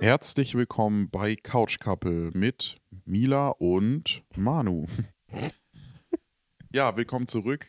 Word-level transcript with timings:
Herzlich 0.00 0.54
willkommen 0.54 1.10
bei 1.10 1.34
Couch 1.34 1.78
Couple 1.80 2.30
mit 2.34 2.76
Mila 3.04 3.48
und 3.48 4.22
Manu. 4.36 4.86
ja, 6.72 6.96
willkommen 6.96 7.26
zurück. 7.26 7.68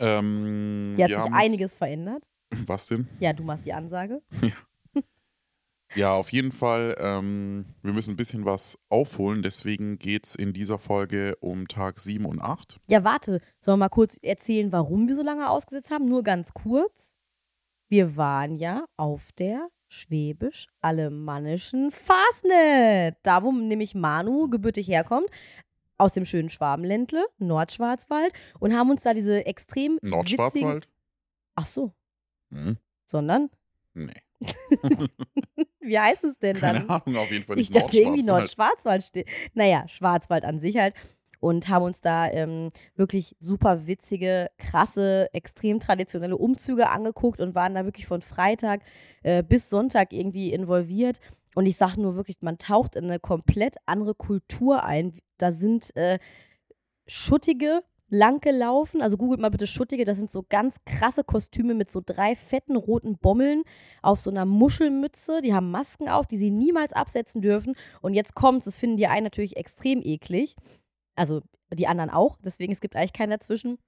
Ähm, 0.00 0.94
Hier 0.96 1.04
hat 1.04 1.10
sich 1.10 1.18
haben 1.18 1.34
einiges 1.34 1.74
verändert. 1.74 2.30
Was 2.66 2.86
denn? 2.86 3.08
Ja, 3.20 3.34
du 3.34 3.42
machst 3.42 3.66
die 3.66 3.74
Ansage. 3.74 4.22
Ja, 4.40 4.52
auf 6.02 6.32
jeden 6.32 6.52
Fall. 6.52 6.96
Ähm, 6.98 7.66
wir 7.82 7.92
müssen 7.92 8.14
ein 8.14 8.16
bisschen 8.16 8.44
was 8.44 8.78
aufholen. 8.88 9.42
Deswegen 9.42 9.98
geht 9.98 10.26
es 10.26 10.34
in 10.34 10.52
dieser 10.52 10.78
Folge 10.78 11.36
um 11.40 11.68
Tag 11.68 12.00
7 12.00 12.24
und 12.26 12.40
8. 12.40 12.80
Ja, 12.88 13.04
warte. 13.04 13.40
Sollen 13.60 13.78
wir 13.78 13.84
mal 13.84 13.88
kurz 13.88 14.18
erzählen, 14.20 14.72
warum 14.72 15.06
wir 15.06 15.14
so 15.14 15.22
lange 15.22 15.48
ausgesetzt 15.48 15.90
haben? 15.90 16.06
Nur 16.06 16.22
ganz 16.22 16.52
kurz. 16.52 17.14
Wir 17.88 18.16
waren 18.16 18.56
ja 18.56 18.86
auf 18.96 19.30
der 19.32 19.68
schwäbisch-alemannischen 19.88 21.92
Fastnet. 21.92 23.16
Da, 23.22 23.42
wo 23.42 23.52
nämlich 23.52 23.94
Manu 23.94 24.48
gebürtig 24.48 24.88
herkommt. 24.88 25.28
Aus 25.96 26.12
dem 26.12 26.26
schönen 26.26 26.48
Schwabenländle, 26.48 27.24
Nordschwarzwald. 27.38 28.32
Und 28.58 28.74
haben 28.74 28.90
uns 28.90 29.04
da 29.04 29.14
diese 29.14 29.46
extrem. 29.46 29.98
Nordschwarzwald? 30.02 30.88
Ach 31.54 31.66
so. 31.66 31.92
Hm? 32.50 32.78
Sondern? 33.06 33.50
Nee. 33.92 34.23
Wie 35.80 35.98
heißt 35.98 36.24
es 36.24 36.38
denn 36.38 36.58
dann? 36.60 36.86
Keine 36.86 36.90
Ahnung, 36.90 37.16
auf 37.16 37.30
jeden 37.30 37.44
Fall 37.44 37.58
Ich 37.58 37.70
nicht 37.70 37.82
dachte 37.82 37.98
irgendwie 37.98 38.22
Nordschwarzwald. 38.22 39.02
Nordschwarzwald 39.02 39.02
steht. 39.02 39.28
Naja, 39.54 39.84
Schwarzwald 39.88 40.44
an 40.44 40.58
sich 40.58 40.76
halt. 40.76 40.94
Und 41.40 41.68
haben 41.68 41.84
uns 41.84 42.00
da 42.00 42.30
ähm, 42.30 42.70
wirklich 42.94 43.36
super 43.38 43.86
witzige, 43.86 44.50
krasse, 44.56 45.28
extrem 45.34 45.78
traditionelle 45.78 46.38
Umzüge 46.38 46.88
angeguckt 46.88 47.40
und 47.40 47.54
waren 47.54 47.74
da 47.74 47.84
wirklich 47.84 48.06
von 48.06 48.22
Freitag 48.22 48.80
äh, 49.22 49.42
bis 49.42 49.68
Sonntag 49.68 50.14
irgendwie 50.14 50.52
involviert. 50.54 51.18
Und 51.54 51.66
ich 51.66 51.76
sage 51.76 52.00
nur 52.00 52.16
wirklich, 52.16 52.38
man 52.40 52.56
taucht 52.56 52.96
in 52.96 53.04
eine 53.04 53.20
komplett 53.20 53.76
andere 53.84 54.14
Kultur 54.14 54.84
ein. 54.84 55.12
Da 55.36 55.52
sind 55.52 55.94
äh, 55.96 56.18
schuttige, 57.06 57.82
lang 58.14 58.40
gelaufen, 58.40 59.02
also 59.02 59.16
googelt 59.16 59.40
mal 59.40 59.50
bitte 59.50 59.66
schuttige, 59.66 60.04
das 60.04 60.16
sind 60.16 60.30
so 60.30 60.44
ganz 60.48 60.76
krasse 60.86 61.24
Kostüme 61.24 61.74
mit 61.74 61.90
so 61.90 62.00
drei 62.04 62.36
fetten 62.36 62.76
roten 62.76 63.18
Bommeln 63.18 63.64
auf 64.02 64.20
so 64.20 64.30
einer 64.30 64.44
Muschelmütze. 64.44 65.42
Die 65.42 65.52
haben 65.52 65.70
Masken 65.70 66.08
auf, 66.08 66.26
die 66.26 66.38
sie 66.38 66.50
niemals 66.50 66.92
absetzen 66.92 67.42
dürfen. 67.42 67.74
Und 68.00 68.14
jetzt 68.14 68.34
kommt's, 68.34 68.64
das 68.64 68.78
finden 68.78 68.96
die 68.96 69.08
einen 69.08 69.24
natürlich 69.24 69.56
extrem 69.56 70.00
eklig. 70.02 70.56
Also 71.16 71.42
die 71.72 71.86
anderen 71.86 72.10
auch, 72.10 72.36
deswegen 72.42 72.72
es 72.72 72.80
gibt 72.80 72.96
eigentlich 72.96 73.12
keinen 73.12 73.30
dazwischen. 73.30 73.78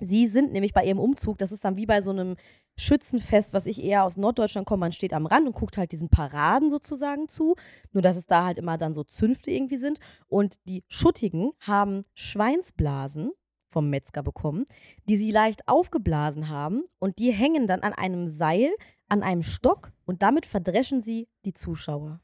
Sie 0.00 0.26
sind 0.26 0.52
nämlich 0.52 0.72
bei 0.72 0.84
ihrem 0.84 0.98
Umzug, 0.98 1.38
das 1.38 1.52
ist 1.52 1.64
dann 1.64 1.76
wie 1.76 1.86
bei 1.86 2.00
so 2.00 2.10
einem 2.10 2.36
Schützenfest, 2.76 3.52
was 3.52 3.66
ich 3.66 3.82
eher 3.82 4.04
aus 4.04 4.16
Norddeutschland 4.16 4.66
komme, 4.66 4.80
man 4.80 4.92
steht 4.92 5.12
am 5.12 5.26
Rand 5.26 5.46
und 5.46 5.54
guckt 5.54 5.76
halt 5.76 5.92
diesen 5.92 6.08
Paraden 6.08 6.70
sozusagen 6.70 7.28
zu. 7.28 7.56
Nur 7.92 8.02
dass 8.02 8.16
es 8.16 8.26
da 8.26 8.46
halt 8.46 8.58
immer 8.58 8.78
dann 8.78 8.94
so 8.94 9.04
Zünfte 9.04 9.50
irgendwie 9.50 9.76
sind. 9.76 9.98
Und 10.28 10.56
die 10.64 10.82
Schuttigen 10.88 11.50
haben 11.60 12.04
Schweinsblasen 12.14 13.32
vom 13.72 13.90
Metzger 13.90 14.22
bekommen, 14.22 14.64
die 15.08 15.16
sie 15.16 15.30
leicht 15.32 15.66
aufgeblasen 15.66 16.48
haben 16.48 16.84
und 17.00 17.18
die 17.18 17.32
hängen 17.32 17.66
dann 17.66 17.80
an 17.80 17.92
einem 17.94 18.26
Seil, 18.28 18.70
an 19.08 19.22
einem 19.22 19.42
Stock 19.42 19.90
und 20.04 20.22
damit 20.22 20.46
verdreschen 20.46 21.02
sie 21.02 21.28
die 21.44 21.52
Zuschauer. 21.52 22.20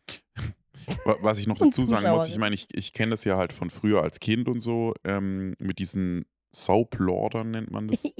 Wa- 1.04 1.16
Was 1.22 1.38
ich 1.38 1.46
noch 1.46 1.58
dazu 1.58 1.84
sagen 1.84 2.08
muss, 2.10 2.28
ich 2.28 2.38
meine, 2.38 2.54
ich, 2.54 2.68
ich 2.72 2.92
kenne 2.92 3.10
das 3.10 3.24
ja 3.24 3.36
halt 3.36 3.52
von 3.52 3.70
früher 3.70 4.02
als 4.02 4.20
Kind 4.20 4.48
und 4.48 4.60
so, 4.60 4.94
ähm, 5.04 5.54
mit 5.60 5.78
diesen 5.80 6.24
Sauplordern 6.54 7.50
nennt 7.50 7.70
man 7.70 7.88
das. 7.88 8.04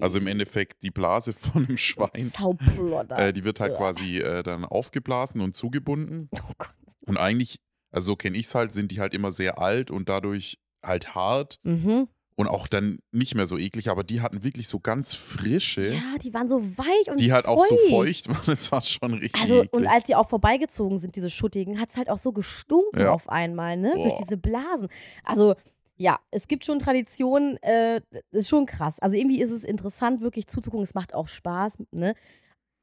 Also 0.00 0.18
im 0.18 0.26
Endeffekt 0.28 0.82
die 0.82 0.90
Blase 0.90 1.34
von 1.34 1.66
einem 1.66 1.76
Schwein. 1.76 2.24
Sauplodder. 2.24 3.18
Äh, 3.18 3.32
die 3.34 3.44
wird 3.44 3.60
halt 3.60 3.76
quasi 3.76 4.18
äh, 4.18 4.42
dann 4.42 4.64
aufgeblasen 4.64 5.42
und 5.42 5.54
zugebunden. 5.54 6.30
oh 6.32 6.52
Gott. 6.56 6.70
Und 7.06 7.18
eigentlich, 7.18 7.60
also 7.92 8.06
so 8.12 8.16
kenne 8.16 8.38
ich 8.38 8.46
es 8.46 8.54
halt, 8.54 8.72
sind 8.72 8.90
die 8.92 9.00
halt 9.00 9.12
immer 9.14 9.30
sehr 9.30 9.58
alt 9.58 9.90
und 9.90 10.08
dadurch 10.08 10.58
halt 10.84 11.14
hart 11.14 11.60
Mhm. 11.64 12.08
Und 12.40 12.48
auch 12.48 12.66
dann 12.68 12.98
nicht 13.12 13.34
mehr 13.34 13.46
so 13.46 13.56
eklig, 13.58 13.88
aber 13.90 14.02
die 14.04 14.20
hatten 14.20 14.42
wirklich 14.44 14.66
so 14.68 14.80
ganz 14.80 15.14
frische, 15.14 15.94
Ja, 15.94 16.16
die 16.22 16.32
waren 16.34 16.48
so 16.48 16.60
weich 16.78 17.10
und 17.10 17.20
die 17.20 17.32
halt 17.32 17.46
auch 17.46 17.64
so 17.64 17.76
feucht. 17.88 18.26
feucht 18.26 18.28
waren. 18.28 18.40
Das 18.56 18.72
war 18.72 18.82
schon 18.82 19.14
richtig 19.14 19.40
Also, 19.40 19.56
eklig. 19.58 19.72
und 19.72 19.86
als 19.86 20.06
sie 20.06 20.14
auch 20.14 20.28
vorbeigezogen 20.28 20.98
sind, 20.98 21.16
diese 21.16 21.30
Schuttigen, 21.30 21.80
hat 21.80 21.90
es 21.90 21.96
halt 21.96 22.10
auch 22.10 22.18
so 22.18 22.32
gestunken 22.32 23.00
Ja. 23.00 23.12
auf 23.12 23.28
einmal, 23.28 23.76
ne? 23.76 23.92
Durch 23.94 24.08
Boah. 24.08 24.22
diese 24.24 24.36
Blasen. 24.36 24.88
Also, 25.24 25.54
ja, 25.96 26.18
es 26.30 26.48
gibt 26.48 26.64
schon 26.64 26.78
Traditionen, 26.78 27.56
äh, 27.62 28.00
ist 28.30 28.48
schon 28.48 28.64
krass. 28.66 28.98
Also, 29.00 29.16
irgendwie 29.16 29.40
ist 29.42 29.50
es 29.50 29.64
interessant, 29.64 30.22
wirklich 30.22 30.46
zuzugucken. 30.46 30.82
Es 30.84 30.94
macht 30.94 31.14
auch 31.14 31.28
Spaß, 31.28 31.78
ne? 31.92 32.14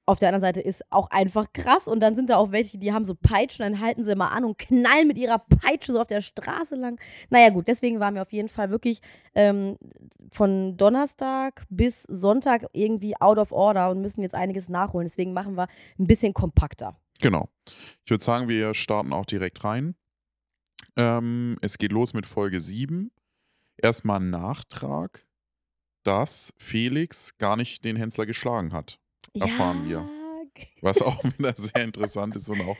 Auf 0.09 0.19
der 0.19 0.29
anderen 0.29 0.41
Seite 0.41 0.61
ist 0.61 0.83
auch 0.89 1.11
einfach 1.11 1.51
krass. 1.51 1.87
Und 1.87 1.99
dann 1.99 2.15
sind 2.15 2.29
da 2.29 2.37
auch 2.37 2.51
welche, 2.51 2.77
die 2.77 2.93
haben 2.93 3.03
so 3.03 3.13
Peitschen, 3.13 3.63
dann 3.63 3.81
halten 3.81 4.05
sie 4.05 4.15
mal 4.15 4.29
an 4.29 4.45
und 4.45 4.57
knallen 4.57 5.05
mit 5.05 5.17
ihrer 5.17 5.37
Peitsche 5.37 5.91
so 5.91 5.99
auf 5.99 6.07
der 6.07 6.21
Straße 6.21 6.75
lang. 6.75 6.97
Naja, 7.29 7.49
gut, 7.49 7.67
deswegen 7.67 7.99
waren 7.99 8.15
wir 8.15 8.21
auf 8.21 8.31
jeden 8.31 8.47
Fall 8.47 8.69
wirklich 8.71 9.01
ähm, 9.35 9.77
von 10.31 10.77
Donnerstag 10.77 11.65
bis 11.69 12.03
Sonntag 12.03 12.65
irgendwie 12.71 13.19
out 13.19 13.37
of 13.37 13.51
order 13.51 13.89
und 13.89 13.99
müssen 13.99 14.21
jetzt 14.21 14.33
einiges 14.33 14.69
nachholen. 14.69 15.05
Deswegen 15.05 15.33
machen 15.33 15.57
wir 15.57 15.67
ein 15.99 16.07
bisschen 16.07 16.33
kompakter. 16.33 16.97
Genau. 17.19 17.49
Ich 18.05 18.09
würde 18.09 18.23
sagen, 18.23 18.47
wir 18.47 18.73
starten 18.73 19.11
auch 19.11 19.25
direkt 19.25 19.63
rein. 19.65 19.95
Ähm, 20.95 21.57
es 21.61 21.77
geht 21.77 21.91
los 21.91 22.13
mit 22.13 22.25
Folge 22.25 22.61
7. 22.61 23.11
Erstmal 23.77 24.21
ein 24.21 24.29
Nachtrag, 24.29 25.27
dass 26.03 26.53
Felix 26.57 27.37
gar 27.37 27.57
nicht 27.57 27.83
den 27.83 27.97
Hensler 27.97 28.25
geschlagen 28.25 28.71
hat. 28.71 29.01
Erfahren 29.33 29.87
wir. 29.87 30.07
Was 30.81 31.01
auch 31.01 31.23
wieder 31.37 31.53
sehr 31.55 31.83
interessant 31.83 32.35
ist 32.35 32.49
und 32.49 32.61
auch, 32.61 32.77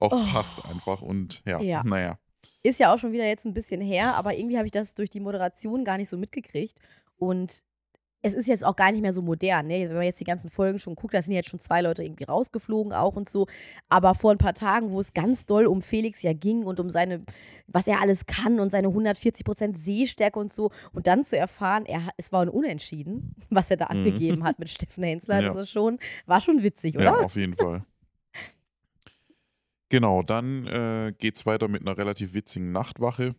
auch 0.00 0.12
Oh. 0.12 0.32
passt 0.32 0.64
einfach. 0.64 1.02
Und 1.02 1.42
ja, 1.44 1.60
Ja. 1.60 1.82
naja. 1.84 2.18
Ist 2.62 2.80
ja 2.80 2.92
auch 2.92 2.98
schon 2.98 3.12
wieder 3.12 3.26
jetzt 3.26 3.44
ein 3.46 3.54
bisschen 3.54 3.80
her, 3.80 4.14
aber 4.16 4.36
irgendwie 4.36 4.56
habe 4.56 4.66
ich 4.66 4.72
das 4.72 4.94
durch 4.94 5.10
die 5.10 5.20
Moderation 5.20 5.84
gar 5.84 5.98
nicht 5.98 6.08
so 6.08 6.16
mitgekriegt. 6.18 6.78
Und 7.16 7.62
es 8.22 8.34
ist 8.34 8.48
jetzt 8.48 8.64
auch 8.64 8.74
gar 8.74 8.90
nicht 8.90 9.02
mehr 9.02 9.12
so 9.12 9.22
modern. 9.22 9.66
Ne? 9.68 9.88
Wenn 9.88 9.94
man 9.96 10.04
jetzt 10.04 10.18
die 10.20 10.24
ganzen 10.24 10.50
Folgen 10.50 10.78
schon 10.78 10.96
guckt, 10.96 11.14
da 11.14 11.22
sind 11.22 11.34
jetzt 11.34 11.48
schon 11.48 11.60
zwei 11.60 11.80
Leute 11.80 12.02
irgendwie 12.02 12.24
rausgeflogen 12.24 12.92
auch 12.92 13.14
und 13.14 13.28
so. 13.28 13.46
Aber 13.88 14.14
vor 14.14 14.32
ein 14.32 14.38
paar 14.38 14.54
Tagen, 14.54 14.90
wo 14.90 14.98
es 14.98 15.12
ganz 15.12 15.46
doll 15.46 15.66
um 15.66 15.80
Felix 15.82 16.22
ja 16.22 16.32
ging 16.32 16.64
und 16.64 16.80
um 16.80 16.90
seine, 16.90 17.24
was 17.68 17.86
er 17.86 18.00
alles 18.00 18.26
kann 18.26 18.58
und 18.58 18.70
seine 18.70 18.88
140% 18.88 19.76
Sehstärke 19.76 20.38
und 20.38 20.52
so. 20.52 20.70
Und 20.92 21.06
dann 21.06 21.24
zu 21.24 21.36
erfahren, 21.38 21.86
er, 21.86 22.08
es 22.16 22.32
war 22.32 22.42
ein 22.42 22.48
Unentschieden, 22.48 23.34
was 23.50 23.70
er 23.70 23.76
da 23.76 23.86
Mhm. 23.86 23.90
angegeben 23.98 24.44
hat 24.44 24.58
mit 24.58 24.70
Steffen 24.70 25.04
Hensler. 25.04 25.40
Ja. 25.40 25.52
Das 25.52 25.62
ist 25.62 25.70
schon, 25.70 25.98
war 26.26 26.40
schon 26.40 26.62
witzig, 26.62 26.96
oder? 26.96 27.04
Ja, 27.04 27.16
auf 27.20 27.36
jeden 27.36 27.56
Fall. 27.56 27.84
Genau, 29.88 30.22
dann 30.22 30.66
äh, 30.66 31.12
geht 31.16 31.36
es 31.36 31.46
weiter 31.46 31.68
mit 31.68 31.82
einer 31.82 31.96
relativ 31.96 32.34
witzigen 32.34 32.72
Nachtwache. 32.72 33.36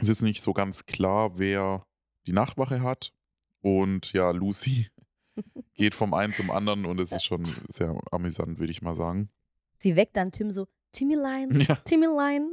Es 0.00 0.08
ist 0.08 0.22
nicht 0.22 0.40
so 0.40 0.52
ganz 0.54 0.86
klar, 0.86 1.38
wer 1.38 1.84
die 2.26 2.32
Nachtwache 2.32 2.80
hat. 2.82 3.12
Und 3.60 4.12
ja, 4.12 4.30
Lucy 4.30 4.88
geht 5.74 5.94
vom 5.94 6.14
einen 6.14 6.34
zum 6.34 6.50
anderen 6.50 6.84
und 6.84 7.00
es 7.00 7.12
ist 7.12 7.24
schon 7.24 7.46
sehr 7.68 7.98
amüsant, 8.10 8.58
würde 8.58 8.72
ich 8.72 8.82
mal 8.82 8.94
sagen. 8.94 9.30
Sie 9.78 9.96
weckt 9.96 10.16
dann 10.16 10.32
Tim 10.32 10.50
so, 10.50 10.66
Timmylein, 10.92 11.60
Ja. 11.60 11.74
Timmylein, 11.84 12.50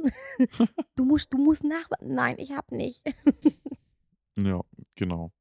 du 0.94 1.04
musst, 1.04 1.32
du 1.32 1.38
musst 1.38 1.64
nach. 1.64 1.88
Nein, 2.00 2.36
ich 2.38 2.52
hab 2.52 2.70
nicht. 2.70 3.02
Ja, 4.36 4.60
genau. 4.94 5.32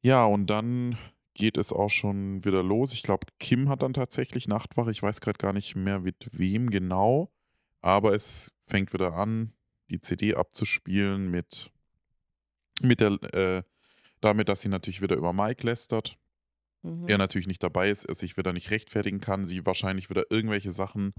Ja, 0.00 0.24
und 0.24 0.46
dann 0.48 0.96
geht 1.34 1.56
es 1.56 1.72
auch 1.72 1.90
schon 1.90 2.44
wieder 2.44 2.62
los. 2.62 2.92
Ich 2.92 3.02
glaube, 3.02 3.26
Kim 3.38 3.68
hat 3.68 3.82
dann 3.82 3.92
tatsächlich 3.92 4.48
Nachtwache. 4.48 4.90
Ich 4.90 5.02
weiß 5.02 5.20
gerade 5.20 5.38
gar 5.38 5.52
nicht 5.52 5.76
mehr 5.76 6.00
mit 6.00 6.28
wem 6.32 6.70
genau. 6.70 7.30
Aber 7.80 8.14
es 8.14 8.52
fängt 8.66 8.92
wieder 8.92 9.14
an, 9.14 9.52
die 9.90 10.00
CD 10.00 10.34
abzuspielen 10.34 11.30
mit, 11.30 11.70
mit 12.80 13.00
der, 13.00 13.12
äh, 13.34 13.62
damit, 14.24 14.48
dass 14.48 14.62
sie 14.62 14.68
natürlich 14.68 15.02
wieder 15.02 15.16
über 15.16 15.32
Mike 15.32 15.66
lästert. 15.66 16.18
Mhm. 16.82 17.06
Er 17.08 17.18
natürlich 17.18 17.46
nicht 17.46 17.62
dabei 17.62 17.90
ist, 17.90 18.04
er 18.04 18.14
sich 18.14 18.36
wieder 18.36 18.52
nicht 18.52 18.70
rechtfertigen 18.70 19.20
kann, 19.20 19.46
sie 19.46 19.64
wahrscheinlich 19.66 20.10
wieder 20.10 20.24
irgendwelche 20.30 20.72
Sachen 20.72 21.12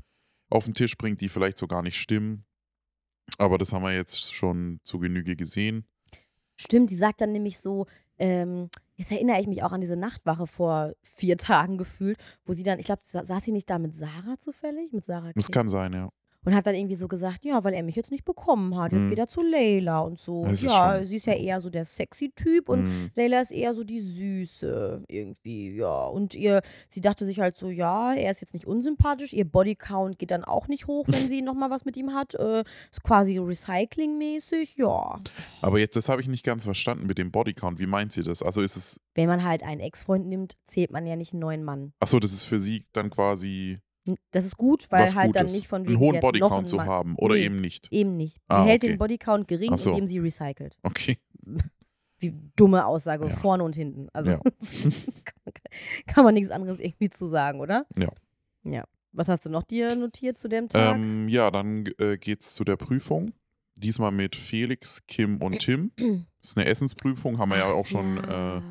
auf 0.49 0.65
den 0.65 0.73
Tisch 0.73 0.97
bringt, 0.97 1.21
die 1.21 1.29
vielleicht 1.29 1.57
so 1.57 1.67
gar 1.67 1.81
nicht 1.81 1.97
stimmen. 1.97 2.45
Aber 3.37 3.57
das 3.57 3.71
haben 3.71 3.83
wir 3.83 3.93
jetzt 3.95 4.33
schon 4.33 4.79
zu 4.83 4.99
Genüge 4.99 5.35
gesehen. 5.35 5.87
Stimmt, 6.55 6.91
die 6.91 6.95
sagt 6.97 7.21
dann 7.21 7.31
nämlich 7.31 7.59
so, 7.59 7.87
ähm, 8.19 8.69
jetzt 8.95 9.11
erinnere 9.11 9.39
ich 9.39 9.47
mich 9.47 9.63
auch 9.63 9.71
an 9.71 9.81
diese 9.81 9.95
Nachtwache 9.95 10.45
vor 10.45 10.93
vier 11.01 11.37
Tagen 11.37 11.77
gefühlt, 11.77 12.17
wo 12.45 12.53
sie 12.53 12.63
dann, 12.63 12.79
ich 12.79 12.85
glaube, 12.85 13.01
saß 13.05 13.43
sie 13.43 13.51
nicht 13.51 13.69
da 13.69 13.79
mit 13.79 13.95
Sarah 13.95 14.37
zufällig? 14.39 14.91
Mit 14.91 15.05
Sarah 15.05 15.31
Das 15.33 15.47
Kiel? 15.47 15.53
kann 15.53 15.69
sein, 15.69 15.93
ja. 15.93 16.09
Und 16.45 16.53
hat 16.55 16.65
dann 16.67 16.75
irgendwie 16.75 16.95
so 16.95 17.07
gesagt, 17.07 17.45
ja, 17.45 17.63
weil 17.63 17.73
er 17.73 17.83
mich 17.83 17.95
jetzt 17.95 18.11
nicht 18.11 18.25
bekommen 18.25 18.77
hat, 18.77 18.91
jetzt 18.91 19.03
Mhm. 19.05 19.09
geht 19.09 19.19
er 19.19 19.27
zu 19.27 19.41
Leila 19.41 19.99
und 20.01 20.19
so. 20.19 20.45
Ja, 20.61 20.97
schon- 20.97 21.05
sie 21.05 21.17
ist 21.17 21.25
ja 21.25 21.33
eher 21.33 21.61
so 21.61 21.69
der 21.69 21.85
sexy 21.85 22.31
Typ 22.35 22.69
und 22.69 22.83
Mhm. 22.85 23.09
Leila 23.15 23.41
ist 23.41 23.51
eher 23.51 23.73
so 23.73 23.83
die 23.83 24.01
Süße 24.01 25.03
irgendwie, 25.07 25.75
ja. 25.75 26.05
Und 26.07 26.35
ihr, 26.35 26.61
sie 26.89 27.01
dachte 27.01 27.25
sich 27.25 27.39
halt 27.39 27.55
so, 27.57 27.69
ja, 27.69 28.13
er 28.13 28.31
ist 28.31 28.41
jetzt 28.41 28.53
nicht 28.53 28.65
unsympathisch, 28.67 29.33
ihr 29.33 29.45
Bodycount 29.45 30.19
geht 30.19 30.31
dann 30.31 30.43
auch 30.43 30.67
nicht 30.67 30.87
hoch, 30.87 31.05
wenn 31.07 31.13
sie 31.31 31.41
nochmal 31.41 31.69
was 31.69 31.85
mit 31.85 31.97
ihm 31.97 32.13
hat. 32.13 32.35
Äh, 32.35 32.63
ist 32.91 33.03
quasi 33.03 33.37
recyclingmäßig, 33.37 34.75
ja. 34.77 35.19
Aber 35.61 35.79
jetzt, 35.79 35.95
das 35.95 36.09
habe 36.09 36.21
ich 36.21 36.27
nicht 36.27 36.45
ganz 36.45 36.63
verstanden 36.63 37.05
mit 37.07 37.17
dem 37.17 37.31
Bodycount. 37.31 37.79
Wie 37.79 37.87
meint 37.87 38.11
sie 38.13 38.23
das? 38.23 38.43
Also 38.43 38.61
ist 38.61 38.75
es, 38.75 38.99
Wenn 39.15 39.27
man 39.27 39.43
halt 39.43 39.63
einen 39.63 39.81
Ex-Freund 39.81 40.27
nimmt, 40.27 40.55
zählt 40.65 40.91
man 40.91 41.05
ja 41.05 41.15
nicht 41.15 41.33
einen 41.33 41.41
neuen 41.41 41.63
Mann. 41.63 41.93
achso, 41.99 42.19
das 42.19 42.33
ist 42.33 42.43
für 42.45 42.59
sie 42.59 42.85
dann 42.93 43.09
quasi 43.09 43.79
Das 44.31 44.43
ist 44.45 44.57
gut, 44.57 44.85
weil 44.91 45.05
was 45.05 45.15
halt 45.15 45.35
dann 45.35 45.43
Gutes, 45.43 45.55
nicht 45.57 45.67
von 45.67 45.83
wegen, 45.83 45.91
einen 45.93 45.99
hohen 45.99 46.19
Bodycount 46.19 46.67
zu 46.67 46.83
haben 46.83 47.15
oder 47.17 47.35
Nee. 47.35 47.45
eben 47.45 47.61
nicht. 47.61 47.87
Eben 47.91 48.17
nicht. 48.17 48.35
Sie 48.37 48.41
Ah, 48.49 48.65
hält 48.65 48.83
okay. 48.83 48.91
den 48.93 48.97
Bodycount 48.99 49.47
gering, 49.47 49.77
so. 49.77 49.91
indem 49.91 50.07
sie 50.07 50.19
recycelt. 50.19 50.75
Okay. 50.83 51.17
Wie 52.19 52.33
dumme 52.55 52.85
Aussage, 52.85 53.27
Ja. 53.27 53.33
vorne 53.35 53.63
und 53.63 53.75
hinten. 53.75 54.07
Also 54.13 54.31
Ja. 54.31 54.39
kann, 54.39 55.53
kann 56.07 56.23
man 56.25 56.33
nichts 56.33 56.51
anderes 56.51 56.79
irgendwie 56.79 57.09
zu 57.09 57.27
sagen, 57.27 57.59
oder? 57.61 57.85
Ja. 57.97 58.09
Ja. 58.63 58.83
Was 59.13 59.27
hast 59.29 59.45
du 59.45 59.49
noch 59.49 59.63
dir 59.63 59.95
notiert 59.95 60.37
zu 60.37 60.47
dem 60.47 60.69
Tag? 60.69 60.95
Ähm, 60.95 61.27
ja, 61.29 61.51
dann 61.51 61.85
äh, 61.99 62.17
geht's 62.17 62.55
zu 62.55 62.63
der 62.63 62.77
Prüfung. 62.77 63.33
Diesmal 63.77 64.11
mit 64.11 64.35
Felix, 64.35 65.05
Kim 65.07 65.37
und 65.41 65.59
Tim. 65.59 65.91
Das 65.95 65.97
ist 66.41 66.57
eine 66.57 66.65
Essensprüfung, 66.67 67.37
haben 67.37 67.49
wir 67.49 67.57
ja 67.59 67.65
auch 67.71 67.85
schon, 67.85 68.17
Ja, 68.17 68.57
äh, 68.57 68.61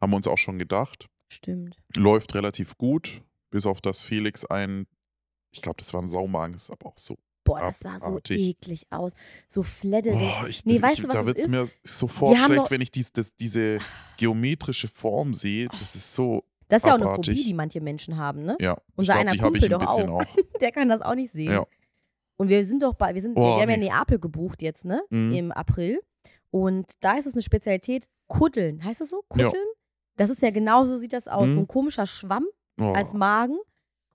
haben 0.00 0.10
wir 0.10 0.16
uns 0.16 0.26
auch 0.26 0.38
schon 0.38 0.58
gedacht. 0.58 1.06
stimmt. 1.28 1.76
Läuft 1.96 2.34
relativ 2.34 2.76
gut, 2.78 3.22
bis 3.54 3.66
auf 3.66 3.80
das 3.80 4.02
Felix 4.02 4.44
ein, 4.44 4.88
ich 5.52 5.62
glaube, 5.62 5.76
das 5.78 5.94
war 5.94 6.02
ein 6.02 6.08
Saumagen, 6.08 6.56
ist 6.56 6.72
aber 6.72 6.86
auch 6.88 6.98
so. 6.98 7.16
Boah, 7.44 7.60
das 7.60 7.78
sah 7.78 8.00
so 8.00 8.06
Abartig. 8.06 8.40
eklig 8.40 8.86
aus. 8.90 9.12
So 9.46 9.62
fledderig. 9.62 10.18
Boah, 10.18 10.48
ich, 10.48 10.64
Nee, 10.64 10.76
ich, 10.76 10.82
weißt 10.82 10.98
du, 11.04 11.08
was 11.08 11.14
da 11.14 11.24
wird 11.26 11.38
es 11.38 11.46
mir 11.46 11.64
sofort 11.84 12.36
Wir 12.36 12.44
schlecht, 12.44 12.70
wenn 12.72 12.80
ich 12.80 12.90
dies, 12.90 13.12
das, 13.12 13.36
diese 13.36 13.78
geometrische 14.16 14.88
Form 14.88 15.34
sehe. 15.34 15.68
Das 15.68 15.94
ist 15.94 16.14
so, 16.14 16.42
Das 16.66 16.82
ist 16.82 16.86
ja 16.86 16.94
auch 16.94 16.96
eine 16.96 17.04
abartig. 17.06 17.36
Phobie, 17.36 17.44
die 17.44 17.54
manche 17.54 17.80
Menschen 17.80 18.16
haben, 18.16 18.42
ne? 18.42 18.56
ja. 18.60 18.76
Unser 18.96 19.12
ich 19.12 19.18
einer 19.20 19.30
habe 19.30 19.36
ich 19.36 19.42
Kumpel 19.42 19.64
ein 19.64 19.70
doch 19.70 19.78
bisschen 19.78 20.08
auch. 20.10 20.22
auch. 20.22 20.36
Der 20.60 20.72
kann 20.72 20.88
das 20.88 21.00
auch 21.00 21.14
nicht 21.14 21.30
sehen. 21.30 21.52
Ja. 21.52 21.64
Und 22.36 22.48
wir 22.48 22.64
sind 22.66 22.82
doch 22.82 22.94
bei, 22.94 23.14
wir 23.14 23.22
sind, 23.22 23.36
Oh, 23.36 23.40
wir 23.58 23.62
haben 23.62 23.70
ja 23.70 23.76
nee. 23.76 23.88
Neapel 23.90 24.18
gebucht 24.18 24.62
jetzt, 24.62 24.84
ne? 24.84 25.00
Mhm. 25.10 25.32
Im 25.32 25.52
April. 25.52 26.00
Und 26.50 26.92
da 27.04 27.18
ist 27.18 27.26
es 27.26 27.34
eine 27.34 27.42
Spezialität, 27.42 28.08
Kuddeln. 28.26 28.82
Heißt 28.82 29.00
das 29.00 29.10
so? 29.10 29.22
Ja. 29.36 29.44
Kuddeln? 29.46 29.66
Das 30.16 30.28
ist 30.30 30.42
ja 30.42 30.50
genau 30.50 30.86
so 30.86 30.98
sieht 30.98 31.12
das 31.12 31.28
aus. 31.28 31.46
Mhm. 31.46 31.54
So 31.54 31.60
ein 31.60 31.68
komischer 31.68 32.06
Schwamm 32.08 32.46
Oh. 32.80 32.92
als 32.94 33.12
Magen. 33.14 33.58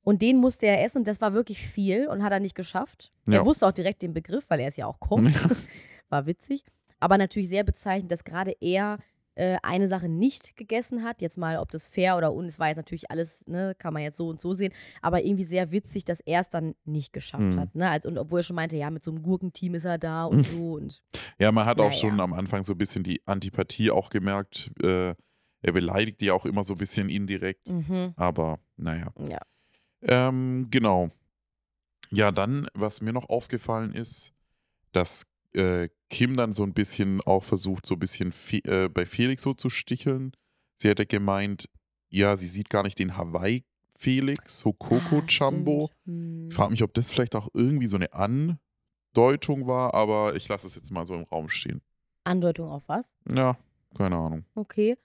Und 0.02 0.22
den 0.22 0.38
musste 0.38 0.66
er 0.66 0.84
essen 0.84 1.00
und 1.00 1.08
das 1.08 1.22
war 1.22 1.34
wirklich 1.34 1.60
viel 1.60 2.08
und 2.08 2.24
hat 2.24 2.32
er 2.32 2.40
nicht 2.40 2.56
geschafft. 2.56 3.12
Ja. 3.28 3.36
Er 3.40 3.46
wusste 3.46 3.68
auch 3.68 3.72
direkt 3.72 4.02
den 4.02 4.14
Begriff, 4.14 4.46
weil 4.50 4.60
er 4.60 4.68
es 4.70 4.78
ja 4.78 4.86
auch 4.88 5.00
kocht. 5.00 5.22
War 6.10 6.26
witzig. 6.26 6.64
Aber 7.00 7.18
natürlich 7.18 7.50
sehr 7.50 7.64
bezeichnend, 7.64 8.12
dass 8.12 8.24
gerade 8.24 8.56
er 8.60 8.98
äh, 9.36 9.58
eine 9.62 9.88
Sache 9.88 10.10
nicht 10.10 10.56
gegessen 10.56 11.04
hat. 11.04 11.22
Jetzt 11.22 11.38
mal, 11.38 11.58
ob 11.58 11.70
das 11.72 11.88
fair 11.88 12.18
oder 12.18 12.34
un, 12.34 12.46
es 12.46 12.58
war 12.60 12.68
jetzt 12.70 12.78
natürlich 12.78 13.12
alles, 13.12 13.46
ne, 13.46 13.76
kann 13.78 13.94
man 13.94 14.02
jetzt 14.02 14.18
so 14.18 14.30
und 14.30 14.42
so 14.42 14.54
sehen. 14.54 14.74
Aber 15.02 15.24
irgendwie 15.24 15.44
sehr 15.44 15.72
witzig, 15.72 16.06
dass 16.06 16.22
er 16.22 16.42
es 16.42 16.50
dann 16.50 16.74
nicht 16.86 17.14
geschafft 17.14 17.44
Mhm. 17.44 17.60
hat. 17.60 17.76
Ne? 17.76 17.90
Als, 17.90 18.06
und 18.06 18.18
obwohl 18.18 18.40
er 18.40 18.44
schon 18.44 18.56
meinte, 18.56 18.78
ja, 18.78 18.90
mit 18.90 19.04
so 19.04 19.12
einem 19.12 19.22
Gurkenteam 19.22 19.76
ist 19.76 19.86
er 19.86 19.98
da 20.00 20.26
und 20.26 20.44
so. 20.48 20.74
Und 20.74 21.04
Ja, 21.38 21.52
man 21.52 21.66
hat 21.68 21.78
auch 21.80 21.86
Naja. 21.90 21.92
schon 21.98 22.20
am 22.20 22.34
Anfang 22.34 22.64
so 22.64 22.74
ein 22.74 22.78
bisschen 22.78 23.04
die 23.04 23.22
Antipathie 23.28 23.92
auch 23.92 24.10
gemerkt. 24.10 24.72
Äh, 24.82 25.14
er 25.62 25.74
beleidigt 25.74 26.22
die 26.22 26.32
auch 26.32 26.46
immer 26.46 26.64
so 26.64 26.74
ein 26.76 26.78
bisschen 26.78 27.10
indirekt. 27.10 27.70
mhm, 27.70 28.14
Aber 28.16 28.60
naja. 28.78 29.12
ja. 29.30 29.40
Ähm, 30.02 30.68
genau. 30.72 31.10
Ja, 32.12 32.32
dann, 32.32 32.68
was 32.74 33.02
mir 33.02 33.14
noch 33.14 33.30
aufgefallen 33.30 33.94
ist, 33.94 34.34
dass 34.94 35.26
äh, 35.54 35.90
Kim 36.10 36.36
dann 36.38 36.54
so 36.54 36.64
ein 36.64 36.74
bisschen 36.74 37.22
auch 37.22 37.44
versucht, 37.44 37.86
so 37.86 37.96
ein 37.96 38.00
bisschen 38.00 38.32
Fe 38.32 38.58
äh, 38.66 38.88
bei 38.90 39.06
Felix 39.06 39.42
so 39.44 39.54
zu 39.54 39.70
sticheln. 39.70 40.32
Sie 40.78 40.88
hätte 40.88 41.06
gemeint, 41.06 41.70
ja, 42.10 42.36
sie 42.38 42.48
sieht 42.48 42.70
gar 42.70 42.84
nicht 42.84 42.98
den 42.98 43.18
Hawaii-Felix, 43.18 44.60
so 44.60 44.74
Coco 44.74 45.18
Ah, 45.20 45.26
Jumbo. 45.28 45.90
stimmt. 46.02 46.06
Hm. 46.18 46.48
Ich 46.50 46.56
frage 46.56 46.72
mich, 46.72 46.84
ob 46.84 46.94
das 46.94 47.12
vielleicht 47.12 47.36
auch 47.36 47.50
irgendwie 47.54 47.88
so 47.88 47.98
eine 47.98 48.12
Andeutung 48.14 49.68
war, 49.68 49.94
aber 49.94 50.36
ich 50.36 50.48
lasse 50.48 50.68
es 50.68 50.76
jetzt 50.76 50.92
mal 50.92 51.06
so 51.06 51.16
im 51.16 51.24
Raum 51.24 51.50
stehen. 51.50 51.82
Andeutung 52.24 52.70
auf 52.70 52.84
was? 52.88 53.06
Ja, 53.34 53.58
keine 53.96 54.16
Ahnung. 54.18 54.46
Okay. 54.56 54.98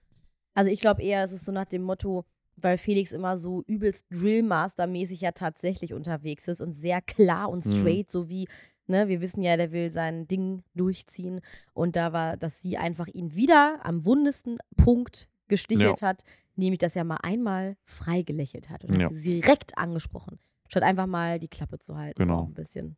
Also 0.55 0.71
ich 0.71 0.79
glaube 0.79 1.03
eher, 1.03 1.23
es 1.23 1.31
ist 1.31 1.45
so 1.45 1.51
nach 1.51 1.65
dem 1.65 1.83
Motto, 1.83 2.25
weil 2.57 2.77
Felix 2.77 3.11
immer 3.11 3.37
so 3.37 3.61
übelst 3.67 4.07
Drillmaster-mäßig 4.11 5.21
ja 5.21 5.31
tatsächlich 5.33 5.93
unterwegs 5.93 6.47
ist 6.47 6.61
und 6.61 6.73
sehr 6.73 7.01
klar 7.01 7.49
und 7.49 7.65
Mhm. 7.65 7.77
straight, 7.77 8.09
so 8.09 8.29
wie, 8.29 8.47
ne, 8.87 9.07
wir 9.07 9.19
wissen 9.21 9.41
ja, 9.43 9.57
der 9.57 9.71
will 9.71 9.91
sein 9.91 10.27
Ding 10.27 10.63
durchziehen. 10.73 11.41
Und 11.73 11.95
da 11.95 12.13
war, 12.13 12.37
dass 12.37 12.61
sie 12.61 12.77
einfach 12.77 13.07
ihn 13.07 13.35
wieder 13.35 13.79
am 13.83 14.05
wundesten 14.05 14.57
Punkt 14.77 15.27
gestichelt 15.49 16.01
hat, 16.01 16.23
nämlich, 16.55 16.79
dass 16.79 16.95
er 16.95 17.03
mal 17.03 17.19
einmal 17.21 17.75
frei 17.83 18.21
gelächelt 18.21 18.69
hat. 18.69 18.85
Und 18.85 18.97
Ja. 18.97 19.07
hat 19.07 19.13
sie 19.13 19.41
direkt 19.41 19.77
angesprochen, 19.77 20.39
statt 20.69 20.83
einfach 20.83 21.05
mal 21.07 21.37
die 21.39 21.49
Klappe 21.49 21.77
zu 21.79 21.97
halten. 21.97 22.23
Genau. 22.23 22.43
So 22.43 22.45
ein 22.47 22.53
bisschen. 22.53 22.95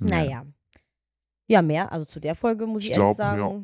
Ja. 0.00 0.06
Naja. 0.08 0.46
Ja, 1.48 1.62
mehr. 1.62 1.92
Also 1.92 2.06
zu 2.06 2.18
der 2.20 2.34
Folge 2.34 2.66
muss 2.66 2.82
ich, 2.82 2.90
Ich 2.90 2.96
ehrlich 2.96 3.16
glaub, 3.16 3.38
ja. 3.38 3.62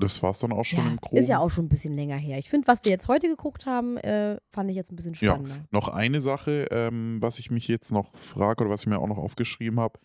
Das 0.00 0.22
war 0.22 0.30
es 0.32 0.38
dann 0.40 0.52
auch 0.52 0.64
schon 0.64 0.84
Ja, 0.84 0.90
im 0.90 0.96
Groben. 0.96 1.16
ist 1.18 1.28
ja 1.28 1.38
auch 1.38 1.48
schon 1.50 1.66
ein 1.66 1.68
bisschen 1.68 1.94
länger 1.94 2.16
her. 2.16 2.38
Ich 2.38 2.48
finde, 2.50 2.66
was 2.66 2.84
wir 2.84 2.90
jetzt 2.90 3.06
heute 3.08 3.28
geguckt 3.28 3.66
haben, 3.66 3.96
äh, 3.98 4.38
fand 4.50 4.70
ich 4.70 4.76
jetzt 4.76 4.90
ein 4.90 4.96
bisschen 4.96 5.14
Ja. 5.14 5.34
spannender. 5.34 5.64
Noch 5.70 5.88
eine 5.88 6.20
Sache, 6.20 6.66
ähm, 6.70 7.18
was 7.20 7.38
ich 7.38 7.50
mich 7.50 7.68
jetzt 7.68 7.92
noch 7.92 8.14
frage 8.16 8.64
oder 8.64 8.70
was 8.72 8.80
ich 8.82 8.86
mir 8.86 8.98
auch 8.98 9.06
noch 9.06 9.18
aufgeschrieben 9.18 9.78
habe. 9.78 10.00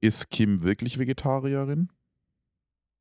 Ist 0.00 0.30
Kim 0.30 0.62
wirklich 0.62 0.98
Vegetarierin? 0.98 1.90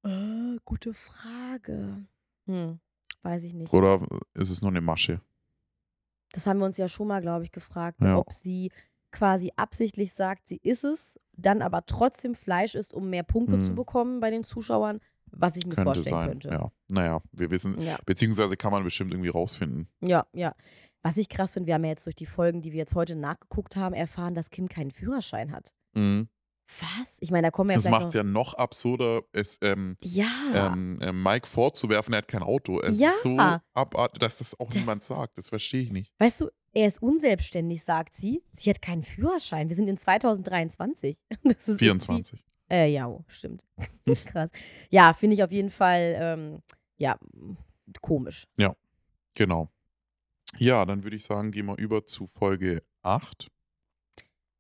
Äh, 0.04 0.58
gute 0.66 0.94
Frage. 0.94 2.06
Hm, 2.46 2.80
weiß 3.24 3.44
ich 3.44 3.54
nicht. 3.54 3.74
Oder 3.74 4.02
ist 4.34 4.50
es 4.52 4.62
nur 4.62 4.72
eine 4.72 4.82
Masche? 4.82 5.22
Das 6.32 6.46
haben 6.48 6.60
wir 6.60 6.66
uns 6.66 6.78
ja 6.78 6.88
schon 6.88 7.08
mal, 7.08 7.22
glaube 7.22 7.44
ich, 7.44 7.52
gefragt, 7.52 8.04
Ja. 8.04 8.18
ob 8.18 8.32
sie 8.32 8.72
quasi 9.12 9.52
absichtlich 9.56 10.14
sagt, 10.14 10.48
sie 10.48 10.58
ist 10.62 10.84
es, 10.84 11.18
dann 11.34 11.62
aber 11.62 11.86
trotzdem 11.86 12.36
Fleisch 12.36 12.76
isst, 12.76 12.94
um 12.94 13.10
mehr 13.10 13.24
Punkte 13.24 13.62
zu 13.62 13.72
Mhm. 13.72 13.76
bekommen 13.76 14.20
bei 14.20 14.30
den 14.30 14.44
Zuschauern, 14.44 15.00
was 15.38 15.56
ich 15.58 15.66
mir 15.66 15.76
Könnte 15.76 15.94
vorstellen 15.96 16.10
sein. 16.16 16.30
könnte. 16.30 16.48
Ja. 16.50 16.72
Naja, 16.92 17.22
wir 17.32 17.52
wissen, 17.52 17.80
Ja. 17.82 17.98
beziehungsweise 18.06 18.58
kann 18.58 18.72
man 18.72 18.84
bestimmt 18.84 19.12
irgendwie 19.12 19.30
rausfinden. 19.30 19.88
ja, 20.02 20.26
ja. 20.34 20.54
Was 21.04 21.18
ich 21.18 21.30
krass 21.30 21.52
finde, 21.54 21.68
wir 21.68 21.76
haben 21.76 21.84
ja 21.84 21.92
jetzt 21.92 22.06
durch 22.08 22.16
die 22.16 22.26
Folgen, 22.26 22.64
die 22.64 22.72
wir 22.72 22.80
jetzt 22.80 22.96
heute 22.96 23.16
nachgeguckt 23.16 23.76
haben, 23.76 23.94
erfahren, 23.94 24.34
dass 24.34 24.50
Kim 24.50 24.68
keinen 24.68 24.90
Führerschein 24.90 25.52
hat. 25.52 25.72
Mhm. 25.94 26.30
Was? 26.80 27.18
Ich 27.20 27.30
meine, 27.30 27.46
da 27.48 27.52
kommen 27.52 27.70
wir 27.70 27.76
ja 27.76 27.80
Das 27.80 27.92
macht 27.92 28.06
noch. 28.06 28.14
ja 28.16 28.24
noch 28.24 28.56
absurder, 28.56 29.22
es 29.32 29.60
ähm, 29.62 29.98
Ja. 30.02 30.26
ähm, 30.74 31.00
äh, 31.00 31.12
Mike 31.12 31.46
vorzuwerfen, 31.46 32.12
er 32.16 32.18
hat 32.20 32.28
kein 32.28 32.42
Auto. 32.42 32.80
Es 32.82 33.00
Ja. 33.00 33.10
ist 33.10 33.22
so 33.22 33.38
abartig, 33.76 34.20
dass 34.20 34.40
das 34.40 34.60
auch 34.60 34.66
Das- 34.70 34.78
niemand 34.78 35.04
sagt. 35.04 35.38
Das 35.38 35.50
verstehe 35.50 35.84
ich 35.84 35.92
nicht. 35.92 36.12
Weißt 36.18 36.42
du, 36.42 36.50
er 36.74 36.88
ist 36.88 37.04
unselbstständig, 37.04 37.84
sagt 37.84 38.16
sie. 38.16 38.42
Sie 38.54 38.72
hat 38.72 38.82
keinen 38.82 39.04
Führerschein. 39.04 39.70
Wir 39.70 39.76
sind 39.76 39.88
in 39.88 39.98
2023. 39.98 41.20
Das 41.44 41.68
ist 41.68 41.78
24. 41.78 42.44
Äh, 42.70 42.92
ja, 42.92 43.08
oh, 43.08 43.24
stimmt. 43.28 43.64
Krass. 44.26 44.50
Ja, 44.90 45.14
finde 45.14 45.36
ich 45.36 45.44
auf 45.44 45.52
jeden 45.52 45.70
Fall, 45.70 46.16
ähm, 46.18 46.62
ja, 46.98 47.18
komisch. 48.02 48.46
Genau. 49.38 49.70
Ja, 50.58 50.86
dann 50.86 51.04
würde 51.04 51.18
ich 51.18 51.24
sagen, 51.26 51.52
gehen 51.52 51.66
wir 51.66 51.78
über 51.78 52.06
zu 52.06 52.26
Folge 52.28 52.82
8. 53.04 53.52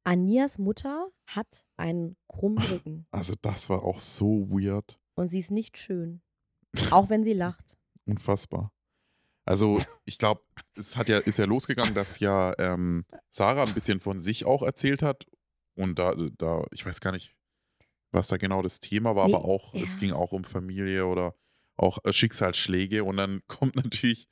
Anias 0.04 0.58
Mutter 0.60 1.08
hat 1.26 1.64
einen 1.78 2.16
krummen 2.28 2.58
Rücken 2.70 3.08
Also 3.12 3.34
das 3.42 3.70
war 3.70 3.84
auch 3.84 4.00
so 4.00 4.50
weird. 4.50 5.00
und 5.16 5.28
sie 5.30 5.40
ist 5.40 5.52
nicht 5.52 5.78
schön. 5.78 6.22
Auch 6.92 7.10
wenn 7.10 7.24
sie 7.24 7.34
lacht. 7.44 7.78
Unfassbar. 8.06 8.72
Also, 9.46 9.80
ich 10.06 10.18
glaube, 10.18 10.42
es 10.76 10.98
hat 10.98 11.08
ja, 11.08 11.20
ist 11.20 11.38
ja 11.38 11.46
losgegangen, 11.46 11.94
dass 11.94 12.20
ja 12.20 12.54
ähm, 12.58 13.06
Sarah 13.30 13.64
ein 13.64 13.74
bisschen 13.74 14.00
von 14.00 14.20
sich 14.20 14.44
auch 14.44 14.64
erzählt 14.64 15.02
hat. 15.04 15.28
Und 15.76 16.00
da, 16.00 16.14
da, 16.38 16.66
ich 16.72 16.86
weiß 16.86 17.00
gar 17.00 17.12
nicht, 17.12 17.36
was 18.16 18.28
da 18.28 18.38
genau 18.38 18.62
das 18.62 18.80
Thema 18.80 19.16
war, 19.16 19.28
Nee, 19.28 19.36
aber 19.36 19.46
auch, 19.46 19.74
es 19.76 19.94
ja. 19.94 20.00
ging 20.00 20.12
auch 20.12 20.32
um 20.32 20.44
Familie 20.44 21.06
oder 21.06 21.36
auch 21.78 22.00
äh, 22.04 22.12
Schicksalsschläge. 22.14 23.04
Und 23.04 23.18
dann 23.18 23.42
kommt 23.48 23.76
natürlich 23.76 24.28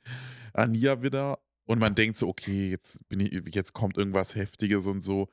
Ania 0.52 1.02
wieder 1.02 1.38
und 1.66 1.78
man 1.78 1.94
denkt 1.94 2.16
so, 2.16 2.28
okay, 2.28 2.70
jetzt 2.70 3.08
bin 3.08 3.20
ich, 3.20 3.32
jetzt 3.54 3.72
kommt 3.72 3.96
irgendwas 3.96 4.34
Heftiges 4.34 4.86
und 4.86 5.02
so. 5.02 5.28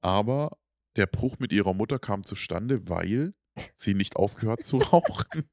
Aber 0.00 0.56
der 0.96 1.06
Bruch 1.06 1.38
mit 1.38 1.52
ihrer 1.52 1.74
Mutter 1.74 1.98
kam 1.98 2.24
zustande, 2.24 2.88
weil 2.88 3.34
sie 3.76 3.94
nicht 3.94 4.16
aufgehört 4.16 4.64
zu 4.64 4.78
rauchen. 4.92 5.44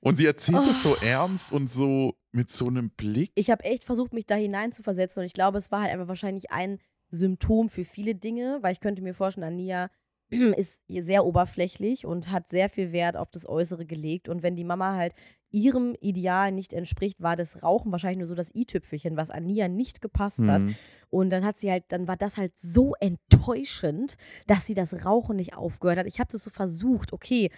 Und 0.00 0.16
sie 0.16 0.26
erzählt 0.26 0.66
es 0.68 0.84
Oh. 0.86 0.94
so 0.94 0.96
ernst 0.96 1.52
und 1.52 1.68
so 1.68 2.16
mit 2.32 2.50
so 2.50 2.66
einem 2.66 2.90
Blick. 2.90 3.32
Ich 3.34 3.50
habe 3.50 3.64
echt 3.64 3.84
versucht, 3.84 4.12
mich 4.12 4.26
da 4.26 4.34
hineinzuversetzen 4.36 5.20
und 5.20 5.26
ich 5.26 5.32
glaube, 5.32 5.58
es 5.58 5.70
war 5.72 5.82
halt 5.82 5.92
einfach 5.92 6.08
wahrscheinlich 6.08 6.50
ein 6.50 6.78
Symptom 7.10 7.68
für 7.68 7.84
viele 7.84 8.14
Dinge, 8.14 8.58
weil 8.62 8.72
ich 8.72 8.80
könnte 8.80 9.02
mir 9.02 9.14
vorstellen, 9.14 9.46
Ania 9.46 9.90
ist 10.30 10.82
sehr 10.88 11.24
oberflächlich 11.24 12.04
und 12.04 12.30
hat 12.30 12.48
sehr 12.48 12.68
viel 12.68 12.92
Wert 12.92 13.16
auf 13.16 13.30
das 13.30 13.48
Äußere 13.48 13.86
gelegt. 13.86 14.28
Und 14.28 14.42
wenn 14.42 14.56
die 14.56 14.64
Mama 14.64 14.94
halt 14.96 15.14
ihrem 15.50 15.94
Ideal 16.00 16.52
nicht 16.52 16.72
entspricht, 16.72 17.22
war 17.22 17.36
das 17.36 17.62
Rauchen 17.62 17.92
wahrscheinlich 17.92 18.18
nur 18.18 18.26
so 18.26 18.34
das 18.34 18.54
i-Tüpfelchen, 18.54 19.16
was 19.16 19.30
Ania 19.30 19.68
nicht 19.68 20.00
gepasst 20.00 20.40
hat. 20.40 20.62
Mhm. 20.62 20.74
Und 21.08 21.30
dann 21.30 21.44
hat 21.44 21.56
sie 21.58 21.70
halt, 21.70 21.84
dann 21.88 22.08
war 22.08 22.16
das 22.16 22.36
halt 22.36 22.52
so 22.58 22.94
enttäuschend, 23.00 24.16
dass 24.46 24.66
sie 24.66 24.74
das 24.74 25.04
Rauchen 25.04 25.36
nicht 25.36 25.56
aufgehört 25.56 25.98
hat. 25.98 26.06
Ich 26.06 26.18
habe 26.18 26.32
das 26.32 26.42
so 26.42 26.50
versucht, 26.50 27.12
okay, 27.12 27.50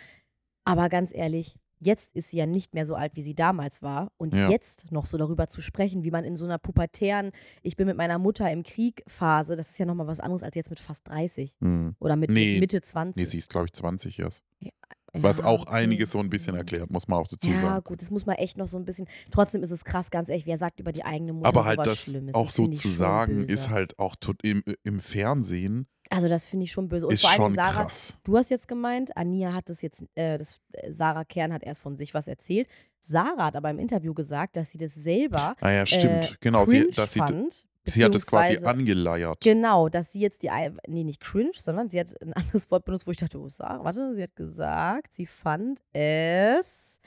aber 0.65 0.91
ganz 0.91 1.15
ehrlich, 1.15 1.59
jetzt 1.81 2.15
ist 2.15 2.31
sie 2.31 2.37
ja 2.39 2.47
nicht 2.47 2.75
mehr 2.75 2.87
so 2.87 2.95
alt, 2.95 3.15
wie 3.17 3.23
sie 3.23 3.35
damals 3.35 3.83
war. 3.83 4.11
Und 4.17 4.35
Ja. 4.35 4.49
jetzt 4.51 4.91
noch 4.93 5.07
so 5.07 5.17
darüber 5.19 5.47
zu 5.49 5.61
sprechen, 5.63 6.05
wie 6.05 6.11
man 6.11 6.25
in 6.25 6.37
so 6.37 6.45
einer 6.45 6.59
pubertären, 6.59 7.31
ich 7.63 7.77
bin 7.77 7.87
mit 7.87 7.97
meiner 7.97 8.19
Mutter 8.19 8.51
im 8.51 8.63
Krieg 8.63 9.03
Phase, 9.07 9.57
das 9.57 9.71
ist 9.71 9.79
ja 9.79 9.87
nochmal 9.87 10.07
was 10.07 10.21
anderes 10.21 10.43
als 10.43 10.55
jetzt 10.55 10.71
mit 10.71 10.81
fast 10.81 11.07
30 11.09 11.57
Mhm. 11.61 11.95
oder 12.01 12.17
mit, 12.17 12.31
Nee, 12.31 12.53
mit 12.53 12.61
Mitte 12.61 12.81
20. 12.83 13.21
Nee, 13.21 13.27
sie 13.27 13.39
ist, 13.39 13.51
glaube 13.51 13.67
ich, 13.67 13.73
20 13.73 14.19
erst. 14.19 14.43
Ja, 14.61 14.71
Was 15.15 15.41
auch 15.43 15.67
einiges 15.69 16.11
so 16.13 16.19
ein 16.21 16.29
bisschen 16.29 16.55
erklärt, 16.55 16.91
muss 16.91 17.09
man 17.09 17.19
auch 17.19 17.27
dazu 17.29 17.51
Ja, 17.51 17.59
sagen. 17.59 17.85
gut, 17.85 18.03
das 18.03 18.11
muss 18.11 18.27
man 18.27 18.37
echt 18.37 18.59
noch 18.59 18.67
so 18.69 18.77
ein 18.77 18.85
bisschen. 18.85 19.09
Trotzdem 19.31 19.63
ist 19.63 19.71
es 19.71 19.85
krass, 19.85 20.11
ganz 20.11 20.29
ehrlich, 20.29 20.47
wer 20.47 20.59
sagt 20.59 20.81
über 20.81 20.93
die 20.93 21.03
eigene 21.05 21.33
Mutter 21.33 21.49
Aber 21.49 21.65
halt 21.65 21.79
das 21.87 22.05
Schlimmes? 22.05 22.35
auch 22.35 22.51
so 22.51 22.69
zu 22.69 22.89
sagen, 22.89 23.39
böse. 23.39 23.53
ist 23.53 23.71
halt 23.71 23.99
auch 23.99 24.17
tot 24.17 24.37
im, 24.43 24.63
im 24.85 24.99
Fernsehen, 24.99 25.87
Also, 26.11 26.29
das 26.29 26.47
finde 26.47 26.65
ich 26.65 26.73
schon 26.73 26.89
böse. 26.89 27.07
Und 27.07 27.15
ist 27.15 27.23
vor 27.23 27.31
allem, 27.31 27.41
schon 27.43 27.55
Sarah, 27.55 27.85
krass. 27.85 28.19
du 28.25 28.37
hast 28.37 28.51
jetzt 28.51 28.69
gemeint, 28.69 29.17
Ania 29.17 29.53
hat 29.53 29.69
das 29.69 29.83
jetzt, 29.83 30.05
äh, 30.15 30.39
das, 30.39 30.61
äh, 30.73 30.91
Sarah 30.93 31.25
Kern 31.25 31.53
hat 31.53 31.63
erst 31.63 31.81
von 31.83 31.97
sich 31.97 32.15
was 32.15 32.29
erzählt. 32.29 32.69
Sarah 33.01 33.47
hat 33.47 33.57
aber 33.57 33.71
im 33.71 33.79
Interview 33.79 34.15
gesagt, 34.15 34.57
dass 34.57 34.71
sie 34.71 34.79
das 34.79 34.95
selber 34.95 35.55
Ah 35.61 35.71
ja, 35.71 35.83
äh, 35.83 35.87
stimmt. 35.87 36.41
genau, 36.41 36.65
sie, 36.67 36.89
dass 36.91 37.13
sie, 37.13 37.21
fand. 37.21 37.67
sie 37.85 38.05
hat 38.05 38.15
es 38.15 38.27
quasi 38.27 38.59
angeleiert. 38.65 39.41
Genau, 39.41 39.89
dass 39.89 40.13
sie 40.13 40.21
jetzt 40.21 40.43
die, 40.43 40.51
nee, 40.89 41.05
nicht 41.05 41.21
cringe, 41.21 41.53
sondern 41.55 41.89
sie 41.89 42.01
hat 42.01 42.15
ein 42.23 42.33
anderes 42.35 42.71
Wort 42.71 42.85
benutzt, 42.85 43.07
wo 43.07 43.11
ich 43.11 43.17
dachte, 43.19 43.39
oh, 43.39 43.49
Sarah, 43.49 43.85
warte, 43.85 44.15
sie 44.15 44.23
hat 44.23 44.35
gesagt, 44.37 45.15
sie 45.15 45.27
fand 45.27 45.83
es 45.93 47.01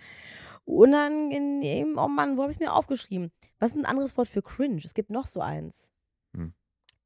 unangenehm. 0.66 1.98
Oh 1.98 2.08
Mann, 2.08 2.38
wo 2.38 2.44
habe 2.44 2.52
ich 2.52 2.58
es 2.58 2.60
mir 2.60 2.74
aufgeschrieben? 2.74 3.32
Was 3.60 3.72
ist 3.72 3.78
ein 3.78 3.86
anderes 3.86 4.18
Wort 4.18 4.28
für 4.28 4.42
cringe? 4.42 4.82
Es 4.84 4.94
gibt 4.94 5.10
noch 5.10 5.26
so 5.26 5.42
eins. 5.42 5.92
Hm. 6.36 6.54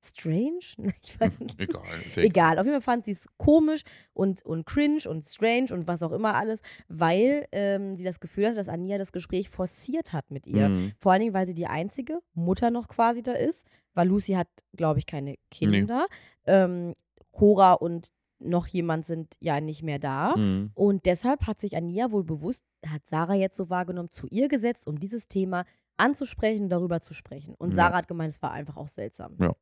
Strange? 0.05 0.59
Ich 1.03 1.19
weiß 1.19 1.39
nicht. 1.39 1.59
Egal. 1.59 1.83
Egal, 2.17 2.59
auf 2.59 2.65
jeden 2.65 2.81
Fall 2.81 2.93
fand 2.95 3.05
sie 3.05 3.12
es 3.12 3.27
komisch 3.38 3.81
und, 4.13 4.45
und 4.45 4.65
cringe 4.65 5.01
und 5.09 5.24
strange 5.25 5.74
und 5.74 5.88
was 5.88 6.03
auch 6.03 6.12
immer 6.12 6.35
alles, 6.35 6.62
weil 6.88 7.47
ähm, 7.51 7.95
sie 7.95 8.03
das 8.03 8.19
Gefühl 8.19 8.45
hatte, 8.47 8.55
dass 8.55 8.69
Ania 8.69 8.97
das 8.97 9.12
Gespräch 9.12 9.50
forciert 9.50 10.13
hat 10.13 10.31
mit 10.31 10.47
ihr. 10.47 10.69
Mhm. 10.69 10.93
Vor 11.00 11.12
allen 11.12 11.21
Dingen, 11.21 11.33
weil 11.33 11.47
sie 11.47 11.53
die 11.53 11.67
einzige 11.67 12.19
Mutter 12.33 12.71
noch 12.71 12.88
quasi 12.88 13.24
da 13.24 13.33
ist, 13.33 13.65
weil 13.93 14.07
Lucy 14.07 14.33
hat, 14.33 14.47
glaube 14.75 15.00
ich, 15.00 15.05
keine 15.05 15.35
Kinder. 15.51 16.07
Ähm, 16.45 16.93
Cora 17.31 17.74
und 17.74 18.09
noch 18.39 18.67
jemand 18.67 19.05
sind 19.05 19.35
ja 19.39 19.62
nicht 19.62 19.83
mehr 19.83 20.00
da. 20.00 20.35
Mhm. 20.35 20.71
Und 20.74 21.05
deshalb 21.05 21.47
hat 21.47 21.59
sich 21.59 21.75
Ania 21.75 22.12
wohl 22.12 22.24
bewusst, 22.24 22.65
hat 22.85 23.05
Sarah 23.07 23.33
jetzt 23.35 23.57
so 23.57 23.69
wahrgenommen, 23.69 24.12
zu 24.12 24.27
ihr 24.27 24.47
gesetzt, 24.47 24.88
um 24.88 25.00
dieses 25.00 25.27
Thema 25.27 25.65
anzusprechen, 25.97 26.69
darüber 26.69 27.00
zu 27.00 27.13
sprechen. 27.13 27.55
Und 27.55 27.69
Ja. 27.69 27.75
Sarah 27.75 27.97
hat 27.97 28.07
gemeint, 28.07 28.31
es 28.31 28.41
war 28.41 28.51
einfach 28.51 28.75
auch 28.77 28.89
seltsam. 28.89 29.38
Ja, 29.39 29.53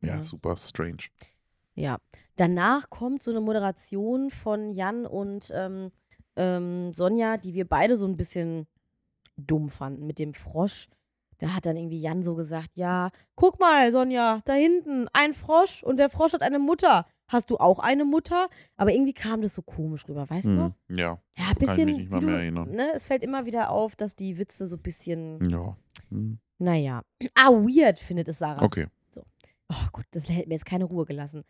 Ja. 0.00 0.22
super 0.22 0.56
strange. 0.56 1.04
Ja. 1.74 1.98
Danach 2.36 2.88
kommt 2.90 3.22
so 3.22 3.30
eine 3.30 3.40
Moderation 3.40 4.30
von 4.30 4.70
Jan 4.72 5.06
und 5.06 5.50
ähm, 5.54 5.90
ähm, 6.36 6.92
Sonja, 6.92 7.36
die 7.36 7.54
wir 7.54 7.66
beide 7.68 7.96
so 7.96 8.06
ein 8.06 8.16
bisschen 8.16 8.66
dumm 9.36 9.68
fanden 9.68 10.06
mit 10.06 10.18
dem 10.18 10.34
Frosch. 10.34 10.88
Da 11.38 11.54
hat 11.54 11.66
dann 11.66 11.76
irgendwie 11.76 12.00
Jan 12.00 12.22
so 12.24 12.34
gesagt, 12.34 12.70
ja, 12.74 13.10
guck 13.36 13.60
mal, 13.60 13.92
Sonja, 13.92 14.40
da 14.44 14.54
hinten, 14.54 15.06
ein 15.12 15.34
Frosch 15.34 15.82
und 15.84 15.96
der 15.98 16.08
Frosch 16.10 16.32
hat 16.32 16.42
eine 16.42 16.58
Mutter. 16.58 17.06
Hast 17.28 17.50
du 17.50 17.58
auch 17.58 17.78
eine 17.78 18.04
Mutter? 18.04 18.48
Aber 18.76 18.92
irgendwie 18.92 19.12
kam 19.12 19.42
das 19.42 19.54
so 19.54 19.62
komisch 19.62 20.08
rüber, 20.08 20.28
weißt 20.28 20.46
du 20.46 20.52
noch? 20.52 20.72
Mhm. 20.88 20.96
Ja, 20.96 20.96
Ja, 21.06 21.18
ein 21.36 21.44
Kann 21.44 21.48
ich 21.52 21.58
bisschen. 21.58 21.84
mich 21.86 21.96
nicht 21.98 22.10
mal 22.10 22.16
wie 22.18 22.20
du, 22.22 22.26
mehr 22.26 22.40
erinnern. 22.40 22.70
Ne, 22.70 22.88
es 22.94 23.06
fällt 23.06 23.22
immer 23.22 23.46
wieder 23.46 23.70
auf, 23.70 23.94
dass 23.96 24.16
die 24.16 24.38
Witze 24.38 24.66
so 24.66 24.76
ein 24.76 24.82
bisschen, 24.82 25.38
ja. 25.48 25.76
Mhm. 26.10 26.38
naja. 26.58 27.02
Ah, 27.34 27.50
weird 27.50 27.98
findet 27.98 28.28
es 28.28 28.38
Sarah. 28.38 28.62
Okay. 28.62 28.86
Oh 29.68 29.88
gut, 29.92 30.06
das 30.12 30.28
hätte 30.28 30.48
mir 30.48 30.54
jetzt 30.54 30.66
keine 30.66 30.84
Ruhe 30.84 31.04
gelassen. 31.04 31.44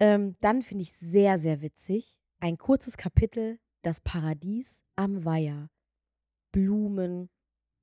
Ähm, 0.00 0.34
dann 0.40 0.62
finde 0.62 0.82
ich 0.82 0.92
sehr, 0.92 1.38
sehr 1.38 1.60
witzig 1.60 2.18
ein 2.40 2.56
kurzes 2.56 2.96
Kapitel, 2.96 3.58
das 3.82 4.00
Paradies 4.00 4.82
am 4.96 5.24
Weiher. 5.24 5.70
Blumen, 6.52 7.28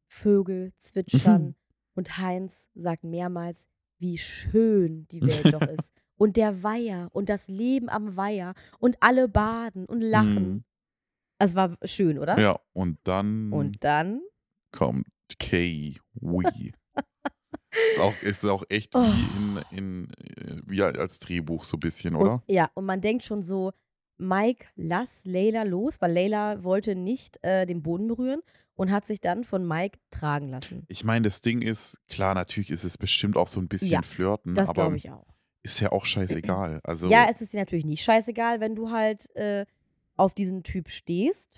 Vögel 0.08 0.74
zwitschern 0.78 1.56
und 1.94 2.18
Heinz 2.18 2.70
sagt 2.74 3.04
mehrmals, 3.04 3.68
wie 4.00 4.18
schön 4.18 5.08
die 5.12 5.22
Welt 5.22 5.54
doch 5.54 5.62
ist. 5.62 5.94
Und 6.18 6.38
der 6.38 6.64
Weiher 6.64 7.10
und 7.12 7.28
das 7.28 7.50
Leben 7.50 7.90
am 7.90 8.16
Weiher 8.16 8.54
und 8.80 8.96
alle 9.02 9.28
baden 9.28 9.86
und 9.86 10.00
lachen. 10.00 10.50
Mhm. 10.50 10.64
Es 11.40 11.56
war 11.56 11.76
schön, 11.84 12.18
oder? 12.18 12.40
Ja, 12.40 12.58
und 12.72 13.00
dann 13.04 13.52
Und 13.52 13.84
dann 13.84 14.22
kommt 14.72 15.06
Kay 15.40 15.98
Wee. 16.14 16.72
Ist, 17.92 18.00
auch, 18.00 18.14
ist 18.22 18.46
auch 18.46 18.64
echt 18.70 18.96
Oh. 18.96 19.04
wie, 19.04 19.28
in, 19.28 19.60
in, 19.70 20.08
äh, 20.14 20.62
wie 20.66 20.82
als 20.84 21.20
Drehbuch 21.20 21.64
so 21.64 21.78
ein 21.78 21.80
bisschen, 21.82 22.16
oder? 22.16 22.34
Und, 22.34 22.42
ja, 22.48 22.70
und 22.74 22.86
man 22.86 23.02
denkt 23.02 23.24
schon 23.24 23.44
so, 23.44 23.72
Mike, 24.18 24.68
lass 24.76 25.26
Layla 25.26 25.64
los, 25.64 25.98
weil 26.00 26.14
Layla 26.14 26.64
wollte 26.64 26.96
nicht 26.96 27.38
äh, 27.44 27.66
den 27.66 27.84
Boden 27.84 28.08
berühren 28.08 28.42
und 28.76 28.90
hat 28.92 29.04
sich 29.06 29.20
dann 29.20 29.44
von 29.44 29.68
Mike 29.68 30.00
tragen 30.10 30.48
lassen. 30.50 30.86
Ich 30.88 31.04
meine, 31.04 31.24
das 31.24 31.42
Ding 31.42 31.62
ist, 31.62 32.00
klar, 32.08 32.34
natürlich 32.34 32.72
ist 32.72 32.86
es 32.86 32.98
bestimmt 32.98 33.36
auch 33.36 33.48
so 33.48 33.60
ein 33.60 33.68
bisschen 33.68 33.92
Ja, 33.92 34.02
Flirten, 34.02 34.56
Das 34.56 34.70
aber 34.70 34.94
ich 34.96 35.12
auch. 35.12 35.26
ist 35.64 35.82
ja 35.82 35.92
auch 35.92 36.06
scheißegal. 36.06 36.80
Also, 36.84 37.10
Ja, 37.10 37.28
es 37.30 37.42
ist 37.42 37.52
dir 37.54 37.60
natürlich 37.60 37.86
nicht 37.86 38.04
scheißegal, 38.04 38.62
wenn 38.62 38.74
du 38.76 38.90
halt 38.92 39.36
äh, 39.36 39.66
auf 40.16 40.34
diesen 40.34 40.64
Typ 40.64 40.90
stehst 40.90 41.50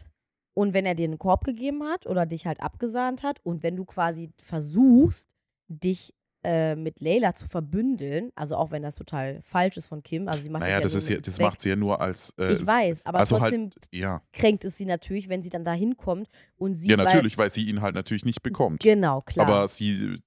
und 0.56 0.74
wenn 0.74 0.88
er 0.88 0.96
dir 0.96 1.04
einen 1.06 1.20
Korb 1.20 1.44
gegeben 1.44 1.84
hat 1.84 2.08
oder 2.08 2.26
dich 2.26 2.48
halt 2.48 2.60
abgesahnt 2.62 3.22
hat 3.22 3.40
und 3.44 3.62
wenn 3.62 3.76
du 3.76 3.86
quasi 3.86 4.32
versuchst, 4.42 5.30
dich 5.68 6.14
äh, 6.44 6.76
mit 6.76 7.02
Layla 7.02 7.34
zu 7.34 7.48
verbündeln, 7.48 8.32
also 8.36 8.56
auch 8.56 8.72
wenn 8.72 8.84
das 8.84 8.96
total 8.96 9.40
falsch 9.42 9.76
ist 9.78 9.88
von 9.88 10.04
Kim, 10.04 10.28
also 10.28 10.42
sie 10.44 10.50
macht 10.50 10.62
naja, 10.62 10.80
das 10.80 10.94
das, 10.94 10.94
ja 10.94 11.00
ist 11.00 11.08
so 11.08 11.14
ja, 11.16 11.20
das 11.22 11.40
macht 11.40 11.62
sie 11.62 11.70
ja 11.70 11.76
nur 11.76 12.00
als. 12.00 12.34
Äh, 12.38 12.54
Ich 12.54 12.66
weiß, 12.66 13.02
aber 13.06 13.20
also 13.20 13.42
halt, 13.42 13.54
trotzdem 13.54 14.00
ja. 14.00 14.22
kränkt 14.32 14.64
es 14.64 14.78
sie 14.78 14.86
natürlich, 14.86 15.30
wenn 15.30 15.42
sie 15.42 15.50
dann 15.50 15.66
da 15.66 15.74
hinkommt 15.74 16.30
und 16.58 16.76
sieht, 16.76 16.92
ja, 16.92 16.98
weil- 16.98 17.06
natürlich, 17.06 17.38
weil 17.38 17.52
sie 17.52 17.64
ihn 17.68 17.82
halt 17.82 17.96
natürlich 17.96 18.24
nicht 18.24 18.44
bekommt. 18.44 18.82
Genau, 18.82 19.22
klar. 19.22 19.48
Aber 19.48 19.68
sie 19.68 20.22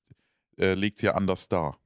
äh, 0.59 0.75
legt 0.75 0.99
es 0.99 1.02
ja 1.02 1.14
anders 1.14 1.49
dar. 1.49 1.78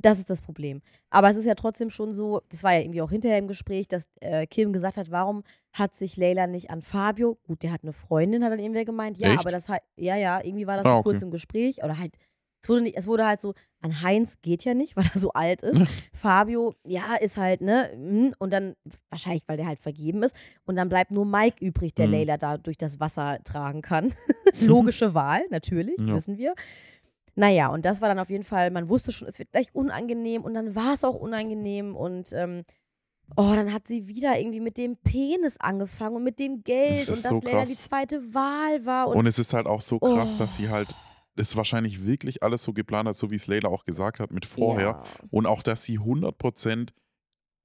Das 0.00 0.18
ist 0.20 0.30
das 0.30 0.40
Problem. 0.42 0.80
Aber 1.10 1.28
es 1.28 1.36
ist 1.36 1.44
ja 1.44 1.56
trotzdem 1.56 1.90
schon 1.90 2.14
so, 2.14 2.40
das 2.50 2.62
war 2.62 2.72
ja 2.72 2.80
irgendwie 2.80 3.02
auch 3.02 3.10
hinterher 3.10 3.38
im 3.38 3.48
Gespräch, 3.48 3.88
dass 3.88 4.08
äh, 4.20 4.46
Kim 4.46 4.72
gesagt 4.72 4.96
hat, 4.96 5.10
warum 5.10 5.42
hat 5.72 5.94
sich 5.96 6.16
Leila 6.16 6.46
nicht 6.46 6.70
an 6.70 6.82
Fabio, 6.82 7.36
gut, 7.48 7.64
der 7.64 7.72
hat 7.72 7.82
eine 7.82 7.92
Freundin, 7.92 8.44
hat 8.44 8.52
dann 8.52 8.60
irgendwer 8.60 8.84
gemeint, 8.84 9.18
ja, 9.18 9.30
Echt? 9.30 9.40
aber 9.40 9.50
das 9.50 9.68
halt, 9.68 9.82
ja, 9.96 10.14
ja, 10.16 10.40
irgendwie 10.42 10.68
war 10.68 10.76
das 10.76 10.86
Ah, 10.86 10.90
so 10.92 10.96
okay. 10.98 11.02
kurz 11.10 11.22
im 11.22 11.32
Gespräch 11.32 11.82
oder 11.82 11.98
halt, 11.98 12.16
es 12.62 12.68
wurde, 12.68 12.82
nicht, 12.82 12.96
es 12.96 13.06
wurde 13.06 13.26
halt 13.26 13.40
so, 13.40 13.54
an 13.80 14.02
Heinz 14.02 14.38
geht 14.42 14.64
ja 14.64 14.74
nicht, 14.74 14.96
weil 14.96 15.04
er 15.14 15.20
so 15.20 15.32
alt 15.32 15.62
ist. 15.62 15.80
Fabio, 16.12 16.74
ja, 16.84 17.14
ist 17.20 17.36
halt, 17.36 17.60
ne, 17.60 17.90
mm, 17.96 18.32
und 18.38 18.52
dann, 18.52 18.74
wahrscheinlich, 19.10 19.44
weil 19.46 19.56
der 19.56 19.66
halt 19.66 19.78
vergeben 19.80 20.22
ist, 20.22 20.34
und 20.66 20.76
dann 20.76 20.88
bleibt 20.88 21.10
nur 21.12 21.24
Mike 21.24 21.64
übrig, 21.64 21.94
der 21.94 22.06
Mhm. 22.06 22.12
Leila 22.12 22.36
da 22.36 22.58
durch 22.58 22.76
das 22.78 22.98
Wasser 23.00 23.38
tragen 23.44 23.82
kann. 23.82 24.12
Logische 24.60 25.14
Wahl, 25.14 25.42
natürlich, 25.50 25.96
Ja. 26.00 26.14
wissen 26.14 26.36
wir. 26.38 26.54
Naja, 27.36 27.68
und 27.68 27.84
das 27.84 28.00
war 28.00 28.08
dann 28.08 28.18
auf 28.18 28.30
jeden 28.30 28.42
Fall, 28.42 28.72
man 28.72 28.88
wusste 28.88 29.12
schon, 29.12 29.28
es 29.28 29.38
wird 29.38 29.52
gleich 29.52 29.72
unangenehm 29.72 30.42
und 30.42 30.54
dann 30.54 30.74
war 30.74 30.94
es 30.94 31.04
auch 31.04 31.14
unangenehm 31.14 31.94
und 31.94 32.32
ähm, 32.32 32.64
oh, 33.36 33.52
dann 33.54 33.72
hat 33.72 33.86
sie 33.86 34.08
wieder 34.08 34.36
irgendwie 34.40 34.58
mit 34.58 34.76
dem 34.76 34.96
Penis 34.96 35.56
angefangen 35.60 36.16
und 36.16 36.24
mit 36.24 36.40
dem 36.40 36.64
Geld 36.64 37.08
und 37.08 37.24
dass 37.24 37.28
so 37.28 37.40
Leila 37.40 37.64
die 37.64 37.70
zweite 37.74 38.34
Wahl 38.34 38.84
war 38.84 39.06
und, 39.06 39.18
Und 39.18 39.26
es 39.28 39.38
ist 39.38 39.54
halt 39.54 39.66
auch 39.68 39.80
so 39.80 40.00
krass, 40.00 40.34
Oh. 40.34 40.38
dass 40.44 40.56
sie 40.56 40.68
halt 40.68 40.88
es 41.38 41.56
wahrscheinlich 41.56 42.04
wirklich 42.04 42.42
alles 42.42 42.62
so 42.62 42.72
geplant 42.72 43.08
hat, 43.08 43.16
so 43.16 43.30
wie 43.30 43.36
es 43.36 43.46
Leila 43.46 43.68
auch 43.68 43.84
gesagt 43.84 44.20
hat, 44.20 44.32
mit 44.32 44.46
vorher. 44.46 44.86
Ja. 44.86 45.02
Und 45.30 45.46
auch, 45.46 45.62
dass 45.62 45.84
sie 45.84 45.98
100 45.98 46.36
Prozent, 46.38 46.92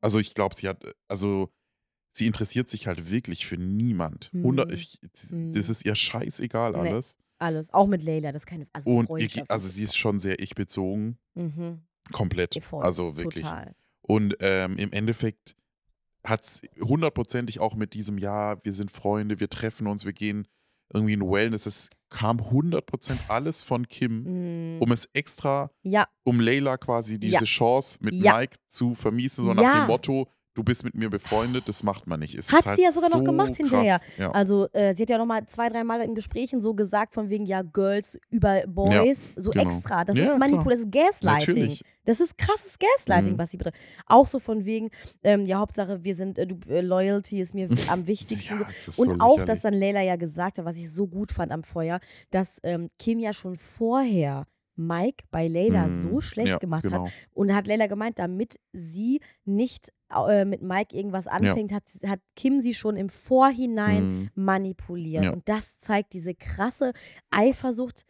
also 0.02 0.20
ich 0.20 0.34
glaube, 0.36 0.56
sie 0.56 0.68
hat, 0.70 0.84
also 1.08 1.50
sie 2.16 2.28
interessiert 2.28 2.70
sich 2.70 2.88
halt 2.88 3.10
wirklich 3.12 3.46
für 3.46 3.58
niemand. 3.58 4.32
100, 4.34 4.70
Mhm. 4.70 4.74
ich, 4.76 5.00
Mhm. 5.32 5.52
Das 5.54 5.70
ist 5.70 5.86
ihr 5.86 5.96
scheißegal 5.96 6.72
Nee. 6.74 6.78
alles. 6.90 7.18
Alles, 7.40 7.74
auch 7.74 7.88
mit 7.88 8.04
Leila, 8.04 8.32
das 8.32 8.44
ist 8.44 8.46
keine 8.46 8.68
also 8.72 8.90
Und 8.90 9.08
Freundschaft. 9.08 9.50
also 9.52 9.68
sie 9.68 9.84
ist 9.84 9.98
schon 9.98 10.20
sehr 10.20 10.40
ich-bezogen, 10.40 11.18
mhm. 11.34 11.82
komplett. 12.14 12.64
Voll, 12.64 12.84
Also 12.84 13.18
wirklich. 13.18 13.44
Total. 13.44 13.76
Und 14.02 14.36
ähm, 14.40 14.78
im 14.78 14.92
Endeffekt 14.94 15.56
hat 16.26 16.46
es 16.46 16.62
hundertprozentig 16.80 17.60
auch 17.60 17.76
mit 17.76 17.94
diesem, 17.96 18.18
ja, 18.18 18.64
wir 18.64 18.74
sind 18.74 18.92
Freunde, 18.92 19.40
wir 19.42 19.50
treffen 19.50 19.88
uns, 19.88 20.06
wir 20.06 20.14
gehen 20.14 20.48
irgendwie 20.94 21.14
in 21.14 21.22
Wellness. 21.22 21.66
Es 21.66 21.90
kam 22.10 22.38
100% 22.40 23.18
alles 23.28 23.64
von 23.64 23.88
Kim, 23.88 24.78
Mm, 24.78 24.82
um 24.82 24.92
es 24.92 25.10
extra, 25.14 25.70
ja, 25.82 26.08
um 26.24 26.40
Layla 26.40 26.78
quasi 26.78 27.20
diese 27.20 27.36
Ja. 27.36 27.44
Chance 27.44 28.00
mit 28.02 28.14
Ja. 28.14 28.38
Mike 28.38 28.58
zu 28.68 28.94
vermiesen, 28.96 29.46
so 29.46 29.54
nach 29.54 29.72
dem 29.74 29.88
Motto, 29.88 30.28
du 30.56 30.64
bist 30.64 30.84
mit 30.84 30.94
mir 30.96 31.10
befreundet, 31.10 31.68
das 31.68 31.84
macht 31.84 32.06
man 32.08 32.20
nicht. 32.20 32.36
Es 32.36 32.52
Hat 32.52 32.60
ist 32.62 32.66
halt 32.68 32.78
sie 32.78 32.84
ja 32.84 32.92
sogar 32.92 33.10
noch 33.10 33.20
so 33.20 33.24
gemacht 33.24 33.48
krass. 33.50 33.58
hinterher. 33.58 34.00
Ja. 34.18 34.32
Also 34.32 34.68
äh, 34.74 34.94
sie 34.94 35.02
hat 35.04 35.10
ja 35.10 35.18
noch 35.18 35.26
mal 35.26 35.46
zwei, 35.48 35.68
dreimal 35.70 36.02
in 36.02 36.14
Gesprächen 36.16 36.62
so 36.62 36.74
gesagt 36.74 37.14
von 37.14 37.30
wegen 37.30 37.46
ja 37.46 37.62
Girls 37.62 38.20
über 38.30 38.62
Boys, 38.68 39.30
so 39.36 39.50
genau. 39.52 39.70
extra. 39.70 40.04
Das 40.06 40.16
Ja, 40.16 40.34
ist. 40.34 40.38
Manipulation, 40.40 40.92
das 40.92 41.06
ist 41.10 41.22
Gaslighting. 41.22 41.54
Natürlich. 41.56 41.84
Das 42.06 42.20
ist 42.20 42.38
krasses 42.38 42.78
Gaslighting, 42.78 43.34
Mhm. 43.34 43.38
was 43.38 43.52
sie 43.52 43.58
betrifft. 43.58 43.78
Auch 44.08 44.28
so 44.28 44.40
von 44.40 44.66
wegen, 44.66 44.90
ähm, 45.24 45.46
ja 45.46 45.60
Hauptsache 45.60 46.04
wir 46.04 46.16
sind, 46.16 46.38
äh, 46.38 46.46
du, 46.46 46.58
äh, 46.70 46.82
Loyalty 46.82 47.40
ist 47.42 47.54
mir 47.56 47.70
am 47.88 48.06
wichtigsten. 48.08 48.60
Ja, 48.60 48.68
Und 48.98 49.10
so 49.10 49.16
auch, 49.20 49.44
dass 49.46 49.62
dann 49.62 49.74
Leila 49.74 50.02
ja 50.02 50.16
gesagt 50.18 50.58
hat, 50.58 50.66
was 50.66 50.76
ich 50.78 50.92
so 50.92 51.08
gut 51.08 51.32
fand 51.32 51.52
am 51.52 51.64
Feuer, 51.64 52.00
dass 52.30 52.60
ähm, 52.64 52.90
Kim 53.00 53.20
ja 53.20 53.34
schon 53.34 53.56
vorher 53.56 54.46
Mike 54.76 55.24
bei 55.32 55.48
Leila 55.48 55.86
Mhm. 55.88 56.10
so 56.10 56.20
schlecht 56.22 56.48
ja, 56.50 56.58
gemacht 56.58 56.84
genau. 56.84 57.06
hat. 57.06 57.12
Und 57.34 57.54
hat 57.54 57.68
Leila 57.68 57.86
gemeint, 57.88 58.18
damit 58.20 58.60
sie 58.74 59.22
nicht 59.46 59.94
äh, 60.30 60.46
mit 60.46 60.62
Mike 60.62 60.96
irgendwas 60.96 61.28
anfängt, 61.28 61.72
hat, 61.74 61.84
hat 62.08 62.20
Kim 62.36 62.60
sie 62.60 62.74
schon 62.74 62.96
im 62.96 63.10
Vorhinein 63.10 64.04
Mhm. 64.04 64.30
manipuliert. 64.36 65.26
Ja. 65.26 65.32
Und 65.34 65.48
das 65.50 65.78
zeigt 65.80 66.14
diese 66.14 66.34
krasse 66.36 66.94
Eifersucht. 67.32 68.06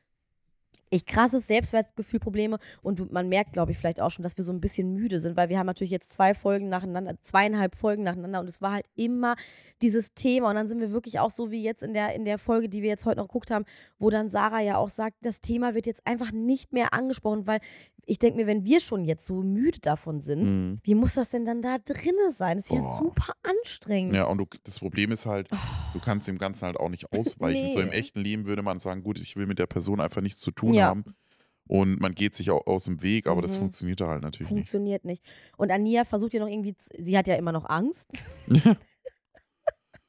Ich 0.89 1.07
krasses 1.07 1.48
Selbstwertgefühlprobleme 1.48 2.60
und 2.83 3.00
du, 3.00 3.07
man 3.10 3.27
merkt, 3.27 3.53
glaube 3.53 3.72
ich, 3.72 3.79
vielleicht 3.79 4.00
auch 4.00 4.12
schon, 4.12 4.22
dass 4.22 4.38
wir 4.38 4.43
so 4.43 4.51
ein 4.51 4.62
bisschen 4.62 4.93
müde 4.93 5.19
sind, 5.19 5.36
weil 5.36 5.50
wir 5.50 5.57
haben 5.57 5.65
natürlich 5.65 5.89
jetzt 5.89 6.13
zwei 6.13 6.36
Folgen 6.36 6.69
nacheinander, 6.69 7.15
zweieinhalb 7.19 7.74
Folgen 7.75 8.03
nacheinander 8.03 8.39
und 8.39 8.48
es 8.48 8.62
war 8.62 8.74
halt 8.74 8.86
immer 8.93 9.36
dieses 9.81 10.13
Thema 10.13 10.50
und 10.50 10.55
dann 10.55 10.67
sind 10.67 10.79
wir 10.81 10.91
wirklich 10.91 11.19
auch 11.19 11.31
so 11.31 11.50
wie 11.50 11.63
jetzt 11.63 11.81
in 11.81 11.95
der, 11.95 12.13
in 12.13 12.25
der 12.25 12.38
Folge, 12.38 12.69
die 12.69 12.83
wir 12.83 12.89
jetzt 12.89 13.07
heute 13.07 13.17
noch 13.17 13.27
geguckt 13.27 13.50
haben, 13.50 13.65
wo 13.98 14.12
dann 14.12 14.29
Sarah 14.29 14.62
ja 14.62 14.77
auch 14.77 14.89
sagt, 14.89 15.15
das 15.24 15.41
Thema 15.41 15.74
wird 15.74 15.88
jetzt 15.88 16.05
einfach 16.05 16.31
nicht 16.31 16.74
mehr 16.74 16.93
angesprochen, 16.93 17.48
weil 17.48 17.60
ich 18.05 18.19
denke 18.19 18.38
mir, 18.38 18.48
wenn 18.48 18.65
wir 18.65 18.79
schon 18.79 19.05
jetzt 19.05 19.25
so 19.25 19.41
müde 19.43 19.79
davon 19.79 20.22
sind, 20.22 20.43
Mhm. 20.43 20.79
wie 20.83 20.95
muss 20.95 21.13
das 21.13 21.29
denn 21.29 21.45
dann 21.45 21.62
da 21.62 21.77
drinne 21.77 22.31
sein? 22.31 22.57
Das 22.57 22.65
ist 22.65 22.72
ja 22.72 22.79
Boah. 22.81 23.00
super 23.01 23.33
anstrengend. 23.43 24.13
Ja, 24.15 24.25
und 24.25 24.38
du, 24.39 24.45
das 24.63 24.79
Problem 24.79 25.12
ist 25.12 25.25
halt, 25.25 25.50
du 25.93 26.00
kannst 26.00 26.27
dem 26.27 26.38
Ganzen 26.38 26.65
halt 26.65 26.77
auch 26.77 26.89
nicht 26.89 27.12
ausweichen. 27.13 27.72
So 27.72 27.79
im 27.79 27.88
Oh. 27.88 27.91
Nee. 27.91 27.98
echten 27.98 28.19
Leben 28.19 28.45
würde 28.45 28.62
man 28.62 28.79
sagen, 28.79 29.03
gut, 29.03 29.19
ich 29.19 29.36
will 29.36 29.45
mit 29.48 29.60
der 29.60 29.67
Person 29.67 30.00
einfach 30.01 30.22
nichts 30.22 30.39
zu 30.41 30.51
tun 30.51 30.74
Ja. 30.74 30.88
haben. 30.88 31.03
Und 31.65 32.01
man 32.01 32.13
geht 32.13 32.36
sich 32.36 32.51
auch 32.51 32.67
aus 32.67 32.83
dem 32.86 33.01
Weg, 33.01 33.25
aber 33.25 33.41
das 33.41 33.55
Mhm. 33.55 33.60
funktioniert 33.60 34.01
da 34.01 34.10
halt 34.10 34.22
natürlich 34.22 34.51
nicht. 34.51 34.63
Funktioniert 34.69 35.05
nicht. 35.05 35.24
Und 35.55 35.72
Ania 35.72 36.03
versucht 36.03 36.33
ja 36.33 36.41
noch 36.41 36.50
irgendwie, 36.50 36.75
sie 36.77 37.17
hat 37.17 37.25
ja 37.27 37.36
immer 37.36 37.53
noch 37.53 37.63
Angst. 37.69 38.10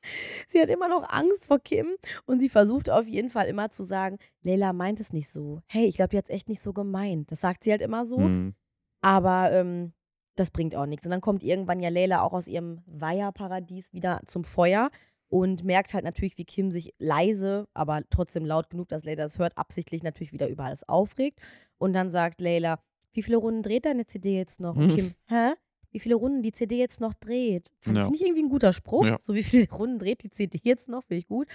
sie 0.48 0.60
hat 0.60 0.68
immer 0.68 0.88
noch 0.88 1.08
Angst 1.08 1.46
vor 1.46 1.58
Kim 1.58 1.88
und 2.26 2.40
sie 2.40 2.48
versucht 2.48 2.90
auf 2.90 3.06
jeden 3.06 3.30
Fall 3.30 3.46
immer 3.46 3.70
zu 3.70 3.82
sagen, 3.82 4.18
Leila 4.42 4.72
meint 4.72 5.00
es 5.00 5.12
nicht 5.12 5.28
so. 5.28 5.60
Hey, 5.66 5.86
ich 5.86 5.96
glaube, 5.96 6.10
die 6.10 6.18
hat 6.18 6.26
es 6.26 6.34
echt 6.34 6.48
nicht 6.48 6.62
so 6.62 6.72
gemeint. 6.72 7.30
Das 7.30 7.40
sagt 7.40 7.64
sie 7.64 7.70
halt 7.70 7.82
immer 7.82 8.04
so. 8.04 8.18
Mhm. 8.18 8.54
Aber 9.00 9.52
ähm, 9.52 9.92
das 10.36 10.50
bringt 10.50 10.74
auch 10.74 10.86
nichts. 10.86 11.06
Und 11.06 11.10
dann 11.10 11.20
kommt 11.20 11.42
irgendwann 11.42 11.80
ja 11.80 11.88
Leila 11.88 12.22
auch 12.22 12.32
aus 12.32 12.48
ihrem 12.48 12.82
Weiherparadies 12.86 13.92
wieder 13.92 14.20
zum 14.26 14.44
Feuer 14.44 14.90
und 15.28 15.64
merkt 15.64 15.94
halt 15.94 16.04
natürlich, 16.04 16.38
wie 16.38 16.44
Kim 16.44 16.70
sich 16.70 16.94
leise, 16.98 17.66
aber 17.74 18.02
trotzdem 18.10 18.44
laut 18.44 18.70
genug, 18.70 18.88
dass 18.88 19.04
Leila 19.04 19.24
das 19.24 19.38
hört, 19.38 19.56
absichtlich 19.58 20.02
natürlich 20.02 20.32
wieder 20.32 20.48
über 20.48 20.64
alles 20.64 20.88
aufregt. 20.88 21.40
Und 21.78 21.92
dann 21.92 22.10
sagt 22.10 22.40
Leila, 22.40 22.78
wie 23.12 23.22
viele 23.22 23.38
Runden 23.38 23.62
dreht 23.62 23.84
deine 23.84 24.06
CD 24.06 24.36
jetzt 24.36 24.60
noch? 24.60 24.76
Und. 24.76 24.88
Kim, 24.94 25.14
hä? 25.28 25.54
Wie 25.94 26.00
viele 26.00 26.16
Runden 26.16 26.42
die 26.42 26.50
CD 26.50 26.76
jetzt 26.76 27.00
noch 27.00 27.14
dreht? 27.14 27.70
Fand 27.80 27.96
Ja. 27.96 28.04
ich 28.06 28.10
nicht 28.10 28.22
irgendwie 28.22 28.42
ein 28.42 28.48
guter 28.48 28.72
Spruch? 28.72 29.06
Ja. 29.06 29.16
So 29.22 29.32
wie 29.34 29.44
viele 29.44 29.70
Runden 29.70 30.00
dreht 30.00 30.24
die 30.24 30.30
CD 30.30 30.58
jetzt 30.64 30.88
noch? 30.88 31.04
Finde 31.04 31.20
ich 31.20 31.28
gut. 31.28 31.46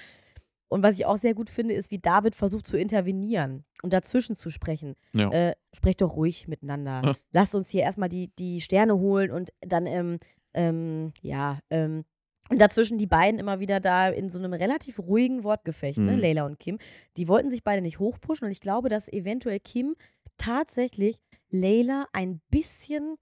Und 0.69 0.81
was 0.81 0.98
ich 0.98 1.05
auch 1.05 1.17
sehr 1.17 1.34
gut 1.34 1.50
finde, 1.50 1.74
ist, 1.74 1.91
wie 1.91 2.00
David 2.00 2.36
versucht 2.36 2.65
zu 2.65 2.77
intervenieren 2.77 3.65
und 3.84 3.91
dazwischen 3.91 4.36
zu 4.38 4.50
sprechen. 4.50 4.96
Ja. 5.13 5.29
Äh, 5.31 5.55
sprecht 5.74 6.00
doch 6.00 6.15
ruhig 6.15 6.48
miteinander. 6.48 7.01
Ah. 7.03 7.15
Lasst 7.34 7.53
uns 7.53 7.69
hier 7.69 7.81
erstmal 7.81 8.08
die, 8.08 8.29
die 8.39 8.62
Sterne 8.62 8.96
holen 8.98 9.31
und 9.31 9.50
dann, 9.62 9.86
ähm, 9.88 10.19
ähm, 10.53 11.12
ja, 11.22 11.60
ähm, 11.69 12.05
und 12.51 12.62
dazwischen 12.62 12.98
die 12.98 13.08
beiden 13.08 13.39
immer 13.39 13.60
wieder 13.60 13.79
da 13.81 14.08
in 14.10 14.29
so 14.29 14.39
einem 14.39 14.53
relativ 14.53 15.00
ruhigen 15.00 15.43
Wortgefecht, 15.43 15.98
ne, 16.00 16.13
Mhm. 16.13 16.19
Leila 16.19 16.46
und 16.46 16.60
Kim. 16.60 16.79
Die 17.17 17.27
wollten 17.27 17.51
sich 17.51 17.63
beide 17.63 17.81
nicht 17.81 18.00
hochpushen 18.00 18.46
und 18.46 18.51
ich 18.51 18.62
glaube, 18.62 18.88
dass 18.89 19.08
eventuell 19.12 19.60
Kim 19.60 19.96
tatsächlich 20.38 21.17
Leila 21.51 22.05
ein 22.13 22.41
bisschen, 22.50 23.15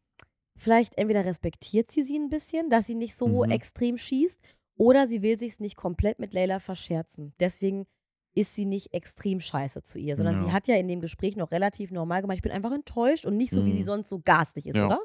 vielleicht 0.58 0.98
entweder 0.98 1.24
respektiert 1.26 1.92
sie 1.92 2.04
sie 2.04 2.18
ein 2.18 2.30
bisschen, 2.30 2.70
dass 2.70 2.86
sie 2.88 2.96
nicht 2.96 3.16
so 3.16 3.44
Mhm. 3.46 3.52
extrem 3.52 3.98
schießt, 3.98 4.40
oder 4.78 5.08
sie 5.08 5.22
will 5.22 5.38
sich 5.40 5.60
nicht 5.60 5.76
komplett 5.76 6.20
mit 6.20 6.34
Leila 6.34 6.60
verscherzen. 6.60 7.34
Deswegen 7.40 7.88
ist 8.36 8.54
sie 8.54 8.66
nicht 8.66 8.94
extrem 8.94 9.40
scheiße 9.40 9.82
zu 9.82 9.98
ihr, 9.98 10.16
sondern 10.16 10.36
Ja. 10.36 10.42
sie 10.46 10.52
hat 10.52 10.68
ja 10.68 10.76
in 10.76 10.88
dem 10.88 11.00
Gespräch 11.00 11.36
noch 11.36 11.50
relativ 11.52 11.90
normal 11.92 12.22
gemeint, 12.22 12.38
ich 12.38 12.44
bin 12.44 12.52
einfach 12.52 12.72
enttäuscht 12.72 13.26
und 13.26 13.36
nicht 13.38 13.52
so, 13.52 13.66
wie 13.66 13.74
sie 13.74 13.82
Mhm. 13.82 13.86
sonst 13.88 14.10
so 14.10 14.20
garstig 14.20 14.68
ist, 14.68 14.76
Ja. 14.76 14.86
oder? 14.86 15.00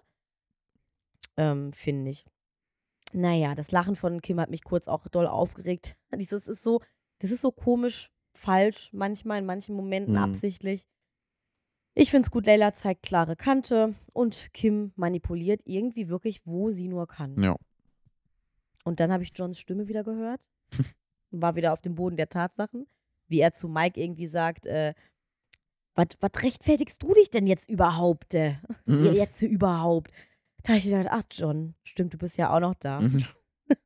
Ähm, 1.36 1.72
Finde 1.72 2.10
ich. 2.10 2.24
Naja, 3.14 3.54
das 3.54 3.70
Lachen 3.72 3.96
von 3.96 4.20
Kim 4.20 4.40
hat 4.40 4.50
mich 4.50 4.64
kurz 4.64 4.88
auch 4.88 5.06
doll 5.08 5.26
aufgeregt. 5.26 5.96
Dieses 6.26 6.46
ist 6.46 6.62
so, 6.62 6.80
das 7.20 7.30
ist 7.30 7.40
so 7.40 7.52
komisch 7.52 8.10
falsch, 8.34 8.90
manchmal 8.92 9.38
in 9.38 9.46
manchen 9.46 9.74
Momenten 9.74 10.14
Mhm. 10.14 10.20
absichtlich. 10.22 10.86
Ich 11.94 12.10
finde 12.10 12.26
es 12.26 12.30
gut, 12.30 12.46
Leila 12.46 12.72
zeigt 12.72 13.02
klare 13.02 13.36
Kante 13.36 13.94
und 14.12 14.52
Kim 14.54 14.92
manipuliert 14.96 15.60
irgendwie 15.64 16.08
wirklich, 16.08 16.46
wo 16.46 16.70
sie 16.70 16.88
nur 16.88 17.06
kann. 17.06 17.40
Ja. 17.42 17.56
Und 18.84 18.98
dann 18.98 19.12
habe 19.12 19.22
ich 19.22 19.32
Johns 19.34 19.58
Stimme 19.58 19.88
wieder 19.88 20.02
gehört. 20.02 20.40
War 21.30 21.54
wieder 21.54 21.72
auf 21.72 21.80
dem 21.80 21.94
Boden 21.94 22.16
der 22.16 22.28
Tatsachen. 22.28 22.86
Wie 23.28 23.40
er 23.40 23.52
zu 23.52 23.68
Mike 23.68 24.00
irgendwie 24.00 24.26
sagt, 24.26 24.66
äh, 24.66 24.94
was 25.94 26.42
rechtfertigst 26.42 27.02
du 27.02 27.12
dich 27.14 27.30
denn 27.30 27.46
jetzt 27.46 27.68
überhaupt? 27.68 28.34
Äh? 28.34 28.56
Mhm. 28.86 29.12
Jetzt 29.12 29.42
überhaupt. 29.42 30.10
Da 30.62 30.70
habe 30.70 30.78
ich 30.78 30.84
gedacht, 30.84 31.08
ach 31.10 31.22
John, 31.30 31.74
stimmt, 31.84 32.14
du 32.14 32.18
bist 32.18 32.36
ja 32.36 32.52
auch 32.52 32.60
noch 32.60 32.74
da. 32.74 33.00
Mhm. 33.00 33.24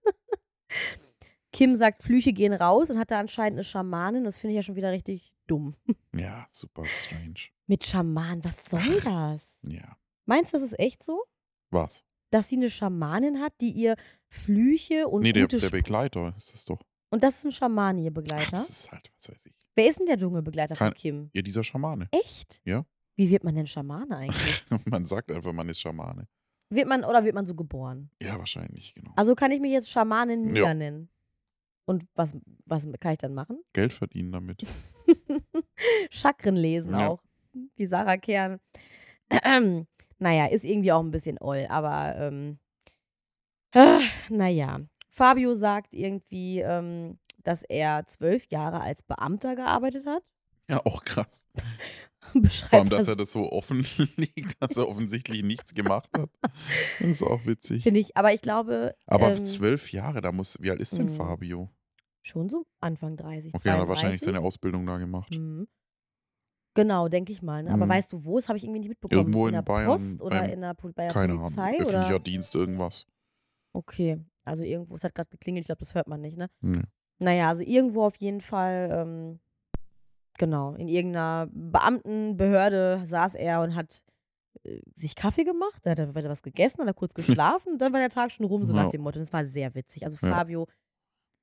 Kim 1.53 1.75
sagt, 1.75 2.03
Flüche 2.03 2.33
gehen 2.33 2.53
raus 2.53 2.91
und 2.91 2.99
hat 2.99 3.11
da 3.11 3.19
anscheinend 3.19 3.57
eine 3.57 3.65
Schamanin. 3.65 4.25
Das 4.25 4.39
finde 4.39 4.53
ich 4.53 4.57
ja 4.57 4.63
schon 4.63 4.77
wieder 4.77 4.93
richtig 4.93 5.36
dumm. 5.47 5.75
Ja, 6.15 6.47
super 6.51 6.85
strange. 6.87 7.51
Mit 7.67 7.85
Schaman, 7.87 8.43
was 8.45 8.65
soll 8.65 9.01
das? 9.05 9.59
Ja. 9.67 9.97
Meinst 10.27 10.53
du, 10.53 10.59
das 10.59 10.67
ist 10.73 10.79
echt 10.79 11.03
so? 11.05 11.25
Was? 11.71 12.05
Dass 12.31 12.49
sie 12.49 12.57
eine 12.57 12.71
Schamanin 12.71 13.41
hat, 13.41 13.53
die 13.61 13.71
ihr 13.71 13.97
Flüche 14.29 15.07
und 15.09 15.23
Nee, 15.23 15.33
der, 15.33 15.47
der 15.47 15.71
Begleiter 15.71 16.35
ist 16.37 16.55
es 16.55 16.65
doch. 16.65 16.81
Und 17.11 17.23
das 17.23 17.39
ist 17.39 17.45
ein 17.47 17.53
Schaman, 17.53 17.99
ihr 17.99 18.11
Ach, 18.11 18.15
Begleiter? 18.15 18.51
das 18.51 18.69
ist 18.71 18.91
halt, 18.93 19.11
was 19.19 19.29
weiß 19.31 19.47
ich. 19.47 19.55
Wer 19.77 19.89
ist 19.89 19.99
denn 20.01 20.07
der 20.07 20.17
Dschungelbegleiter 20.17 20.75
von 20.75 20.87
Kein- 20.89 20.95
Kim? 20.95 21.31
Ja, 21.35 21.43
dieser 21.43 21.63
Schamane. 21.63 22.09
Echt? 22.11 22.61
Ja. 22.65 22.85
Wie 23.17 23.31
wird 23.31 23.45
man 23.45 23.55
denn 23.55 23.67
Schamane 23.67 24.17
eigentlich? 24.17 24.65
man 24.87 25.07
sagt 25.07 25.31
einfach, 25.31 25.53
man 25.53 25.69
ist 25.69 25.81
Schamane. 25.81 26.27
wird 26.71 26.89
man 26.89 27.05
oder 27.05 27.25
wird 27.25 27.35
man 27.35 27.47
so 27.47 27.55
geboren? 27.55 28.11
Ja, 28.21 28.39
wahrscheinlich, 28.39 28.95
genau. 28.95 29.13
Also 29.17 29.35
kann 29.35 29.53
ich 29.53 29.61
mich 29.61 29.71
jetzt 29.73 29.91
Schamanin 29.91 30.47
Ja. 30.47 30.53
Mia 30.65 30.75
nennen. 30.75 31.09
Und 31.89 32.05
was, 32.17 32.35
was 32.65 32.89
kann 32.99 33.13
ich 33.13 33.19
dann 33.19 33.35
machen? 33.35 33.63
Geld 33.73 33.93
verdienen 33.93 34.33
damit. 34.33 34.63
Chakren 36.11 36.57
lesen 36.57 36.93
Ja. 36.93 37.09
auch. 37.09 37.23
Wie 37.77 37.87
Sarah 37.87 38.17
Kern. 38.19 38.61
naja, 40.19 40.47
ist 40.47 40.65
irgendwie 40.65 40.93
auch 40.93 41.03
ein 41.03 41.11
bisschen 41.11 41.39
oll, 41.41 41.67
aber 41.69 42.15
ähm, 42.17 42.59
äh, 43.73 44.01
naja. 44.29 44.81
Fabio 45.11 45.55
sagt 45.55 45.95
irgendwie, 45.95 46.61
ähm, 46.61 47.19
dass 47.43 47.63
er 47.63 48.07
zwölf 48.07 48.47
Jahre 48.51 48.81
als 48.81 49.03
Beamter 49.03 49.57
gearbeitet 49.57 50.07
hat. 50.07 50.23
Ja, 50.69 50.81
auch 50.85 51.05
krass. 51.05 51.45
Beschreibt 52.35 52.71
Vor 52.71 52.79
allem, 52.81 52.89
dass 52.89 52.99
das, 53.05 53.09
er 53.09 53.17
das 53.17 53.33
so 53.33 53.51
offen 53.53 53.87
liegt, 54.17 54.61
dass 54.61 54.77
er 54.77 54.89
offensichtlich 54.89 55.43
nichts 55.43 55.73
gemacht 55.75 56.11
hat. 56.19 56.29
Das 56.99 57.09
ist 57.09 57.23
auch 57.23 57.47
witzig. 57.47 57.85
finde 57.85 58.01
ich. 58.01 58.17
Aber 58.17 58.33
ich 58.35 58.43
glaube, 58.43 58.95
Aber 59.07 59.31
ähm, 59.33 59.45
zwölf 59.47 59.93
Jahre, 59.93 60.21
da 60.21 60.33
muss, 60.33 60.59
wie 60.61 60.71
alt 60.71 60.81
ist 60.81 60.99
denn 60.99 61.07
mh, 61.07 61.13
Fabio? 61.15 61.71
Schon 62.27 62.49
so 62.49 62.67
Anfang 62.81 63.17
30, 63.17 63.55
Okay, 63.55 63.69
er 63.69 63.79
hat 63.79 63.89
wahrscheinlich 63.89 64.21
32. 64.21 64.25
seine 64.25 64.41
Ausbildung 64.41 64.87
da 64.87 64.99
gemacht. 64.99 65.31
Mhm. 65.35 65.67
Genau, 66.75 67.09
denke 67.09 67.33
ich 67.33 67.41
mal. 67.41 67.63
Ne? 67.63 67.71
Aber 67.73 67.87
Mhm. 67.87 67.91
weißt 67.91 68.13
du 68.13 68.25
wo? 68.25 68.37
Das 68.37 68.49
habe 68.49 68.59
ich 68.59 68.65
irgendwie 68.65 68.81
nicht 68.81 68.89
mitbekommen. 68.91 69.19
Irgendwo 69.21 69.45
in 69.45 69.49
in 69.49 69.55
der 69.55 69.63
Bayern, 69.63 69.87
Post 69.87 70.21
oder 70.21 70.41
beim- 70.41 70.51
in 70.51 70.61
der, 70.61 70.75
Pol- 70.75 70.93
bei 70.93 71.05
der 71.05 71.13
Keine 71.13 71.33
Ahnung. 71.33 71.43
Polizei? 71.45 71.73
Öffentlicher 71.81 72.09
Oder? 72.17 72.19
Dienst, 72.21 72.55
irgendwas. 72.55 73.07
Okay, 73.73 74.19
also 74.45 74.63
irgendwo, 74.63 74.95
es 74.97 75.05
hat 75.05 75.15
gerade 75.15 75.31
geklingelt, 75.31 75.63
ich 75.63 75.67
glaube, 75.69 75.79
das 75.81 75.95
hört 75.95 76.07
man 76.09 76.21
nicht, 76.21 76.37
ne? 76.37 76.49
Nee. 76.61 76.83
Naja, 77.19 77.49
also 77.49 77.63
irgendwo 77.63 78.05
auf 78.05 78.17
jeden 78.17 78.41
Fall, 78.43 78.91
ähm, 78.93 79.41
genau, 80.39 80.75
in 80.75 80.89
irgendeiner 80.89 81.49
Beamtenbehörde 81.51 83.03
saß 83.07 83.35
er 83.37 83.63
und 83.63 83.75
hat 83.75 84.03
äh, 84.65 84.81
sich 84.95 85.15
Kaffee 85.17 85.45
gemacht, 85.45 85.81
da 85.85 85.91
hat 85.93 85.99
er, 85.99 86.09
hat 86.09 86.17
er 86.25 86.31
was 86.31 86.43
gegessen, 86.43 86.81
hat 86.81 86.87
er 86.89 86.95
kurz 86.95 87.15
geschlafen 87.55 87.73
und 87.73 87.79
dann 87.79 87.93
war 87.93 88.01
der 88.01 88.09
Tag 88.11 88.33
schon 88.33 88.45
rum, 88.47 88.65
so 88.67 88.75
Ja. 88.75 88.83
nach 88.85 88.91
dem 88.91 89.01
Motto. 89.03 89.19
Und 89.19 89.23
es 89.23 89.33
war 89.33 89.45
sehr 89.47 89.75
witzig. 89.75 90.05
Also 90.05 90.17
Ja. 90.27 90.35
Fabio, 90.35 90.67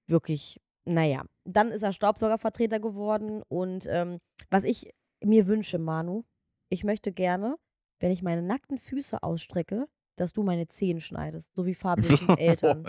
wirklich, 0.08 0.60
naja. 0.86 1.24
Dann 1.46 1.72
ist 1.72 1.84
er 1.84 1.94
Staubsaugervertreter 1.94 2.80
geworden 2.80 3.42
und 3.50 3.86
ähm, 3.90 4.20
was 4.50 4.64
ich 4.64 4.90
mir 5.24 5.48
wünsche, 5.48 5.78
Manu, 5.80 6.24
ich 6.70 6.84
möchte 6.84 7.12
gerne, 7.12 7.56
wenn 8.00 8.12
ich 8.12 8.22
meine 8.24 8.42
nackten 8.42 8.78
Füße 8.78 9.22
ausstrecke, 9.24 9.88
dass 10.18 10.34
du 10.34 10.44
meine 10.44 10.68
Zehen 10.68 11.02
schneidest, 11.02 11.50
so 11.56 11.66
wie 11.66 11.74
Fabios 11.74 12.20
Eltern. 12.38 12.84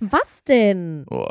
Was 0.00 0.42
denn? 0.44 1.04
Oh, 1.10 1.24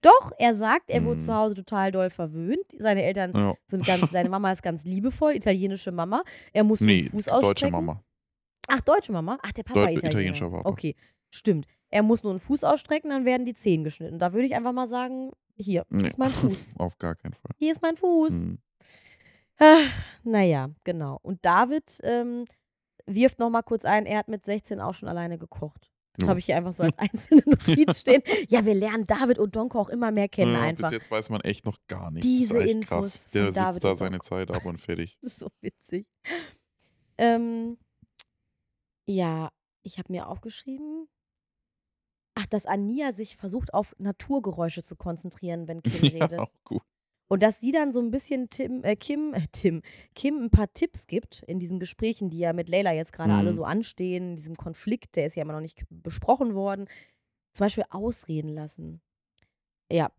Doch, 0.00 0.32
er 0.38 0.54
sagt, 0.54 0.90
er 0.90 1.04
wurde 1.04 1.20
Mhm. 1.20 1.24
zu 1.24 1.34
Hause 1.34 1.54
total 1.54 1.92
doll 1.92 2.10
verwöhnt. 2.10 2.64
Seine 2.78 3.02
Eltern 3.02 3.32
ja. 3.34 3.54
sind 3.66 3.84
ganz, 3.86 4.10
seine 4.12 4.28
Mama 4.28 4.50
ist 4.52 4.62
ganz 4.62 4.84
liebevoll, 4.84 5.34
italienische 5.36 5.92
Mama. 5.92 6.22
Er 6.52 6.64
musste 6.64 6.86
Nee, 6.86 7.02
den 7.02 7.10
Fuß 7.10 7.24
deutsche 7.26 7.46
ausstrecken. 7.46 7.72
Mama. 7.72 8.02
Ach, 8.68 8.80
deutsche 8.80 9.12
Mama? 9.12 9.38
Ach, 9.42 9.52
der 9.52 9.62
Papa 9.62 9.80
Deut- 9.80 9.90
Italiener. 9.92 10.10
italienischer 10.10 10.50
Papa. 10.50 10.68
Okay. 10.68 10.94
Stimmt. 11.30 11.66
Er 11.90 12.02
muss 12.02 12.22
nur 12.22 12.32
einen 12.32 12.40
Fuß 12.40 12.64
ausstrecken, 12.64 13.10
dann 13.10 13.24
werden 13.24 13.46
die 13.46 13.54
Zehen 13.54 13.84
geschnitten. 13.84 14.18
Da 14.18 14.32
würde 14.32 14.46
ich 14.46 14.54
einfach 14.54 14.72
mal 14.72 14.88
sagen, 14.88 15.30
hier 15.56 15.84
Nee. 15.90 16.06
ist 16.08 16.18
mein 16.18 16.30
Fuß. 16.30 16.66
Auf 16.78 16.98
gar 16.98 17.14
keinen 17.14 17.32
Fall. 17.32 17.52
Hier 17.58 17.72
ist 17.72 17.82
mein 17.82 17.96
Fuß. 17.96 18.30
Mhm. 18.32 18.58
Ach, 19.58 19.90
naja, 20.22 20.70
genau. 20.84 21.18
Und 21.22 21.44
David 21.44 21.98
ähm, 22.04 22.44
wirft 23.06 23.38
noch 23.38 23.50
mal 23.50 23.62
kurz 23.62 23.84
ein, 23.84 24.06
er 24.06 24.18
hat 24.18 24.28
mit 24.28 24.44
16 24.44 24.80
auch 24.80 24.94
schon 24.94 25.08
alleine 25.08 25.38
gekocht. 25.38 25.90
Das 26.14 26.24
Ja. 26.26 26.30
habe 26.30 26.40
ich 26.40 26.46
hier 26.46 26.56
einfach 26.56 26.72
so 26.72 26.82
als 26.84 26.98
einzelne 26.98 27.42
Notiz 27.46 28.00
stehen. 28.00 28.22
Ja, 28.48 28.64
wir 28.64 28.74
lernen 28.74 29.04
David 29.04 29.38
und 29.38 29.56
Donko 29.56 29.80
auch 29.80 29.88
immer 29.88 30.10
mehr 30.12 30.28
kennen 30.28 30.52
Ja, 30.52 30.60
einfach. 30.60 30.90
bis 30.90 30.98
jetzt 30.98 31.10
weiß 31.10 31.30
man 31.30 31.40
echt 31.40 31.64
noch 31.64 31.78
gar 31.88 32.10
nichts. 32.10 32.26
Diese 32.26 32.58
Infos 32.62 33.26
Der 33.32 33.50
David 33.50 33.72
sitzt 33.74 33.84
da 33.84 33.90
und 33.92 33.96
seine. 33.96 34.20
Zeit 34.20 34.50
ab 34.50 34.64
und 34.66 34.78
fertig. 34.78 35.16
Das 35.22 35.32
ist 35.32 35.38
so 35.40 35.48
witzig. 35.60 36.06
Ähm, 37.16 37.78
ja, 39.06 39.50
ich 39.82 39.98
habe 39.98 40.12
mir 40.12 40.28
aufgeschrieben. 40.28 41.08
Ach, 42.40 42.46
dass 42.46 42.66
Ania 42.66 43.12
sich 43.12 43.36
versucht, 43.36 43.74
auf 43.74 43.94
Naturgeräusche 43.98 44.84
zu 44.84 44.94
konzentrieren, 44.94 45.66
wenn 45.66 45.82
Kim 45.82 45.92
Ja, 46.14 46.24
redet. 46.26 46.38
auch 46.38 46.52
gut. 46.64 46.82
Und 47.30 47.42
dass 47.42 47.60
sie 47.60 47.72
dann 47.72 47.92
so 47.92 48.00
ein 48.00 48.10
bisschen 48.12 48.48
Tim, 48.48 48.84
äh, 48.84 48.94
Kim, 48.96 49.34
äh, 49.34 49.42
Tim, 49.52 49.82
Kim 50.14 50.44
ein 50.44 50.50
paar 50.50 50.72
Tipps 50.72 51.06
gibt 51.06 51.42
in 51.46 51.58
diesen 51.58 51.78
Gesprächen, 51.80 52.30
die 52.30 52.38
ja 52.38 52.52
mit 52.52 52.68
Leila 52.68 52.92
jetzt 52.92 53.12
gerade 53.12 53.34
alle 53.34 53.50
Mhm. 53.50 53.56
so 53.56 53.64
anstehen, 53.64 54.30
in 54.30 54.36
diesem 54.36 54.56
Konflikt, 54.56 55.16
der 55.16 55.26
ist 55.26 55.34
ja 55.36 55.42
immer 55.42 55.52
noch 55.52 55.60
nicht 55.60 55.84
besprochen 55.90 56.54
worden. 56.54 56.86
Zum 57.52 57.64
Beispiel 57.64 57.84
ausreden 57.90 58.48
lassen. 58.50 59.00
Ja. 59.90 60.10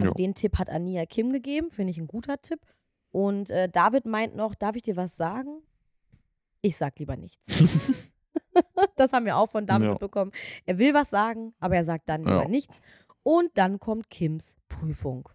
Also 0.00 0.12
den 0.14 0.34
Tipp 0.34 0.58
hat 0.58 0.70
Ania 0.70 1.04
Kim 1.06 1.32
gegeben, 1.32 1.70
finde 1.70 1.90
ich 1.90 1.98
ein 1.98 2.06
guter 2.08 2.40
Tipp. 2.40 2.60
Und 3.10 3.50
äh, 3.50 3.68
David 3.68 4.06
meint 4.06 4.34
noch, 4.34 4.54
darf 4.54 4.74
ich 4.74 4.82
dir 4.82 4.96
was 4.96 5.16
sagen? 5.16 5.60
Ich 6.62 6.76
sag 6.78 6.98
lieber 6.98 7.16
nichts. 7.16 7.46
das 8.96 9.12
haben 9.12 9.24
wir 9.26 9.36
auch 9.36 9.48
von 9.50 9.66
David 9.66 9.84
Ja. 9.86 9.90
mitbekommen. 9.92 10.32
Er 10.66 10.78
will 10.78 10.94
was 10.94 11.10
sagen, 11.10 11.54
aber 11.60 11.76
er 11.76 11.84
sagt 11.84 12.08
dann 12.08 12.24
Ja. 12.24 12.46
nichts. 12.48 12.80
Und 13.22 13.50
dann 13.56 13.78
kommt 13.78 14.10
Kims 14.10 14.56
Prüfung. 14.68 15.28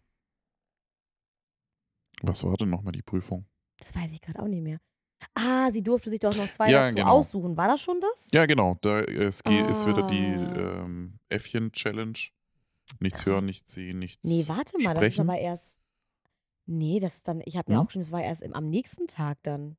Was 2.22 2.44
war 2.44 2.56
denn 2.58 2.70
nochmal 2.70 2.92
die 2.92 3.02
Prüfung? 3.04 3.46
Das 3.80 3.96
weiß 3.96 4.12
ich 4.12 4.22
gerade 4.22 4.42
auch 4.42 4.48
nicht 4.48 4.64
mehr. 4.64 4.80
Ah, 5.34 5.72
sie 5.72 5.82
durfte 5.84 6.10
sich 6.10 6.20
doch 6.20 6.36
noch 6.36 6.50
zwei 6.52 6.70
Ja, 6.70 6.84
dazu 6.86 6.96
genau. 6.96 7.10
aussuchen. 7.12 7.58
War 7.58 7.68
das 7.68 7.82
schon 7.82 8.00
das? 8.02 8.28
Ja, 8.34 8.46
genau. 8.46 8.78
Da 8.82 9.02
es 9.02 9.44
geht, 9.44 9.68
ist 9.68 9.86
wieder 9.88 10.04
die 10.04 10.36
Ah. 10.36 10.84
ähm, 10.84 11.20
Äffchen-Challenge. 11.30 12.18
Nichts 13.00 13.26
hören, 13.26 13.46
nichts 13.46 13.74
sehen, 13.74 14.00
nichts 14.00 14.26
Nee, 14.28 14.46
warte 14.48 14.78
mal, 14.82 14.94
das 14.94 15.04
ist 15.04 15.14
sprechen. 15.16 15.30
aber 15.30 15.40
erst. 15.40 15.78
Nee, 16.66 17.00
das 17.00 17.16
ist 17.16 17.28
dann, 17.28 17.42
ich 17.46 17.58
habe 17.58 17.72
mir 17.72 17.80
Hm? 17.80 17.86
auch 17.86 17.92
schon, 17.92 18.02
das 18.02 18.12
war 18.12 18.22
erst 18.24 18.42
im, 18.42 18.54
am 18.54 18.70
nächsten 18.70 19.08
Tag 19.08 19.38
dann, 19.44 19.78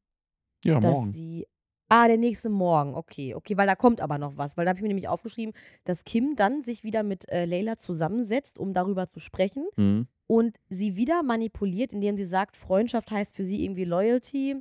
ja, 0.65 0.79
dass 0.81 0.93
morgen. 0.93 1.13
sie. 1.13 1.47
Ah, 1.89 2.07
der 2.07 2.19
nächste 2.19 2.51
Morgen, 2.51 2.95
okay, 2.95 3.35
okay, 3.35 3.57
weil 3.57 3.67
da 3.67 3.75
kommt 3.75 4.01
aber 4.01 4.19
noch 4.19 4.37
was, 4.37 4.57
weil 4.57 4.65
da 4.67 4.71
habe 4.71 4.79
ich 4.79 4.83
mir 4.83 4.89
nämlich 4.89 5.09
aufgeschrieben, 5.09 5.55
dass 5.85 6.05
Kim 6.05 6.37
dann 6.37 6.63
sich 6.63 6.85
wieder 6.85 7.03
mit 7.03 7.29
äh, 7.31 7.47
Leila 7.47 7.79
zusammensetzt, 7.79 8.59
um 8.59 8.75
darüber 8.75 9.09
zu 9.09 9.21
sprechen 9.21 9.67
Mhm. 9.77 10.07
und 10.27 10.57
sie 10.69 10.97
wieder 10.97 11.23
manipuliert, 11.23 11.93
indem 11.95 12.17
sie 12.19 12.27
sagt, 12.27 12.57
Freundschaft 12.57 13.11
heißt 13.11 13.35
für 13.35 13.45
sie 13.45 13.65
irgendwie 13.65 13.85
Loyalty. 13.85 14.57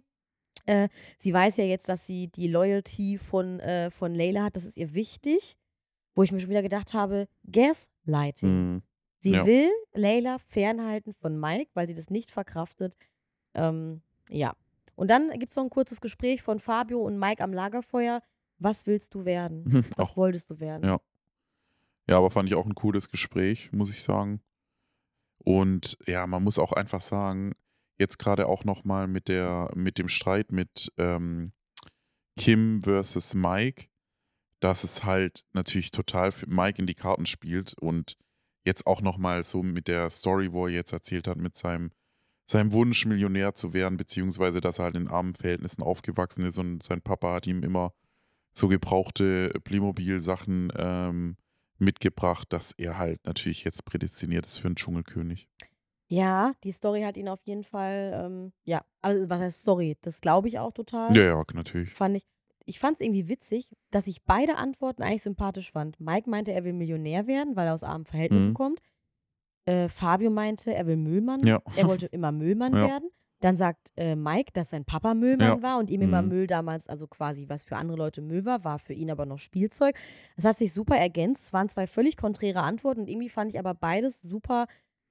Äh, 0.66 0.88
sie 1.18 1.34
weiß 1.34 1.58
ja 1.58 1.66
jetzt, 1.66 1.90
dass 1.90 2.06
sie 2.08 2.28
die 2.30 2.48
Loyalty 2.48 3.18
von, 3.18 3.60
äh, 3.60 3.90
von 3.92 4.13
Layla 4.16 4.44
hat, 4.44 4.56
das 4.56 4.66
ist 4.66 4.78
ihr 4.78 4.94
wichtig. 4.94 5.58
Wo 6.16 6.24
ich 6.24 6.32
mir 6.32 6.40
schon 6.40 6.50
wieder 6.50 6.63
gedacht 6.63 6.94
habe, 6.94 7.28
Gaslighting. 7.52 8.50
Mhm. 8.50 8.82
Sie 9.20 9.32
Ja. 9.34 9.46
will 9.46 9.70
Layla 9.94 10.38
fernhalten 10.40 11.13
von 11.13 11.40
Mike, 11.40 11.72
weil 11.74 11.88
sie 11.88 11.94
das 11.94 12.10
nicht 12.10 12.32
verkraftet. 12.32 12.96
Ähm, 13.54 14.02
ja. 14.30 14.54
Und 14.98 15.10
dann 15.10 15.30
gibt 15.40 15.52
es 15.52 15.56
noch 15.56 15.64
ein 15.64 15.70
kurzes 15.70 16.02
Gespräch 16.02 16.42
von 16.42 16.60
Fabio 16.60 17.00
und 17.02 17.20
Mike 17.20 17.44
am 17.44 17.54
Lagerfeuer. 17.54 18.22
Was 18.58 18.88
willst 18.88 19.14
du 19.14 19.26
werden? 19.26 19.86
Was 19.96 20.12
Auch, 20.12 20.18
wolltest 20.18 20.50
du 20.50 20.60
werden? 20.60 20.84
ja. 20.84 21.00
ja, 22.10 22.18
aber 22.18 22.32
fand 22.32 22.50
ich 22.50 22.56
auch 22.56 22.66
ein 22.66 22.74
cooles 22.74 23.10
Gespräch, 23.10 23.72
muss 23.72 23.92
ich 23.92 24.02
sagen. 24.02 24.42
Und 25.38 25.98
ja, 26.08 26.26
man 26.26 26.44
muss 26.44 26.58
auch 26.58 26.74
einfach 26.74 27.02
sagen, 27.02 27.54
jetzt 28.00 28.18
gerade 28.18 28.48
auch 28.48 28.64
nochmal 28.64 29.08
mit 29.08 29.28
der, 29.28 29.70
mit 29.76 30.00
dem 30.00 30.10
Streit 30.10 30.52
mit 30.52 30.92
ähm, 30.98 31.54
Kim 32.36 32.82
versus 32.82 33.36
Mike, 33.36 33.86
dass 34.60 34.84
es 34.84 35.04
halt 35.04 35.46
natürlich 35.54 35.92
total 35.92 36.32
für 36.32 36.48
Mike 36.48 36.80
in 36.80 36.88
die 36.88 36.96
Karten 36.96 37.28
spielt 37.28 37.76
und 37.80 38.18
jetzt 38.66 38.88
auch 38.88 39.02
nochmal 39.02 39.44
so 39.44 39.62
mit 39.62 39.88
der 39.88 40.10
Story, 40.10 40.52
wo 40.52 40.66
er 40.66 40.74
jetzt 40.74 40.92
erzählt 40.92 41.28
hat, 41.28 41.38
mit 41.38 41.56
seinem, 41.56 41.92
seinem 42.50 42.72
Wunsch, 42.74 43.06
Millionär 43.06 43.56
zu 43.56 43.74
werden, 43.74 43.98
beziehungsweise 43.98 44.62
dass 44.62 44.80
er 44.80 44.86
halt 44.86 44.96
in 44.96 45.08
armen 45.08 45.36
Verhältnissen 45.36 45.84
aufgewachsen 45.84 46.44
ist 46.46 46.58
und 46.58 46.82
sein 46.82 47.02
Papa 47.02 47.34
hat 47.34 47.46
ihm 47.48 47.62
immer 47.62 47.94
so 48.54 48.68
gebrauchte 48.68 49.52
Playmobil-Sachen 49.64 50.72
ähm, 50.78 51.36
mitgebracht, 51.78 52.48
dass 52.52 52.72
er 52.72 52.98
halt 52.98 53.24
natürlich 53.26 53.64
jetzt 53.64 53.86
prädestiniert 53.86 54.46
ist 54.46 54.58
für 54.60 54.68
einen 54.68 54.76
Dschungelkönig. 54.76 55.48
Ja, 56.10 56.54
die 56.64 56.72
Story 56.72 57.02
hat 57.02 57.18
ihn 57.18 57.28
auf 57.28 57.42
jeden 57.44 57.66
Fall, 57.66 58.14
ähm, 58.26 58.54
ja, 58.64 58.82
also 59.02 59.30
was 59.30 59.42
heißt 59.42 59.60
Story? 59.62 59.98
Das 60.02 60.22
glaube 60.22 60.48
ich 60.48 60.58
auch 60.58 60.72
total. 60.72 61.16
Ja, 61.16 61.24
ja, 61.24 61.44
natürlich. 61.54 61.94
Fand 61.94 62.18
ich. 62.18 62.24
Ich 62.70 62.80
fand 62.80 62.96
es 63.00 63.06
irgendwie 63.06 63.30
witzig, 63.30 63.72
dass 63.92 64.08
ich 64.08 64.24
beide 64.24 64.56
Antworten 64.58 65.02
eigentlich 65.02 65.24
sympathisch 65.24 65.72
fand. 65.72 66.00
Mike 66.02 66.30
meinte, 66.30 66.52
er 66.52 66.66
will 66.66 66.74
Millionär 66.74 67.26
werden, 67.26 67.56
weil 67.56 67.68
er 67.68 67.74
aus 67.74 67.84
armen 67.84 68.06
Verhältnissen 68.06 68.50
Mhm. 68.50 68.54
kommt. 68.56 68.82
Äh, 69.68 69.90
Fabio 69.90 70.30
meinte, 70.32 70.74
er 70.74 70.88
will 70.88 70.98
Müllmann. 70.98 71.42
Ja. 71.46 71.60
Er 71.76 71.88
wollte 71.88 72.08
immer 72.08 72.32
Müllmann 72.32 72.74
Ja. 72.76 72.88
werden. 72.88 73.10
Dann 73.40 73.56
sagt 73.56 73.92
äh, 73.98 74.16
Mike, 74.16 74.52
dass 74.54 74.72
sein 74.72 74.84
Papa 74.84 75.14
Müllmann 75.14 75.58
Ja. 75.58 75.62
war 75.62 75.78
und 75.78 75.92
ihm 75.92 76.02
immer 76.02 76.24
Mhm. 76.24 76.30
Müll 76.30 76.48
damals, 76.48 76.88
also 76.88 77.06
quasi 77.06 77.48
was 77.48 77.64
für 77.64 77.76
andere 77.76 77.96
Leute 77.98 78.22
Müll 78.24 78.46
war, 78.46 78.64
war 78.64 78.80
für 78.80 78.94
ihn 78.94 79.12
aber 79.12 79.28
noch 79.28 79.38
Spielzeug. 79.38 79.96
Das 80.38 80.46
hat 80.46 80.58
sich 80.58 80.74
super 80.74 80.98
ergänzt. 80.98 81.46
Es 81.46 81.54
waren 81.54 81.70
zwei 81.70 81.86
völlig 81.86 82.18
konträre 82.18 82.62
Antworten 82.62 83.02
und 83.02 83.10
irgendwie 83.10 83.30
fand 83.30 83.52
ich 83.52 83.60
aber 83.60 83.76
beides 83.76 84.22
super 84.24 84.66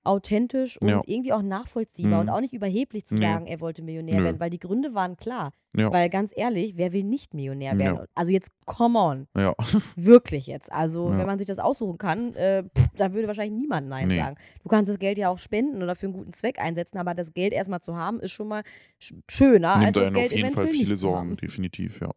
authentisch 0.06 0.78
und 0.80 0.88
Ja. 0.88 1.02
irgendwie 1.06 1.32
auch 1.32 1.42
nachvollziehbar 1.42 2.20
und 2.20 2.26
Mhm. 2.26 2.32
auch 2.32 2.40
nicht 2.40 2.54
überheblich 2.54 3.04
zu 3.06 3.14
Nee. 3.14 3.22
sagen, 3.22 3.46
er 3.46 3.60
wollte 3.60 3.82
Millionär 3.82 4.16
Nö. 4.18 4.24
werden, 4.24 4.40
weil 4.40 4.50
die 4.50 4.58
Gründe 4.58 4.94
waren 4.94 5.16
klar. 5.16 5.52
Ja. 5.76 5.92
Weil 5.92 6.08
ganz 6.08 6.32
ehrlich, 6.34 6.76
wer 6.78 6.92
will 6.92 7.04
nicht 7.04 7.34
Millionär 7.34 7.74
Ja. 7.74 7.78
werden? 7.80 8.06
Also 8.14 8.32
jetzt, 8.32 8.50
come 8.64 8.98
on, 8.98 9.26
Ja. 9.36 9.54
wirklich 9.96 10.46
jetzt. 10.46 10.72
Also 10.72 11.10
Ja. 11.10 11.18
wenn 11.18 11.26
man 11.26 11.38
sich 11.38 11.46
das 11.46 11.58
aussuchen 11.58 11.98
kann, 11.98 12.34
äh, 12.34 12.62
pff, 12.64 12.88
da 12.96 13.12
würde 13.12 13.26
wahrscheinlich 13.28 13.58
niemand 13.60 13.88
Nein 13.88 14.08
Nee. 14.08 14.18
sagen. 14.18 14.36
Du 14.62 14.68
kannst 14.68 14.90
das 14.90 14.98
Geld 14.98 15.18
ja 15.18 15.28
auch 15.28 15.38
spenden 15.38 15.82
oder 15.82 15.94
für 15.94 16.06
einen 16.06 16.14
guten 16.14 16.32
Zweck 16.32 16.58
einsetzen, 16.60 16.96
aber 16.98 17.14
das 17.14 17.34
Geld 17.34 17.52
erstmal 17.52 17.80
zu 17.80 17.94
haben, 17.96 18.20
ist 18.20 18.32
schon 18.32 18.48
mal 18.48 18.62
sch 18.98 19.12
schöner, 19.28 19.74
als 19.74 19.84
Nimmt 19.84 19.96
das 19.96 20.02
einen 20.04 20.14
Geld 20.14 20.26
auf 20.26 20.32
jeden 20.36 20.50
Fall 20.52 20.68
viele 20.68 20.96
Sorgen, 20.96 21.36
definitiv, 21.36 22.00
ja. 22.00 22.10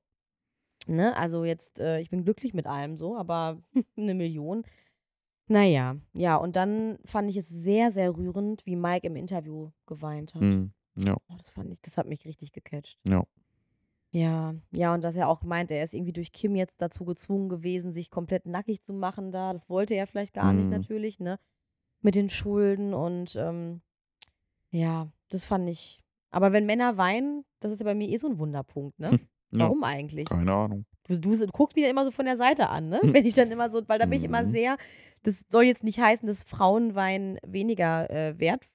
Ne? 0.88 1.16
Also 1.16 1.46
jetzt, 1.46 1.80
äh, 1.80 2.00
ich 2.00 2.10
bin 2.10 2.24
glücklich 2.24 2.54
mit 2.54 2.66
allem 2.66 2.98
so, 2.98 3.16
aber 3.16 3.58
eine 3.98 4.14
Million. 4.16 4.64
Naja, 5.52 5.96
ja, 6.14 6.36
und 6.38 6.56
dann 6.56 7.00
fand 7.06 7.30
ich 7.30 7.36
es 7.38 7.50
sehr, 7.50 7.92
sehr 7.92 8.16
rührend, 8.16 8.66
wie 8.66 8.76
Mike 8.76 9.06
im 9.08 9.16
Interview 9.16 9.72
geweint 9.88 10.36
hat. 10.36 10.42
Mhm. 10.44 10.72
Ja. 11.00 11.16
Oh, 11.28 11.34
das 11.38 11.50
fand 11.50 11.72
ich, 11.72 11.80
das 11.82 11.98
hat 11.98 12.08
mich 12.08 12.24
richtig 12.26 12.52
gecatcht. 12.52 13.00
Ja. 13.08 13.24
Ja, 14.12 14.56
ja, 14.72 14.94
und 14.96 15.04
dass 15.04 15.16
er 15.16 15.28
auch 15.28 15.44
meint, 15.44 15.70
er 15.70 15.84
ist 15.84 15.94
irgendwie 15.94 16.14
durch 16.14 16.32
Kim 16.32 16.56
jetzt 16.56 16.76
dazu 16.82 17.06
gezwungen 17.06 17.48
gewesen, 17.48 17.92
sich 17.92 18.10
komplett 18.10 18.46
nackig 18.48 18.82
zu 18.82 18.92
machen 18.94 19.32
da. 19.32 19.54
Das 19.54 19.70
wollte 19.70 19.94
er 19.94 20.08
vielleicht 20.08 20.34
gar 20.34 20.52
nicht 20.54 20.66
Mhm. 20.66 20.72
natürlich, 20.72 21.20
ne? 21.20 21.40
Mit 22.02 22.16
den 22.16 22.30
Schulden 22.30 22.94
und 22.96 23.36
ähm, 23.36 23.82
ja, 24.72 25.10
das 25.30 25.46
fand 25.46 25.70
ich. 25.70 26.00
Aber 26.32 26.52
wenn 26.54 26.66
Männer 26.66 26.98
weinen, 26.98 27.44
das 27.60 27.72
ist 27.72 27.80
ja 27.80 27.86
bei 27.86 27.94
mir 27.96 28.08
eh 28.10 28.18
so 28.18 28.28
ein 28.28 28.40
Wunderpunkt, 28.40 29.00
ne? 29.00 29.12
Hm, 29.12 29.20
Ja. 29.56 29.66
Warum 29.66 29.84
eigentlich? 29.84 30.26
Keine 30.26 30.54
Ahnung. 30.54 30.86
Du, 31.10 31.36
guckst 31.52 31.76
mich 31.76 31.84
ja 31.86 31.90
immer 31.90 32.06
so 32.06 32.12
von 32.12 32.26
der 32.26 32.38
Seite 32.38 32.70
an, 32.70 32.90
ne? 32.90 33.00
Hm. 33.02 33.14
Wenn 33.14 33.26
ich 33.26 33.34
dann 33.34 33.52
immer 33.52 33.70
so, 33.72 33.82
weil 33.88 33.98
da 34.00 34.06
bin 34.06 34.18
ich 34.20 34.24
immer 34.24 34.44
Mhm. 34.44 34.52
sehr, 34.52 34.78
das 35.24 35.44
soll 35.50 35.64
jetzt 35.64 35.84
nicht 35.84 36.00
heißen, 36.00 36.28
dass 36.28 36.44
Frauenwein 36.44 37.40
weniger 37.46 38.10
äh, 38.12 38.40
wert, 38.40 38.68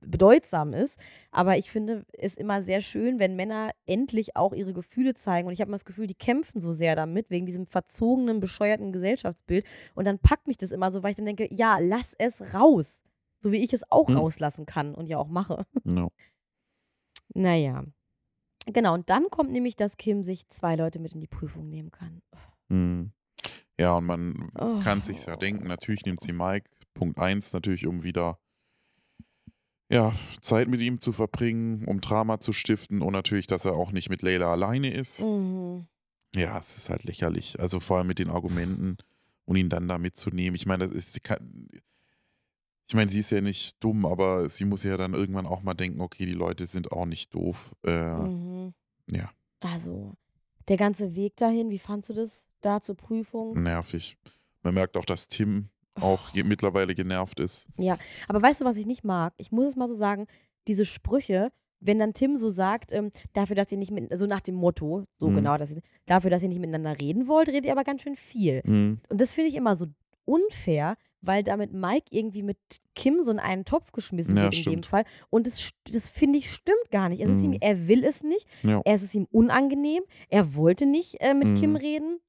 bedeutsam 0.00 0.72
ist, 0.74 0.98
aber 1.30 1.56
ich 1.58 1.70
finde 1.70 2.04
es 2.18 2.34
immer 2.34 2.62
sehr 2.62 2.80
schön, 2.80 3.18
wenn 3.18 3.36
Männer 3.36 3.70
endlich 3.86 4.36
auch 4.36 4.52
ihre 4.52 4.72
Gefühle 4.72 5.14
zeigen 5.14 5.46
und 5.46 5.52
ich 5.54 5.60
habe 5.60 5.68
immer 5.68 5.76
das 5.76 5.84
Gefühl, 5.84 6.06
die 6.06 6.14
kämpfen 6.14 6.60
so 6.60 6.72
sehr 6.72 6.96
damit, 6.96 7.30
wegen 7.30 7.46
diesem 7.46 7.66
verzogenen, 7.66 8.40
bescheuerten 8.40 8.92
Gesellschaftsbild 8.92 9.64
und 9.94 10.06
dann 10.06 10.18
packt 10.18 10.46
mich 10.46 10.58
das 10.58 10.70
immer 10.72 10.90
so, 10.90 11.02
weil 11.02 11.10
ich 11.10 11.16
dann 11.16 11.26
denke, 11.26 11.48
ja, 11.50 11.78
lass 11.80 12.14
es 12.18 12.54
raus. 12.54 13.00
So 13.42 13.50
wie 13.52 13.56
ich 13.64 13.72
es 13.72 13.82
auch 13.90 14.08
Hm. 14.08 14.16
rauslassen 14.16 14.66
kann 14.66 14.94
und 14.94 15.06
ja 15.08 15.18
auch 15.18 15.28
mache. 15.28 15.64
Ja. 15.84 16.08
Naja. 17.34 17.84
Genau, 18.66 18.94
und 18.94 19.10
dann 19.10 19.28
kommt 19.30 19.50
nämlich, 19.50 19.76
dass 19.76 19.96
Kim 19.96 20.22
sich 20.22 20.48
zwei 20.48 20.76
Leute 20.76 20.98
mit 21.00 21.14
in 21.14 21.20
die 21.20 21.26
Prüfung 21.26 21.68
nehmen 21.68 21.90
kann. 21.90 22.22
Mhm. 22.68 23.12
Ja, 23.78 23.94
und 23.94 24.06
man 24.06 24.50
Oh. 24.58 24.78
kann 24.80 25.02
sich 25.02 25.24
ja 25.26 25.36
denken, 25.36 25.66
natürlich 25.66 26.04
nimmt 26.04 26.22
sie 26.22 26.32
Mike, 26.32 26.70
Punkt 26.94 27.18
eins 27.18 27.52
natürlich, 27.52 27.86
um 27.86 28.04
wieder 28.04 28.38
ja, 29.90 30.12
Zeit 30.40 30.68
mit 30.68 30.80
ihm 30.80 31.00
zu 31.00 31.12
verbringen, 31.12 31.84
um 31.86 32.00
Drama 32.00 32.40
zu 32.40 32.52
stiften 32.52 33.02
und 33.02 33.12
natürlich, 33.12 33.46
dass 33.46 33.64
er 33.66 33.74
auch 33.74 33.92
nicht 33.92 34.08
mit 34.08 34.22
Leila 34.22 34.50
alleine 34.52 34.92
ist. 34.92 35.22
Mhm. 35.22 35.86
Ja, 36.34 36.58
es 36.58 36.78
ist 36.78 36.88
halt 36.88 37.04
lächerlich. 37.04 37.60
Also 37.60 37.78
vor 37.80 37.98
allem 37.98 38.06
mit 38.06 38.18
den 38.18 38.30
Argumenten 38.30 38.96
und 39.44 39.56
ihn 39.56 39.68
dann 39.68 39.88
da 39.88 39.98
mitzunehmen. 39.98 40.54
Ich 40.54 40.64
meine, 40.64 40.86
das 40.86 40.96
ist, 40.96 41.22
kann, 41.22 41.68
ich 42.88 42.94
meine, 42.94 43.10
sie 43.10 43.20
ist 43.20 43.30
ja 43.30 43.40
nicht 43.40 43.82
dumm, 43.82 44.04
aber 44.06 44.48
sie 44.48 44.64
muss 44.64 44.82
ja 44.84 44.96
dann 44.96 45.14
irgendwann 45.14 45.46
auch 45.46 45.62
mal 45.62 45.74
denken, 45.74 46.00
okay, 46.00 46.26
die 46.26 46.32
Leute 46.32 46.66
sind 46.66 46.92
auch 46.92 47.06
nicht 47.06 47.34
doof. 47.34 47.74
Äh, 47.86 48.14
Mhm. 48.14 48.74
ja. 49.10 49.30
Also, 49.60 50.12
der 50.68 50.76
ganze 50.76 51.14
Weg 51.14 51.36
dahin, 51.36 51.70
wie 51.70 51.78
fandst 51.78 52.10
du 52.10 52.14
das? 52.14 52.44
da 52.60 52.80
zur 52.80 52.94
Prüfung. 52.96 53.60
Nervig. 53.60 54.16
Man 54.62 54.74
merkt 54.74 54.96
auch, 54.96 55.04
dass 55.04 55.26
Tim 55.26 55.68
auch 55.96 56.28
je, 56.32 56.44
mittlerweile 56.44 56.94
genervt 56.94 57.40
ist. 57.40 57.66
Ja, 57.76 57.98
aber 58.28 58.40
weißt 58.40 58.60
du, 58.60 58.64
was 58.64 58.76
ich 58.76 58.86
nicht 58.86 59.02
mag? 59.02 59.34
Ich 59.36 59.50
muss 59.50 59.66
es 59.66 59.74
mal 59.74 59.88
so 59.88 59.94
sagen, 59.96 60.28
diese 60.68 60.84
Sprüche, 60.86 61.50
wenn 61.80 61.98
dann 61.98 62.12
Tim 62.14 62.36
so 62.36 62.50
sagt, 62.50 62.92
ähm, 62.92 63.10
dafür, 63.32 63.56
dass 63.56 63.72
ihr 63.72 63.78
nicht 63.78 63.90
mit, 63.90 64.16
so 64.16 64.26
nach 64.26 64.40
dem 64.42 64.54
Motto, 64.54 65.06
so 65.18 65.28
Mhm. 65.28 65.34
genau, 65.34 65.58
dass 65.58 65.72
ihr, 65.72 65.82
dafür, 66.06 66.30
dass 66.30 66.44
ihr 66.44 66.48
nicht 66.50 66.60
miteinander 66.60 67.00
reden 67.00 67.26
wollt, 67.26 67.48
redet 67.48 67.64
ihr 67.66 67.72
aber 67.72 67.82
ganz 67.82 68.02
schön 68.02 68.14
viel. 68.14 68.62
Mhm. 68.64 69.00
Und 69.08 69.20
das 69.20 69.32
finde 69.32 69.48
ich 69.50 69.56
immer 69.56 69.74
so 69.74 69.86
unfair, 70.24 70.96
weil 71.22 71.42
damit 71.42 71.72
Mike 71.72 72.06
irgendwie 72.10 72.42
mit 72.42 72.58
Kim 72.94 73.22
so 73.22 73.30
in 73.30 73.38
einen 73.38 73.64
Topf 73.64 73.92
geschmissen 73.92 74.36
Ja, 74.36 74.42
wird 74.44 74.54
in 74.54 74.58
dem 74.58 74.70
stimmt. 74.72 74.86
Fall. 74.86 75.04
Und 75.30 75.46
das, 75.46 75.70
das 75.90 76.08
finde 76.08 76.38
ich 76.38 76.50
stimmt 76.52 76.90
gar 76.90 77.08
nicht. 77.08 77.22
Es 77.22 77.30
ist 77.30 77.42
ihm, 77.42 77.52
Mhm. 77.52 77.58
er 77.60 77.88
will 77.88 78.04
es 78.04 78.22
nicht. 78.22 78.46
Ja. 78.62 78.82
Es 78.84 79.02
ist 79.02 79.14
ihm 79.14 79.26
unangenehm. 79.30 80.02
Er 80.28 80.54
wollte 80.54 80.84
nicht 80.86 81.20
äh, 81.20 81.32
mit 81.34 81.58
Kim 81.58 81.70
Mhm. 81.70 81.76
reden. 81.76 82.20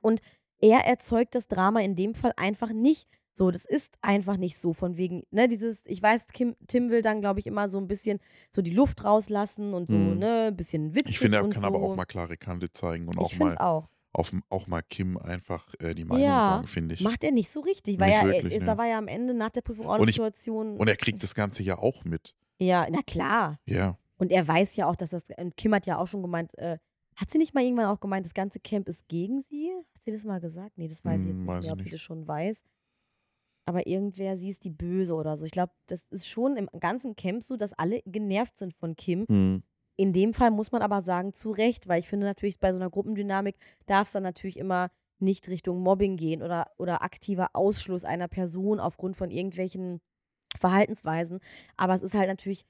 Und 0.00 0.20
er 0.60 0.80
erzeugt 0.86 1.34
das 1.34 1.48
Drama 1.48 1.80
in 1.80 1.94
dem 1.96 2.14
Fall 2.14 2.32
einfach 2.36 2.72
nicht. 2.72 3.06
So, 3.38 3.50
das 3.50 3.66
ist 3.66 3.98
einfach 4.00 4.38
nicht 4.38 4.56
so 4.56 4.72
von 4.72 4.96
wegen, 4.96 5.22
ne, 5.30 5.46
dieses, 5.46 5.82
ich 5.84 6.02
weiß, 6.02 6.28
Kim, 6.32 6.56
Tim 6.68 6.88
will 6.88 7.02
dann, 7.02 7.20
glaube 7.20 7.38
ich, 7.38 7.46
immer 7.46 7.68
so 7.68 7.76
ein 7.76 7.86
bisschen 7.86 8.18
so 8.50 8.62
die 8.62 8.70
Luft 8.70 9.04
rauslassen 9.04 9.74
und 9.74 9.90
so, 9.90 9.98
Mhm. 9.98 10.18
ne, 10.18 10.44
ein 10.46 10.56
bisschen 10.56 10.94
witzig 10.94 11.10
Ich 11.10 11.18
finde, 11.18 11.36
er 11.36 11.48
kann 11.50 11.60
so. 11.60 11.66
aber 11.66 11.82
auch 11.82 11.94
mal 11.94 12.06
klare 12.06 12.38
Kante 12.38 12.72
zeigen 12.72 13.08
und 13.08 13.18
auch 13.18 13.30
ich 13.30 13.38
mal, 13.38 13.48
finde 13.48 13.60
auch. 13.60 13.88
Auf, 14.16 14.32
auch 14.50 14.66
mal 14.66 14.82
Kim 14.82 15.16
einfach 15.18 15.72
äh, 15.78 15.94
die 15.94 16.04
Meinung 16.04 16.24
Ja, 16.24 16.40
sagen, 16.42 16.66
finde 16.66 16.94
ich. 16.94 17.02
Macht 17.02 17.22
er 17.24 17.32
nicht 17.32 17.50
so 17.50 17.60
richtig, 17.60 17.98
weil 18.00 18.08
Nicht 18.08 18.18
er, 18.18 18.26
wirklich, 18.26 18.52
er, 18.54 18.58
ne. 18.60 18.64
da 18.64 18.78
war 18.78 18.86
ja 18.86 18.98
am 18.98 19.08
Ende 19.08 19.34
nach 19.34 19.50
der 19.50 19.60
Prüfung 19.62 19.86
auch 19.86 19.94
eine 19.94 20.06
Situation. 20.06 20.76
Und 20.76 20.88
er 20.88 20.96
kriegt 20.96 21.22
das 21.22 21.34
Ganze 21.34 21.62
ja 21.62 21.78
auch 21.78 22.04
mit. 22.04 22.34
ja, 22.58 22.86
na 22.90 23.02
klar. 23.02 23.58
Ja. 23.66 23.98
Und 24.18 24.32
er 24.32 24.48
weiß 24.48 24.76
ja 24.76 24.86
auch, 24.88 24.96
dass 24.96 25.10
das. 25.10 25.24
Und 25.36 25.56
Kim 25.56 25.74
hat 25.74 25.86
ja 25.86 25.98
auch 25.98 26.06
schon 26.06 26.22
gemeint, 26.22 26.56
äh, 26.58 26.78
hat 27.16 27.30
sie 27.30 27.38
nicht 27.38 27.54
mal 27.54 27.62
irgendwann 27.62 27.86
auch 27.86 28.00
gemeint, 28.00 28.24
das 28.26 28.34
ganze 28.34 28.60
Camp 28.60 28.88
ist 28.88 29.06
gegen 29.08 29.42
sie? 29.42 29.70
Hat 29.94 30.02
sie 30.04 30.12
das 30.12 30.24
mal 30.24 30.40
gesagt? 30.40 30.76
Nee, 30.76 30.88
das 30.88 31.04
weiß 31.04 31.20
ich 31.20 31.26
jetzt 31.28 31.34
Hm, 31.36 31.40
nicht 31.44 31.48
weiß 31.48 31.64
ich 31.66 31.70
ob 31.72 31.78
sie 31.80 31.84
nicht. 31.84 31.94
das 31.94 32.00
schon 32.00 32.26
weiß. 32.26 32.62
Aber 33.68 33.86
irgendwer, 33.86 34.36
sie 34.36 34.48
ist 34.48 34.64
die 34.64 34.70
Böse 34.70 35.14
oder 35.14 35.36
so. 35.36 35.44
Ich 35.44 35.50
glaube, 35.52 35.72
das 35.86 36.04
ist 36.10 36.28
schon 36.28 36.56
im 36.56 36.68
ganzen 36.78 37.16
Camp 37.16 37.42
so, 37.42 37.56
dass 37.56 37.72
alle 37.72 38.00
genervt 38.06 38.56
sind 38.58 38.72
von 38.74 38.94
Kim. 38.96 39.26
Mhm. 39.28 39.62
In 39.96 40.12
dem 40.12 40.34
Fall 40.34 40.50
muss 40.50 40.72
man 40.72 40.82
aber 40.82 41.02
sagen, 41.02 41.32
zu 41.32 41.50
Recht, 41.50 41.88
weil 41.88 42.00
ich 42.00 42.08
finde 42.08 42.26
natürlich, 42.26 42.58
bei 42.58 42.70
so 42.70 42.76
einer 42.76 42.90
Gruppendynamik 42.90 43.56
darf 43.86 44.08
es 44.08 44.12
dann 44.12 44.22
natürlich 44.22 44.58
immer 44.58 44.90
nicht 45.18 45.48
Richtung 45.48 45.80
Mobbing 45.80 46.16
gehen 46.16 46.42
oder, 46.42 46.70
oder 46.76 47.02
aktiver 47.02 47.50
Ausschluss 47.54 48.04
einer 48.04 48.28
Person 48.28 48.80
aufgrund 48.80 49.16
von 49.16 49.30
irgendwelchen 49.30 50.00
Verhaltensweisen. 50.58 51.40
Aber 51.76 51.94
es 51.94 52.02
ist 52.02 52.14
halt 52.14 52.28
natürlich 52.28 52.66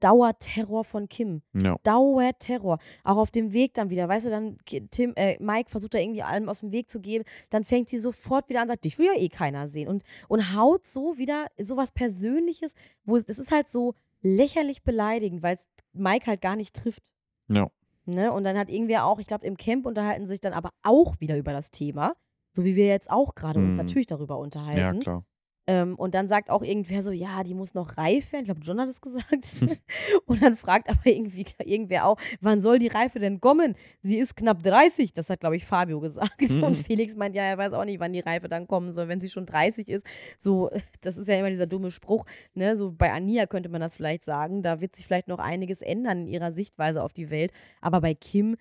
Dauerterror 0.00 0.84
von 0.84 1.08
Kim. 1.08 1.42
Ja. 1.52 1.76
Dauerterror. 1.82 2.78
Auch 3.04 3.18
auf 3.18 3.30
dem 3.30 3.52
Weg 3.52 3.74
dann 3.74 3.90
wieder. 3.90 4.08
Weißt 4.08 4.26
du, 4.26 4.30
dann 4.30 4.58
Tim, 4.90 5.12
äh, 5.16 5.36
Mike 5.40 5.70
versucht 5.70 5.94
da 5.94 5.98
irgendwie 5.98 6.22
allem 6.22 6.48
aus 6.48 6.60
dem 6.60 6.72
Weg 6.72 6.90
zu 6.90 7.00
gehen. 7.00 7.24
Dann 7.50 7.64
fängt 7.64 7.88
sie 7.88 7.98
sofort 7.98 8.48
wieder 8.48 8.62
an, 8.62 8.68
sagt, 8.68 8.84
dich 8.84 8.98
will 8.98 9.06
ja 9.06 9.20
eh 9.20 9.28
keiner 9.28 9.68
sehen. 9.68 9.88
Und, 9.88 10.02
und 10.28 10.54
haut 10.54 10.86
so 10.86 11.18
wieder 11.18 11.46
sowas 11.60 11.92
Persönliches, 11.92 12.74
wo 13.04 13.16
es, 13.16 13.26
das 13.26 13.38
ist 13.38 13.52
halt 13.52 13.68
so 13.68 13.94
lächerlich 14.22 14.82
beleidigend, 14.82 15.42
weil 15.42 15.56
es 15.56 15.66
Mike 15.92 16.26
halt 16.26 16.40
gar 16.40 16.56
nicht 16.56 16.74
trifft. 16.74 17.02
Ja. 17.48 17.68
Ne? 18.04 18.32
Und 18.32 18.44
dann 18.44 18.58
hat 18.58 18.68
irgendwer 18.70 19.04
auch, 19.06 19.18
ich 19.18 19.26
glaube, 19.26 19.46
im 19.46 19.56
Camp 19.56 19.86
unterhalten 19.86 20.26
sie 20.26 20.30
sich 20.32 20.40
dann 20.40 20.52
aber 20.52 20.70
auch 20.82 21.20
wieder 21.20 21.36
über 21.36 21.52
das 21.52 21.70
Thema. 21.70 22.14
So 22.56 22.64
wie 22.64 22.74
wir 22.74 22.86
jetzt 22.86 23.10
auch 23.10 23.34
gerade 23.34 23.60
uns 23.60 23.76
Mhm. 23.78 23.84
natürlich 23.86 24.06
darüber 24.06 24.38
unterhalten. 24.38 24.78
Ja, 24.78 24.92
klar. 24.94 25.24
Ähm, 25.70 25.94
und 25.94 26.14
dann 26.14 26.26
sagt 26.26 26.50
auch 26.50 26.62
irgendwer 26.62 27.00
so, 27.00 27.12
ja, 27.12 27.44
die 27.44 27.54
muss 27.54 27.74
noch 27.74 27.96
reif 27.96 28.32
werden. 28.32 28.42
Ich 28.42 28.46
glaube, 28.46 28.60
John 28.60 28.80
hat 28.80 28.88
es 28.88 29.00
gesagt. 29.00 29.56
und 30.26 30.42
dann 30.42 30.56
fragt 30.56 30.90
aber 30.90 31.06
irgendwie 31.06 31.46
irgendwer 31.64 32.06
auch, 32.06 32.16
wann 32.40 32.60
soll 32.60 32.80
die 32.80 32.88
Reife 32.88 33.20
denn 33.20 33.40
kommen? 33.40 33.76
Sie 34.02 34.18
ist 34.18 34.34
knapp 34.34 34.64
30. 34.64 35.12
Das 35.12 35.30
hat, 35.30 35.38
glaube 35.38 35.54
ich, 35.54 35.64
Fabio 35.64 36.00
gesagt. 36.00 36.30
Mhm. 36.50 36.64
Und 36.64 36.76
Felix 36.76 37.16
meint, 37.16 37.36
ja, 37.36 37.42
er 37.42 37.58
weiß 37.58 37.74
auch 37.74 37.84
nicht, 37.84 38.00
wann 38.00 38.12
die 38.12 38.20
Reife 38.20 38.48
dann 38.48 38.66
kommen 38.66 38.92
soll, 38.92 39.08
wenn 39.08 39.20
sie 39.20 39.28
schon 39.28 39.46
30 39.46 39.88
ist. 39.88 40.04
So, 40.38 40.70
das 41.00 41.16
ist 41.16 41.28
ja 41.28 41.38
immer 41.38 41.50
dieser 41.50 41.66
dumme 41.66 41.90
Spruch. 41.90 42.24
Ne? 42.54 42.76
So 42.76 42.90
bei 42.90 43.12
Ania 43.12 43.46
könnte 43.46 43.68
man 43.68 43.80
das 43.80 43.96
vielleicht 43.96 44.24
sagen. 44.24 44.62
Da 44.62 44.80
wird 44.80 44.96
sich 44.96 45.06
vielleicht 45.06 45.28
noch 45.28 45.38
einiges 45.38 45.82
ändern 45.82 46.22
in 46.22 46.26
ihrer 46.28 46.52
Sichtweise 46.52 47.02
auf 47.02 47.12
die 47.12 47.30
Welt. 47.30 47.52
Aber 47.80 48.00
bei 48.00 48.14
Kim 48.14 48.56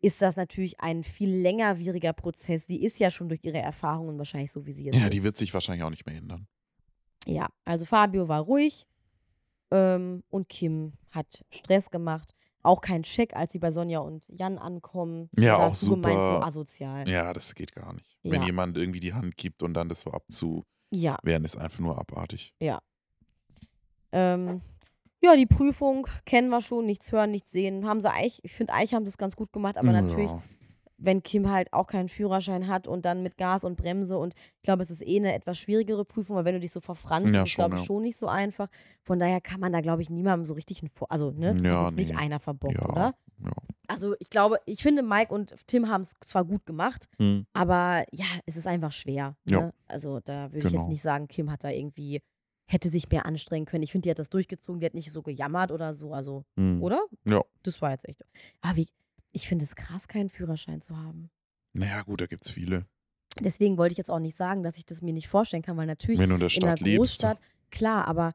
ist 0.00 0.22
das 0.22 0.36
natürlich 0.36 0.80
ein 0.80 1.02
viel 1.04 1.30
längerwieriger 1.30 2.12
Prozess. 2.12 2.66
Die 2.66 2.84
ist 2.84 2.98
ja 2.98 3.10
schon 3.10 3.28
durch 3.28 3.40
ihre 3.44 3.58
Erfahrungen 3.58 4.16
wahrscheinlich 4.18 4.50
so, 4.50 4.64
wie 4.66 4.72
sie 4.72 4.84
jetzt 4.84 4.96
Ja, 4.96 5.04
ist. 5.04 5.12
die 5.12 5.22
wird 5.22 5.36
sich 5.36 5.52
wahrscheinlich 5.52 5.82
auch 5.84 5.90
nicht 5.90 6.06
mehr 6.06 6.16
ändern. 6.16 6.46
Ja, 7.26 7.48
also 7.66 7.84
Fabio 7.84 8.26
war 8.28 8.40
ruhig 8.40 8.86
ähm, 9.70 10.22
und 10.30 10.48
Kim 10.48 10.94
hat 11.10 11.44
Stress 11.50 11.90
gemacht. 11.90 12.34
Auch 12.62 12.80
kein 12.82 13.02
Check, 13.04 13.34
als 13.34 13.52
sie 13.52 13.58
bei 13.58 13.70
Sonja 13.72 14.00
und 14.00 14.24
Jan 14.28 14.58
ankommen. 14.58 15.30
Ja, 15.38 15.56
auch 15.56 15.74
du 15.76 15.90
gemeint, 15.90 16.14
so 16.24 16.34
super. 16.34 16.46
asozial. 16.46 17.08
Ja, 17.08 17.32
das 17.32 17.54
geht 17.54 17.74
gar 17.74 17.92
nicht. 17.94 18.18
Wenn 18.22 18.40
Ja. 18.42 18.46
jemand 18.46 18.76
irgendwie 18.76 19.00
die 19.00 19.14
Hand 19.14 19.36
gibt 19.36 19.62
und 19.62 19.72
dann 19.74 19.88
das 19.88 20.02
so 20.02 20.10
abzuwehren, 20.12 20.64
Ja, 20.90 21.16
ist 21.22 21.56
einfach 21.56 21.78
nur 21.80 21.98
abartig. 21.98 22.54
ähm, 24.12 24.60
ja, 25.22 25.36
die 25.36 25.46
Prüfung 25.46 26.06
kennen 26.26 26.48
wir 26.48 26.60
schon, 26.60 26.86
nichts 26.86 27.12
hören, 27.12 27.30
nichts 27.30 27.52
sehen. 27.52 27.86
Haben 27.86 28.00
sie 28.00 28.10
eigentlich, 28.10 28.40
ich 28.44 28.54
finde, 28.54 28.72
eigentlich 28.72 28.94
haben 28.94 29.04
sie 29.04 29.10
es 29.10 29.18
ganz 29.18 29.36
gut 29.36 29.52
gemacht, 29.52 29.76
aber 29.78 29.92
natürlich, 29.92 30.30
Ja. 30.30 30.42
wenn 31.02 31.22
Kim 31.22 31.50
halt 31.50 31.72
auch 31.72 31.86
keinen 31.86 32.08
Führerschein 32.08 32.68
hat 32.68 32.86
und 32.86 33.04
dann 33.04 33.22
mit 33.22 33.36
Gas 33.38 33.64
und 33.64 33.76
Bremse 33.76 34.18
und 34.18 34.34
ich 34.56 34.62
glaube, 34.62 34.82
es 34.82 34.90
ist 34.90 35.02
eh 35.06 35.16
eine 35.18 35.34
etwas 35.34 35.58
schwierigere 35.58 36.04
Prüfung, 36.04 36.36
weil 36.36 36.44
wenn 36.44 36.54
du 36.54 36.60
dich 36.60 36.72
so 36.72 36.80
verfranst, 36.80 37.32
Ja, 37.32 37.40
ist 37.42 37.46
es, 37.48 37.50
schon, 37.52 37.62
glaube 37.62 37.74
ich, 37.76 37.80
ja. 37.82 37.86
schon 37.86 38.02
nicht 38.02 38.16
so 38.18 38.26
einfach. 38.28 38.68
Von 39.02 39.18
daher 39.18 39.40
kann 39.40 39.60
man 39.60 39.72
da, 39.72 39.80
glaube 39.80 40.02
ich, 40.02 40.10
niemandem 40.10 40.44
so 40.44 40.54
richtig 40.54 40.82
einen 40.82 40.90
Vor 40.90 41.10
also, 41.10 41.30
ne, 41.30 41.54
das 41.54 41.64
Ja, 41.66 41.78
hat 41.80 41.86
jetzt 41.92 41.96
nicht 41.96 42.10
nee. 42.12 42.16
einer 42.16 42.40
verbockt, 42.40 42.74
Ja, 42.78 42.88
oder? 42.88 43.14
ja. 43.44 43.50
Also 43.88 44.14
ich 44.20 44.30
glaube, 44.30 44.58
ich 44.66 44.82
finde, 44.82 45.02
Mike 45.02 45.34
und 45.34 45.54
Tim 45.66 45.88
haben 45.88 46.02
es 46.02 46.12
zwar 46.24 46.44
gut 46.44 46.64
gemacht, 46.64 47.08
Hm. 47.18 47.44
aber 47.54 48.04
ja, 48.12 48.26
es 48.46 48.56
ist 48.56 48.66
einfach 48.68 48.92
schwer. 48.92 49.36
Ne? 49.50 49.56
Ja. 49.56 49.70
Also 49.88 50.20
da 50.20 50.44
würde 50.52 50.58
ich 50.58 50.64
jetzt 50.64 50.72
Genau. 50.74 50.88
nicht 50.88 51.02
sagen, 51.02 51.26
Kim 51.28 51.50
hat 51.50 51.64
da 51.64 51.70
irgendwie, 51.70 52.22
hätte 52.72 52.88
sich 52.88 53.08
mehr 53.10 53.26
anstrengen 53.26 53.66
können. 53.66 53.82
Ich 53.82 53.92
finde, 53.92 54.06
die 54.06 54.10
hat 54.10 54.18
das 54.18 54.30
durchgezogen, 54.30 54.80
die 54.80 54.86
hat 54.86 54.94
nicht 54.94 55.10
so 55.12 55.22
gejammert 55.22 55.70
oder 55.72 55.92
so, 55.94 56.12
also, 56.14 56.44
Hm. 56.56 56.82
oder? 56.82 57.04
Ja. 57.26 57.40
Das 57.62 57.82
war 57.82 57.90
jetzt 57.90 58.08
echt. 58.08 58.24
Aber 58.60 58.76
wie, 58.76 58.86
ich 59.32 59.48
finde 59.48 59.64
es 59.64 59.74
krass, 59.74 60.06
keinen 60.08 60.28
Führerschein 60.28 60.80
zu 60.80 60.96
haben. 60.96 61.30
Naja, 61.74 62.02
gut, 62.02 62.20
da 62.20 62.26
gibt 62.26 62.44
es 62.44 62.50
viele. 62.50 62.86
Deswegen 63.40 63.76
wollte 63.78 63.92
ich 63.92 63.98
jetzt 63.98 64.10
auch 64.10 64.18
nicht 64.18 64.36
sagen, 64.36 64.62
dass 64.62 64.76
ich 64.76 64.86
das 64.86 65.02
mir 65.02 65.12
nicht 65.12 65.28
vorstellen 65.28 65.62
kann, 65.62 65.76
weil 65.76 65.86
natürlich 65.86 66.20
Wenn 66.20 66.30
du 66.30 66.34
in 66.36 66.40
der 66.40 66.48
in 66.56 66.62
einer 66.64 66.76
Stadt 66.76 66.80
lebst. 66.80 66.98
Großstadt, 66.98 67.40
klar, 67.70 68.06
aber 68.08 68.32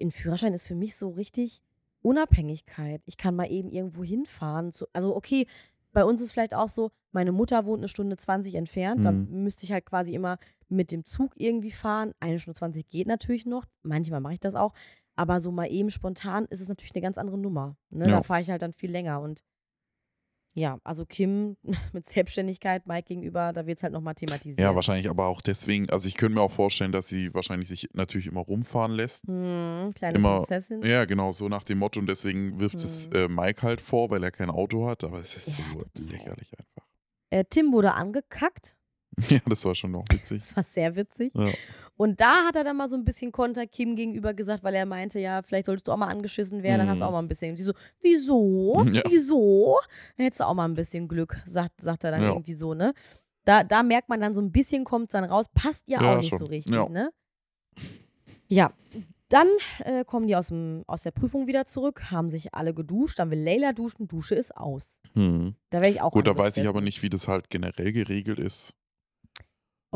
ein 0.00 0.10
Führerschein 0.10 0.52
ist 0.54 0.66
für 0.66 0.74
mich 0.74 0.94
so 0.96 1.10
richtig 1.10 1.60
Unabhängigkeit. 2.02 3.02
Ich 3.06 3.16
kann 3.16 3.34
mal 3.36 3.50
eben 3.50 3.70
irgendwo 3.70 4.04
hinfahren. 4.04 4.72
Zu, 4.72 4.86
also 4.92 5.14
okay, 5.16 5.46
bei 5.92 6.04
uns 6.04 6.20
ist 6.20 6.32
vielleicht 6.32 6.54
auch 6.54 6.68
so, 6.68 6.90
meine 7.12 7.32
Mutter 7.32 7.64
wohnt 7.66 7.80
eine 7.80 7.88
Stunde 7.88 8.16
20 8.16 8.54
entfernt, 8.54 9.04
da 9.04 9.12
Mhm. 9.12 9.42
müsste 9.42 9.64
ich 9.64 9.72
halt 9.72 9.86
quasi 9.86 10.12
immer 10.14 10.38
mit 10.68 10.90
dem 10.92 11.04
Zug 11.06 11.32
irgendwie 11.36 11.70
fahren. 11.70 12.12
Eine 12.20 12.38
Stunde 12.38 12.58
20 12.58 12.88
geht 12.88 13.06
natürlich 13.06 13.46
noch, 13.46 13.64
manchmal 13.82 14.20
mache 14.20 14.34
ich 14.34 14.40
das 14.40 14.54
auch, 14.54 14.72
aber 15.14 15.40
so 15.40 15.50
mal 15.52 15.70
eben 15.70 15.90
spontan 15.90 16.46
ist 16.46 16.60
es 16.60 16.68
natürlich 16.68 16.94
eine 16.94 17.02
ganz 17.02 17.18
andere 17.18 17.38
Nummer. 17.38 17.76
Ne? 17.90 18.04
Da 18.06 18.10
Ja. 18.10 18.22
fahre 18.22 18.40
ich 18.40 18.50
halt 18.50 18.62
dann 18.62 18.72
viel 18.72 18.90
länger 18.90 19.20
und 19.20 19.42
ja, 20.58 20.78
also 20.84 21.04
Kim 21.04 21.58
mit 21.92 22.06
Selbstständigkeit 22.06 22.86
Mike 22.86 23.08
gegenüber, 23.08 23.52
da 23.52 23.66
wird 23.66 23.76
es 23.76 23.82
halt 23.82 23.92
nochmal 23.92 24.14
thematisiert. 24.14 24.58
Ja, 24.58 24.74
wahrscheinlich 24.74 25.10
aber 25.10 25.26
auch 25.26 25.42
deswegen, 25.42 25.90
also 25.90 26.08
ich 26.08 26.16
könnte 26.16 26.36
mir 26.36 26.40
auch 26.40 26.50
vorstellen, 26.50 26.92
dass 26.92 27.08
sie 27.08 27.34
wahrscheinlich 27.34 27.68
sich 27.68 27.90
natürlich 27.92 28.26
immer 28.26 28.40
rumfahren 28.40 28.92
lässt. 28.92 29.26
Hm, 29.26 29.90
kleine 29.94 30.16
Immer- 30.18 30.38
Prinzessin. 30.38 30.82
Ja, 30.82 31.04
genau, 31.04 31.32
so 31.32 31.50
nach 31.50 31.62
dem 31.62 31.78
Motto 31.78 32.00
und 32.00 32.06
deswegen 32.06 32.58
wirft 32.58 32.76
es 32.76 33.04
Hm. 33.12 33.12
äh, 33.12 33.28
Mike 33.28 33.62
halt 33.62 33.82
vor, 33.82 34.08
weil 34.10 34.24
er 34.24 34.30
kein 34.30 34.48
Auto 34.48 34.86
hat, 34.88 35.04
aber 35.04 35.18
es 35.20 35.36
ist 35.36 35.58
Ja, 35.58 35.64
so 35.74 35.78
total. 35.80 36.06
lächerlich 36.10 36.50
einfach. 36.58 36.88
Äh, 37.28 37.44
Tim 37.50 37.72
wurde 37.74 37.92
angekackt. 37.92 38.76
Ja, 39.30 39.38
das 39.46 39.64
war 39.64 39.74
schon 39.74 39.92
noch 39.92 40.04
witzig. 40.10 40.40
Das 40.40 40.54
war 40.56 40.62
sehr 40.62 40.94
witzig. 40.96 41.32
Ja. 41.34 41.50
Und 41.96 42.20
da 42.20 42.44
hat 42.46 42.56
er 42.56 42.64
dann 42.64 42.76
mal 42.76 42.88
so 42.88 42.96
ein 42.96 43.04
bisschen 43.04 43.32
Konter 43.32 43.66
Kim 43.66 43.96
gegenüber 43.96 44.34
gesagt, 44.34 44.62
weil 44.62 44.74
er 44.74 44.84
meinte, 44.84 45.18
ja, 45.18 45.42
vielleicht 45.42 45.66
solltest 45.66 45.88
du 45.88 45.92
auch 45.92 45.96
mal 45.96 46.08
angeschissen 46.08 46.62
werden, 46.62 46.80
dann 46.80 46.88
hast 46.90 46.98
du 46.98 47.04
Mhm. 47.04 47.08
auch 47.08 47.12
mal 47.12 47.18
ein 47.20 47.28
bisschen. 47.28 47.50
Und 47.52 47.58
die 47.58 47.64
so, 47.64 47.72
wieso? 48.02 48.84
Ja. 48.92 49.02
Wieso? 49.08 49.78
Dann 50.16 50.24
hättest 50.26 50.40
du 50.40 50.44
auch 50.44 50.54
mal 50.54 50.66
ein 50.66 50.74
bisschen 50.74 51.08
Glück, 51.08 51.36
sagt, 51.46 51.80
sagt 51.80 52.04
er 52.04 52.10
dann 52.10 52.22
Ja. 52.22 52.28
irgendwie 52.28 52.52
so, 52.52 52.74
ne? 52.74 52.92
Da, 53.46 53.64
da 53.64 53.82
merkt 53.82 54.08
man 54.10 54.20
dann 54.20 54.34
so 54.34 54.40
ein 54.42 54.52
bisschen, 54.52 54.84
kommt 54.84 55.06
es 55.08 55.12
dann 55.12 55.24
raus, 55.24 55.46
passt 55.54 55.84
ja, 55.86 56.02
Ja, 56.02 56.12
auch 56.12 56.18
nicht 56.18 56.28
schon. 56.28 56.38
so 56.40 56.44
richtig, 56.46 56.74
Ja. 56.74 56.88
ne? 56.88 57.10
Ja. 58.48 58.72
Dann 59.28 59.48
äh, 59.80 60.04
kommen 60.04 60.28
die 60.28 60.36
aus, 60.36 60.48
dem, 60.48 60.84
aus 60.86 61.02
der 61.02 61.10
Prüfung 61.10 61.48
wieder 61.48 61.64
zurück, 61.66 62.12
haben 62.12 62.30
sich 62.30 62.54
alle 62.54 62.72
geduscht, 62.74 63.18
dann 63.18 63.30
will 63.30 63.40
Leila 63.42 63.72
duschen, 63.72 64.06
Dusche 64.06 64.36
ist 64.36 64.56
aus. 64.56 64.98
Hm. 65.14 65.56
Da 65.70 65.80
wäre 65.80 65.90
ich 65.90 66.00
auch 66.00 66.12
Gut, 66.12 66.28
da 66.28 66.36
weiß 66.38 66.56
ich 66.58 66.68
aber 66.68 66.80
nicht, 66.80 67.02
wie 67.02 67.08
das 67.08 67.26
halt 67.26 67.50
generell 67.50 67.92
geregelt 67.92 68.38
ist. 68.38 68.74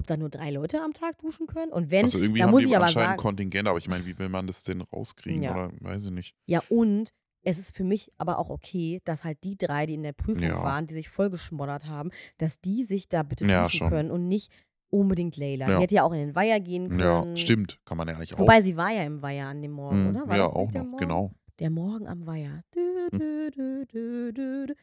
Ob 0.01 0.07
da 0.07 0.17
nur 0.17 0.29
drei 0.31 0.51
Leute 0.51 0.81
am 0.83 0.93
Tag 0.95 1.19
duschen 1.19 1.47
können. 1.47 1.73
Und 1.73 1.91
wenn, 1.91 2.05
Also 2.07 2.19
irgendwie 2.19 2.39
da 2.41 2.47
haben 2.47 2.51
muss 2.53 2.63
die 2.63 2.69
ich 2.71 2.77
aber 2.77 2.87
anscheinend 2.87 3.09
sagen, 3.11 3.23
Kontingent, 3.23 3.69
aber 3.69 3.79
ich 3.79 3.89
meine, 3.89 4.05
wie 4.07 4.19
will 4.19 4.29
man 4.29 4.47
das 4.47 4.63
denn 4.65 4.81
rauskriegen? 4.81 5.43
Ja. 5.43 5.53
Oder 5.55 5.71
weiß 5.81 6.07
ich 6.07 6.13
nicht. 6.13 6.35
ja 6.47 6.61
und 6.69 7.11
es 7.43 7.59
ist 7.59 7.75
für 7.77 7.85
mich 7.85 8.13
aber 8.19 8.39
auch 8.39 8.51
okay, 8.51 9.01
dass 9.05 9.25
halt 9.25 9.39
die 9.45 9.57
drei, 9.57 9.87
die 9.87 9.95
in 9.95 10.03
der 10.03 10.13
Prüfung 10.13 10.47
Ja. 10.47 10.63
waren, 10.63 10.87
die 10.87 10.93
sich 10.95 11.09
vollgeschmoddert 11.09 11.87
haben, 11.87 12.11
dass 12.39 12.61
die 12.61 12.85
sich 12.85 13.09
da 13.09 13.23
bitte 13.23 13.47
Ja, 13.47 13.63
duschen 13.63 13.79
schon. 13.79 13.89
können 13.91 14.11
und 14.11 14.29
nicht 14.29 14.51
unbedingt 14.91 15.37
Leila. 15.39 15.69
Ja. 15.69 15.77
Die 15.77 15.83
hätte 15.85 15.95
ja 15.95 16.03
auch 16.03 16.13
in 16.13 16.19
den 16.19 16.35
Weiher 16.35 16.61
gehen 16.61 16.89
können. 16.91 17.01
Ja, 17.31 17.37
stimmt. 17.37 17.79
Kann 17.87 17.97
man 17.97 18.09
ja 18.09 18.15
eigentlich 18.15 18.35
auch. 18.35 18.39
Wobei 18.41 18.61
sie 18.61 18.77
war 18.77 18.91
ja 18.91 19.05
im 19.05 19.23
Weiher 19.23 19.47
an 19.47 19.63
dem 19.63 19.71
Morgen, 19.73 20.09
Hm, 20.09 20.17
oder? 20.17 20.29
War 20.29 20.37
ja, 20.37 20.47
auch 20.47 20.71
noch, 20.73 20.97
genau. 20.99 21.33
Der 21.61 21.71
Morgen 21.71 22.07
am 22.09 22.27
Weiher. 22.27 22.63
Dü, 22.75 22.81
Hm. 23.13 23.19
dü, 23.19 23.51
dü, 23.51 23.87
dü, 23.87 24.33
dü, 24.33 24.67
dü. 24.67 24.75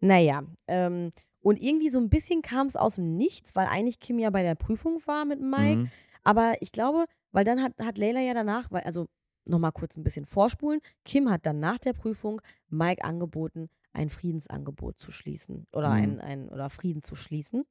Naja, 0.00 0.44
ähm, 0.68 1.10
Und 1.40 1.60
irgendwie 1.60 1.88
so 1.88 1.98
ein 1.98 2.08
bisschen 2.10 2.42
kam 2.42 2.66
es 2.66 2.76
aus 2.76 2.96
dem 2.96 3.16
Nichts, 3.16 3.54
weil 3.54 3.66
eigentlich 3.66 4.00
Kim 4.00 4.18
ja 4.18 4.30
bei 4.30 4.42
der 4.42 4.54
Prüfung 4.54 5.00
war 5.06 5.24
mit 5.24 5.40
Mike. 5.40 5.76
Mhm. 5.82 5.90
Aber 6.24 6.54
ich 6.60 6.72
glaube, 6.72 7.06
weil 7.32 7.44
dann 7.44 7.62
hat, 7.62 7.72
hat 7.78 7.96
Leila 7.98 8.20
ja 8.20 8.34
danach, 8.34 8.70
weil, 8.70 8.82
also 8.82 9.06
nochmal 9.46 9.72
kurz 9.72 9.96
ein 9.96 10.02
bisschen 10.02 10.26
vorspulen, 10.26 10.80
Kim 11.04 11.30
hat 11.30 11.46
dann 11.46 11.60
nach 11.60 11.78
der 11.78 11.92
Prüfung 11.92 12.42
Mike 12.68 13.04
angeboten, 13.04 13.68
ein 13.92 14.10
Friedensangebot 14.10 14.98
zu 14.98 15.10
schließen 15.10 15.66
oder, 15.72 15.90
Mhm. 15.90 15.94
ein, 15.94 16.20
ein, 16.20 16.48
oder 16.48 16.68
Frieden 16.70 17.02
zu 17.02 17.14
schließen. 17.14 17.64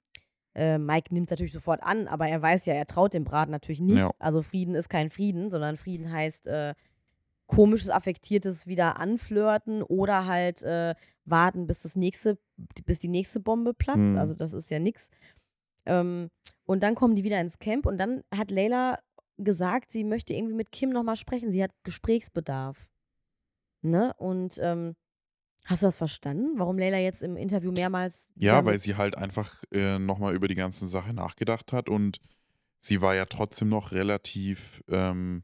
Äh, 0.55 0.79
Mike 0.79 1.13
nimmt 1.13 1.27
es 1.27 1.31
natürlich 1.31 1.53
sofort 1.53 1.83
an, 1.83 2.07
aber 2.07 2.27
er 2.27 2.41
weiß 2.41 2.65
ja, 2.65 2.73
er 2.73 2.87
traut 2.87 3.13
dem 3.13 3.25
Braten 3.25 3.51
natürlich 3.51 3.81
nicht. 3.81 3.97
Ja. 3.97 4.09
Also 4.17 4.41
Frieden 4.41 4.73
ist 4.73 4.89
kein 4.89 5.11
Frieden, 5.11 5.51
sondern 5.51 5.77
Frieden 5.77 6.11
heißt 6.11 6.47
äh, 6.47 6.73
komisches, 7.47 7.89
affektiertes 7.89 8.67
wieder 8.67 8.99
anflirten 8.99 9.81
oder 9.81 10.25
halt 10.25 10.61
äh, 10.63 10.95
warten, 11.25 11.67
bis 11.67 11.81
das 11.81 11.95
nächste, 11.95 12.37
bis 12.85 12.99
die 12.99 13.07
nächste 13.07 13.39
Bombe 13.39 13.73
platzt. 13.73 14.13
Mhm. 14.13 14.17
Also 14.17 14.33
das 14.33 14.53
ist 14.53 14.69
ja 14.69 14.79
nix. 14.79 15.09
Ähm, 15.85 16.29
und 16.65 16.83
dann 16.83 16.95
kommen 16.95 17.15
die 17.15 17.23
wieder 17.23 17.41
ins 17.41 17.59
Camp 17.59 17.85
und 17.85 17.97
dann 17.97 18.23
hat 18.35 18.51
Leila 18.51 18.99
gesagt, 19.37 19.91
sie 19.91 20.03
möchte 20.03 20.33
irgendwie 20.33 20.55
mit 20.55 20.71
Kim 20.71 20.89
nochmal 20.89 21.15
sprechen. 21.15 21.51
Sie 21.51 21.63
hat 21.63 21.71
Gesprächsbedarf. 21.83 22.89
Ne? 23.81 24.13
Und 24.17 24.59
ähm, 24.61 24.95
hast 25.65 25.81
du 25.81 25.85
das 25.85 25.97
verstanden? 25.97 26.57
Warum 26.57 26.77
Leila 26.77 26.97
jetzt 26.97 27.23
im 27.23 27.37
Interview 27.37 27.71
mehrmals. 27.71 28.29
Ja, 28.35 28.65
weil 28.65 28.79
sie 28.79 28.95
halt 28.95 29.17
einfach 29.17 29.63
äh, 29.71 29.99
nochmal 29.99 30.35
über 30.35 30.47
die 30.47 30.55
ganze 30.55 30.87
Sache 30.87 31.13
nachgedacht 31.13 31.71
hat 31.71 31.87
und 31.89 32.19
sie 32.79 33.01
war 33.01 33.15
ja 33.15 33.25
trotzdem 33.25 33.69
noch 33.69 33.91
relativ, 33.91 34.83
ähm, 34.89 35.43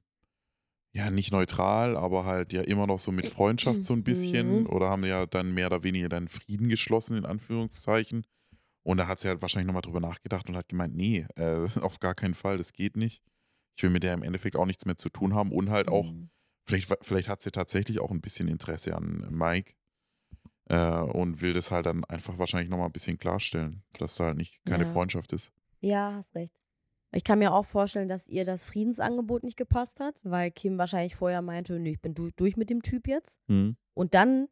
ja, 0.96 1.10
nicht 1.10 1.32
neutral, 1.32 1.98
aber 1.98 2.26
halt 2.26 2.54
ja 2.54 2.62
immer 2.62 2.86
noch 2.88 3.00
so 3.00 3.12
mit 3.12 3.28
Freundschaft 3.28 3.84
so 3.84 3.94
ein 3.94 4.04
bisschen 4.04 4.62
Mhm. 4.62 4.68
oder 4.68 4.90
haben 4.90 5.04
ja 5.06 5.26
dann 5.26 5.54
mehr 5.54 5.68
oder 5.68 5.84
weniger 5.84 6.10
dann 6.10 6.28
Frieden 6.28 6.70
geschlossen, 6.70 7.18
in 7.18 7.26
Anführungszeichen. 7.26 8.26
Und 8.84 8.98
da 8.98 9.08
hat 9.08 9.20
sie 9.20 9.28
halt 9.30 9.42
wahrscheinlich 9.42 9.68
nochmal 9.68 9.82
drüber 9.82 10.02
nachgedacht 10.02 10.50
und 10.50 10.56
hat 10.58 10.68
gemeint, 10.70 10.96
nee, 10.96 11.26
äh, 11.36 11.66
auf 11.82 12.00
gar 12.00 12.14
keinen 12.16 12.34
Fall, 12.36 12.58
das 12.58 12.74
geht 12.74 12.96
nicht. 12.98 13.24
Ich 13.76 13.84
will 13.84 13.90
mit 13.90 14.04
der 14.04 14.14
im 14.14 14.24
Endeffekt 14.24 14.56
auch 14.56 14.66
nichts 14.66 14.86
mehr 14.86 14.98
zu 14.98 15.10
tun 15.10 15.34
haben 15.34 15.52
und 15.52 15.70
halt 15.72 15.88
auch, 15.90 16.12
Mhm. 16.12 16.30
vielleicht, 16.68 16.94
vielleicht 17.02 17.28
hat 17.28 17.42
sie 17.42 17.52
tatsächlich 17.52 18.00
auch 18.00 18.12
ein 18.12 18.22
bisschen 18.22 18.48
Interesse 18.48 18.96
an 18.96 19.26
Mike 19.32 19.74
äh, 20.70 21.00
und 21.02 21.42
will 21.42 21.54
das 21.54 21.72
halt 21.72 21.86
dann 21.88 22.04
einfach 22.06 22.38
wahrscheinlich 22.38 22.70
nochmal 22.70 22.88
ein 22.88 22.92
bisschen 22.94 23.18
klarstellen, 23.18 23.84
dass 23.98 24.16
da 24.16 24.26
halt 24.26 24.38
nicht 24.38 24.64
keine 24.66 24.84
Ja. 24.84 24.90
Freundschaft 24.92 25.34
ist. 25.34 25.52
Ja, 25.82 26.14
hast 26.14 26.36
recht. 26.36 26.54
Ich 27.16 27.24
kann 27.24 27.40
mir 27.40 27.54
auch 27.54 27.66
vorstellen, 27.66 28.08
dass 28.08 28.28
ihr 28.28 28.46
das 28.46 28.64
Friedensangebot 28.66 29.44
nicht 29.44 29.58
gepasst 29.58 30.00
hat, 30.00 30.20
weil 30.24 30.52
Kim 30.52 30.78
wahrscheinlich 30.78 31.16
vorher 31.16 31.42
meinte, 31.42 31.80
nee, 31.80 31.92
ich 31.92 32.02
bin 32.02 32.14
du 32.14 32.30
durch 32.36 32.58
mit 32.58 32.70
dem 32.70 32.82
Typ 32.82 33.08
jetzt. 33.08 33.40
Mhm. 33.48 33.76
Und 33.94 34.14
dann 34.14 34.48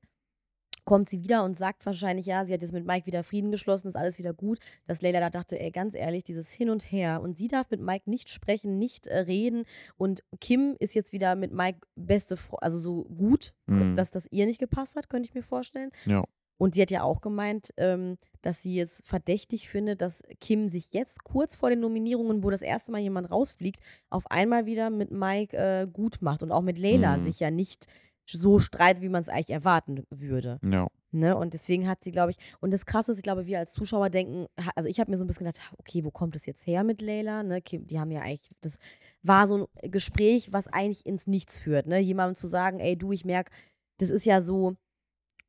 kommt 0.84 1.10
sie 1.10 1.24
wieder 1.24 1.44
und 1.44 1.58
sagt 1.58 1.86
wahrscheinlich, 1.86 2.26
ja, 2.26 2.44
sie 2.44 2.54
hat 2.54 2.62
jetzt 2.62 2.74
mit 2.74 2.86
Mike 2.86 3.06
wieder 3.06 3.24
Frieden 3.24 3.52
geschlossen, 3.52 3.88
ist 3.88 3.96
alles 3.96 4.18
wieder 4.18 4.34
gut. 4.34 4.60
Dass 4.88 5.02
Leila 5.02 5.20
da 5.20 5.30
dachte, 5.30 5.60
ey, 5.60 5.72
ganz 5.72 5.94
ehrlich, 5.96 6.24
dieses 6.24 6.52
Hin 6.52 6.70
und 6.70 6.92
Her. 6.92 7.22
Und 7.22 7.38
sie 7.38 7.48
darf 7.48 7.70
mit 7.70 7.82
Mike 7.82 8.10
nicht 8.10 8.30
sprechen, 8.30 8.78
nicht 8.80 9.08
äh, 9.08 9.20
reden. 9.20 9.64
Und 9.98 10.24
Kim 10.40 10.76
ist 10.80 10.96
jetzt 10.96 11.14
wieder 11.14 11.36
mit 11.36 11.54
Mike 11.54 11.80
beste, 11.96 12.36
Fre 12.36 12.62
also 12.62 12.80
so 12.80 13.04
gut, 13.06 13.54
Mhm. 13.68 13.96
dass 13.96 14.12
das 14.12 14.28
ihr 14.32 14.46
nicht 14.46 14.60
gepasst 14.60 14.96
hat, 14.96 15.08
könnte 15.08 15.30
ich 15.30 15.36
mir 15.36 15.44
vorstellen. 15.44 15.92
Ja. 16.06 16.24
Und 16.62 16.76
sie 16.76 16.84
hat 16.84 16.92
ja 16.92 17.02
auch 17.02 17.22
gemeint, 17.22 17.74
ähm, 17.78 18.20
dass 18.44 18.62
sie 18.62 18.76
jetzt 18.76 19.08
verdächtig 19.08 19.68
findet, 19.68 20.00
dass 20.00 20.22
Kim 20.40 20.68
sich 20.68 20.94
jetzt 20.94 21.24
kurz 21.24 21.56
vor 21.56 21.72
den 21.72 21.80
Nominierungen, 21.80 22.44
wo 22.44 22.52
das 22.52 22.62
erste 22.62 22.92
Mal 22.92 23.02
jemand 23.02 23.32
rausfliegt, 23.32 23.82
auf 24.12 24.30
einmal 24.30 24.68
wieder 24.68 24.92
mit 24.92 25.10
Mike 25.10 25.58
äh, 25.58 25.88
gut 25.92 26.22
macht 26.22 26.44
und 26.44 26.52
auch 26.52 26.62
mit 26.62 26.78
Leila 26.78 27.18
Mhm. 27.18 27.24
sich 27.24 27.40
ja 27.40 27.50
nicht 27.50 27.88
so 28.28 28.60
streitet, 28.60 29.02
wie 29.02 29.10
man 29.10 29.24
es 29.24 29.28
eigentlich 29.28 29.50
erwarten 29.50 30.04
würde. 30.12 30.60
Ja. 30.64 30.88
Ne? 31.10 31.36
Und 31.36 31.56
deswegen 31.56 31.88
hat 31.88 32.04
sie, 32.04 32.12
glaube 32.12 32.30
ich, 32.30 32.38
und 32.60 32.70
das 32.72 32.86
Krasse 32.86 33.14
ist, 33.14 33.18
ich 33.18 33.24
glaube, 33.24 33.48
wir 33.48 33.58
als 33.58 33.74
Zuschauer 33.74 34.12
denken, 34.12 34.46
also 34.76 34.88
ich 34.88 35.00
habe 35.00 35.10
mir 35.10 35.18
so 35.18 35.24
ein 35.24 35.28
bisschen 35.28 35.48
gedacht, 35.48 35.64
okay, 35.80 36.06
wo 36.06 36.12
kommt 36.12 36.36
das 36.36 36.46
jetzt 36.46 36.68
her 36.68 36.84
mit 36.84 37.02
Leila? 37.02 37.42
Ne? 37.42 37.64
Kim, 37.64 37.88
die 37.88 38.00
haben 38.00 38.12
ja 38.12 38.22
eigentlich, 38.22 38.52
das 38.62 38.78
war 39.24 39.48
so 39.48 39.68
ein 39.82 39.90
Gespräch, 39.90 40.54
was 40.54 40.68
eigentlich 40.68 41.08
ins 41.08 41.26
Nichts 41.26 41.58
führt. 41.58 41.88
Ne? 41.88 41.98
Jemandem 41.98 42.36
zu 42.36 42.46
sagen, 42.46 42.80
ey, 42.80 42.96
du, 42.96 43.12
ich 43.14 43.26
merke, 43.26 43.52
das 43.98 44.12
ist 44.12 44.26
ja 44.26 44.44
so, 44.44 44.78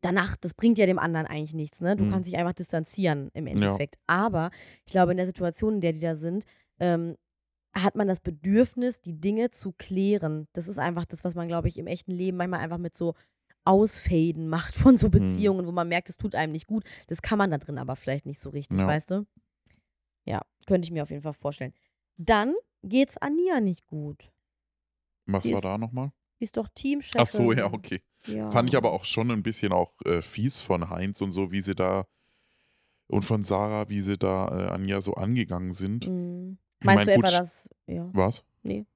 danach, 0.02 0.36
das 0.36 0.52
bringt 0.54 0.76
ja 0.78 0.84
dem 0.86 0.98
anderen 0.98 1.26
eigentlich 1.26 1.54
nichts. 1.54 1.80
Ne? 1.80 1.96
Du 1.96 2.04
Mhm. 2.04 2.10
kannst 2.10 2.28
dich 2.30 2.36
einfach 2.38 2.52
distanzieren 2.52 3.30
im 3.32 3.46
Endeffekt. 3.46 3.96
Aber 4.06 4.50
ich 4.84 4.92
glaube, 4.92 5.12
in 5.12 5.16
der 5.16 5.26
Situation, 5.26 5.74
in 5.76 5.80
der 5.80 5.92
die 5.94 6.00
da 6.00 6.14
sind, 6.14 6.44
ähm, 6.78 7.16
hat 7.74 7.94
man 7.94 8.06
das 8.06 8.20
Bedürfnis, 8.20 9.00
die 9.00 9.18
Dinge 9.18 9.48
zu 9.50 9.72
klären. 9.72 10.46
Das 10.52 10.68
ist 10.68 10.78
einfach 10.78 11.06
das, 11.06 11.24
was 11.24 11.34
man, 11.34 11.48
glaube 11.48 11.68
ich, 11.68 11.78
im 11.78 11.86
echten 11.86 12.10
Leben 12.12 12.36
manchmal 12.36 12.60
einfach 12.60 12.76
mit 12.78 12.94
so 12.94 13.14
Ausfaden 13.64 14.48
macht 14.48 14.74
von 14.74 14.96
so 14.96 15.06
Mhm. 15.06 15.12
Beziehungen, 15.12 15.66
wo 15.66 15.72
man 15.72 15.88
merkt, 15.88 16.08
es 16.10 16.16
tut 16.16 16.34
einem 16.34 16.52
nicht 16.52 16.66
gut. 16.66 16.84
Das 17.06 17.22
kann 17.22 17.38
man 17.38 17.50
da 17.50 17.58
drin 17.58 17.78
aber 17.78 17.96
vielleicht 17.96 18.26
nicht 18.26 18.40
so 18.40 18.50
richtig, 18.50 18.78
Ja. 18.80 18.86
weißt 18.86 19.10
du? 19.12 19.26
Ja, 20.26 20.42
könnte 20.66 20.86
ich 20.86 20.90
mir 20.92 21.02
auf 21.02 21.10
jeden 21.10 21.22
Fall 21.22 21.32
vorstellen. 21.32 21.72
Dann 22.16 22.54
geht's 22.82 23.16
Ania 23.18 23.60
nicht 23.60 23.86
gut. 23.86 24.30
Was 25.26 25.44
Die 25.44 25.52
war 25.52 25.58
ist- 25.58 25.64
da 25.64 25.78
nochmal? 25.78 26.12
Die 26.40 26.44
ist 26.44 26.56
doch 26.56 26.68
Teamchefin. 26.74 27.20
Ach 27.20 27.26
so, 27.26 27.52
ja, 27.52 27.72
okay. 27.72 28.02
Ja. 28.26 28.50
Fand 28.50 28.68
ich 28.68 28.76
aber 28.76 28.92
auch 28.92 29.04
schon 29.04 29.30
ein 29.30 29.42
bisschen 29.42 29.72
auch 29.72 29.92
äh, 30.04 30.22
fies 30.22 30.60
von 30.60 30.90
Heinz 30.90 31.20
und 31.20 31.32
so, 31.32 31.50
wie 31.50 31.60
sie 31.60 31.74
da 31.74 32.06
und 33.08 33.24
von 33.24 33.42
Sarah, 33.42 33.88
wie 33.88 34.00
sie 34.00 34.16
da 34.16 34.48
äh, 34.48 34.70
Anja 34.70 35.00
so 35.00 35.14
angegangen 35.14 35.74
sind. 35.74 36.08
Mhm. 36.08 36.58
Meinst 36.84 37.06
mein, 37.06 37.20
du 37.20 37.26
etwa 37.26 37.38
das? 37.38 37.68
Ja. 37.86 38.08
Was? 38.12 38.44
Nee. 38.62 38.86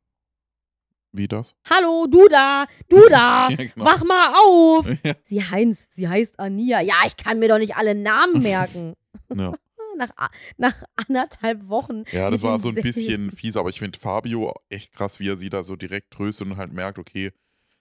Wie 1.12 1.28
das? 1.28 1.54
Hallo, 1.68 2.06
du 2.06 2.26
da, 2.28 2.66
du 2.88 3.00
da, 3.08 3.48
Ja, 3.50 3.56
genau. 3.56 3.84
wach 3.84 4.04
mal 4.04 4.34
auf. 4.36 4.86
Ja. 5.04 5.14
Sie 5.22 5.42
Heinz, 5.42 5.86
sie 5.90 6.08
heißt 6.08 6.38
Ania. 6.38 6.80
Ja, 6.80 6.94
ich 7.06 7.16
kann 7.16 7.38
mir 7.38 7.48
doch 7.48 7.58
nicht 7.58 7.76
alle 7.76 7.94
Namen 7.94 8.42
merken. 8.42 8.94
Ja. 9.34 9.54
nach, 9.96 10.10
nach 10.58 10.82
anderthalb 11.08 11.68
Wochen. 11.68 12.04
Ja, 12.12 12.30
das 12.30 12.42
war 12.42 12.60
so 12.60 12.68
ein 12.68 12.74
bisschen 12.74 13.32
fies, 13.32 13.56
aber 13.56 13.70
ich 13.70 13.78
finde 13.78 13.98
Fabio 13.98 14.52
echt 14.68 14.92
krass, 14.92 15.20
wie 15.20 15.28
er 15.28 15.36
sie 15.36 15.48
da 15.48 15.64
so 15.64 15.74
direkt 15.74 16.10
tröstet 16.12 16.48
und 16.48 16.58
halt 16.58 16.72
merkt, 16.72 16.98
okay, 16.98 17.32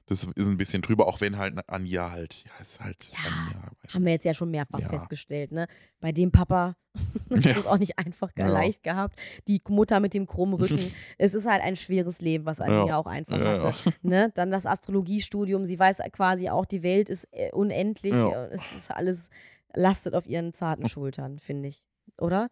das 0.07 0.23
ist 0.35 0.47
ein 0.47 0.57
bisschen 0.57 0.81
drüber, 0.81 1.07
auch 1.07 1.19
wenn 1.21 1.37
halt 1.37 1.57
Anja 1.67 2.11
halt, 2.11 2.43
ja, 2.45 2.51
ist 2.61 2.79
halt 2.79 2.97
Ja, 3.11 3.17
Anja. 3.25 3.71
Haben 3.93 4.05
wir 4.05 4.11
jetzt 4.13 4.25
ja 4.25 4.33
schon 4.33 4.51
mehrfach 4.51 4.79
Ja. 4.79 4.87
festgestellt, 4.89 5.51
ne? 5.51 5.67
Bei 5.99 6.11
dem 6.11 6.31
Papa 6.31 6.75
ist 7.29 7.45
es 7.57 7.65
auch 7.65 7.77
nicht 7.77 7.97
einfach 7.97 8.31
Ja. 8.37 8.47
leicht 8.47 8.83
gehabt. 8.83 9.19
Die 9.47 9.61
Mutter 9.67 9.99
mit 9.99 10.13
dem 10.13 10.27
krummen 10.27 10.55
Rücken. 10.55 10.79
es 11.17 11.33
ist 11.33 11.45
halt 11.47 11.61
ein 11.63 11.75
schweres 11.75 12.21
Leben, 12.21 12.45
was 12.45 12.61
Anja 12.61 12.85
Ja. 12.87 12.97
auch 12.97 13.07
einfach 13.07 13.39
hatte. 13.39 13.73
Ne? 14.01 14.31
Dann 14.35 14.51
das 14.51 14.65
Astrologiestudium. 14.65 15.65
Sie 15.65 15.79
weiß 15.79 15.97
quasi 16.11 16.49
auch, 16.49 16.65
die 16.65 16.83
Welt 16.83 17.09
ist 17.09 17.27
äh, 17.31 17.51
unendlich. 17.51 18.13
Äh, 18.13 18.47
Es 18.51 18.71
ist 18.71 18.91
alles 18.91 19.29
lastet 19.73 20.13
auf 20.15 20.27
ihren 20.27 20.53
zarten 20.53 20.87
Schultern, 20.87 21.39
finde 21.39 21.67
ich. 21.69 21.83
Oder? 22.19 22.49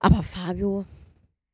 Aber 0.00 0.22
Fabio, 0.22 0.84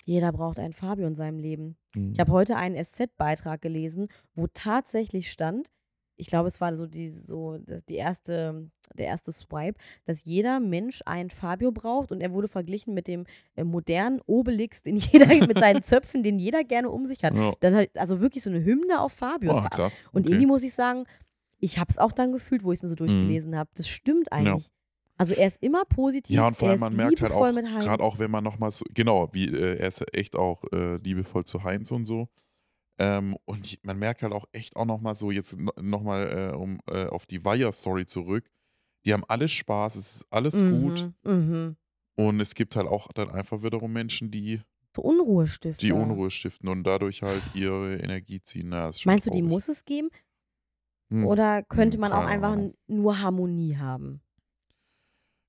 jeder 0.04 0.32
braucht 0.32 0.58
einen 0.58 0.72
Fabio 0.72 1.06
in 1.06 1.14
seinem 1.14 1.38
Leben. 1.38 1.76
Mhm. 1.94 2.12
Ich 2.12 2.20
habe 2.20 2.32
heute 2.32 2.56
einen 2.56 2.82
SZ-Beitrag 2.82 3.60
gelesen, 3.60 4.08
wo 4.34 4.46
tatsächlich 4.52 5.30
stand, 5.30 5.70
ich 6.16 6.26
glaube, 6.26 6.48
es 6.48 6.60
war 6.60 6.76
so 6.76 6.86
die, 6.86 7.10
so 7.10 7.58
die 7.88 7.94
erste, 7.94 8.70
der 8.94 9.06
erste 9.06 9.32
Swipe, 9.32 9.78
dass 10.04 10.24
jeder 10.26 10.60
Mensch 10.60 11.00
einen 11.06 11.30
Fabio 11.30 11.72
braucht 11.72 12.12
und 12.12 12.20
er 12.20 12.32
wurde 12.32 12.46
verglichen 12.46 12.92
mit 12.92 13.08
dem 13.08 13.24
äh, 13.56 13.64
modernen 13.64 14.20
Obelix, 14.26 14.82
den 14.82 14.96
jeder 15.12 15.26
mit 15.46 15.58
seinen 15.58 15.82
Zöpfen, 15.82 16.22
den 16.22 16.38
jeder 16.38 16.62
gerne 16.62 16.90
um 16.90 17.06
sich 17.06 17.24
hat. 17.24 17.34
Ja. 17.34 17.54
Dann 17.60 17.74
halt, 17.74 17.96
also 17.96 18.20
wirklich 18.20 18.44
so 18.44 18.50
eine 18.50 18.62
Hymne 18.62 19.00
auf 19.00 19.12
Fabio. 19.12 19.52
Oh, 19.52 19.62
krass. 19.70 20.04
und 20.12 20.26
okay. 20.26 20.32
irgendwie 20.32 20.46
muss 20.46 20.62
ich 20.62 20.74
sagen, 20.74 21.04
ich 21.58 21.78
habe 21.78 21.90
es 21.90 21.98
auch 21.98 22.12
dann 22.12 22.32
gefühlt, 22.32 22.64
wo 22.64 22.72
ich 22.72 22.78
es 22.78 22.82
mir 22.82 22.88
so 22.90 22.96
durchgelesen 22.96 23.56
habe. 23.56 23.70
Das 23.74 23.88
stimmt 23.88 24.32
eigentlich. 24.32 24.70
Also 25.20 25.34
er 25.34 25.48
ist 25.48 25.62
immer 25.62 25.84
positiv. 25.84 26.34
Ja, 26.34 26.46
und 26.46 26.56
vor 26.56 26.70
allem, 26.70 26.80
man 26.80 26.96
merkt 26.96 27.20
halt 27.20 27.32
auch, 27.32 27.44
gerade 27.52 28.02
auch 28.02 28.18
wenn 28.18 28.30
man 28.30 28.42
nochmal 28.42 28.72
so, 28.72 28.86
genau, 28.94 29.28
wie 29.34 29.48
äh, 29.48 29.76
er 29.76 29.88
ist 29.88 30.02
echt 30.16 30.34
auch 30.34 30.64
äh, 30.72 30.96
liebevoll 30.96 31.44
zu 31.44 31.62
Heinz 31.62 31.90
und 31.90 32.06
so. 32.06 32.30
Ähm, 32.98 33.36
und 33.44 33.84
man 33.84 33.98
merkt 33.98 34.22
halt 34.22 34.32
auch 34.32 34.46
echt 34.52 34.76
auch 34.76 34.86
nochmal 34.86 35.14
so, 35.14 35.30
jetzt 35.30 35.58
nochmal 35.78 36.52
äh, 36.52 36.56
um 36.56 36.78
äh, 36.90 37.04
auf 37.04 37.26
die 37.26 37.44
Wire-Story 37.44 38.06
zurück. 38.06 38.48
Die 39.04 39.12
haben 39.12 39.24
alle 39.28 39.46
Spaß, 39.48 39.96
es 39.96 40.16
ist 40.16 40.26
alles 40.30 40.60
gut. 40.62 41.12
Mhm, 41.24 41.32
mhm. 41.32 41.76
Und 42.16 42.40
es 42.40 42.54
gibt 42.54 42.74
halt 42.76 42.86
auch 42.86 43.08
dann 43.12 43.30
einfach 43.30 43.62
wiederum 43.62 43.92
Menschen, 43.92 44.30
die 44.30 44.62
Unruhe 44.96 45.46
stiften. 45.46 45.86
die 45.86 45.92
Unruhe 45.92 46.30
stiften 46.30 46.66
und 46.70 46.84
dadurch 46.84 47.22
halt 47.22 47.42
ihre 47.54 47.96
Energie 47.96 48.40
ziehen. 48.42 48.70
Na, 48.70 48.90
Meinst 49.04 49.26
du, 49.26 49.30
die 49.30 49.40
traurig. 49.40 49.42
muss 49.42 49.68
es 49.68 49.84
geben? 49.84 50.08
Hm, 51.10 51.26
Oder 51.26 51.62
könnte 51.62 51.96
Hm, 51.96 52.00
man 52.00 52.12
auch 52.12 52.24
einfach 52.24 52.56
nur 52.86 53.20
Harmonie 53.20 53.76
haben? 53.76 54.22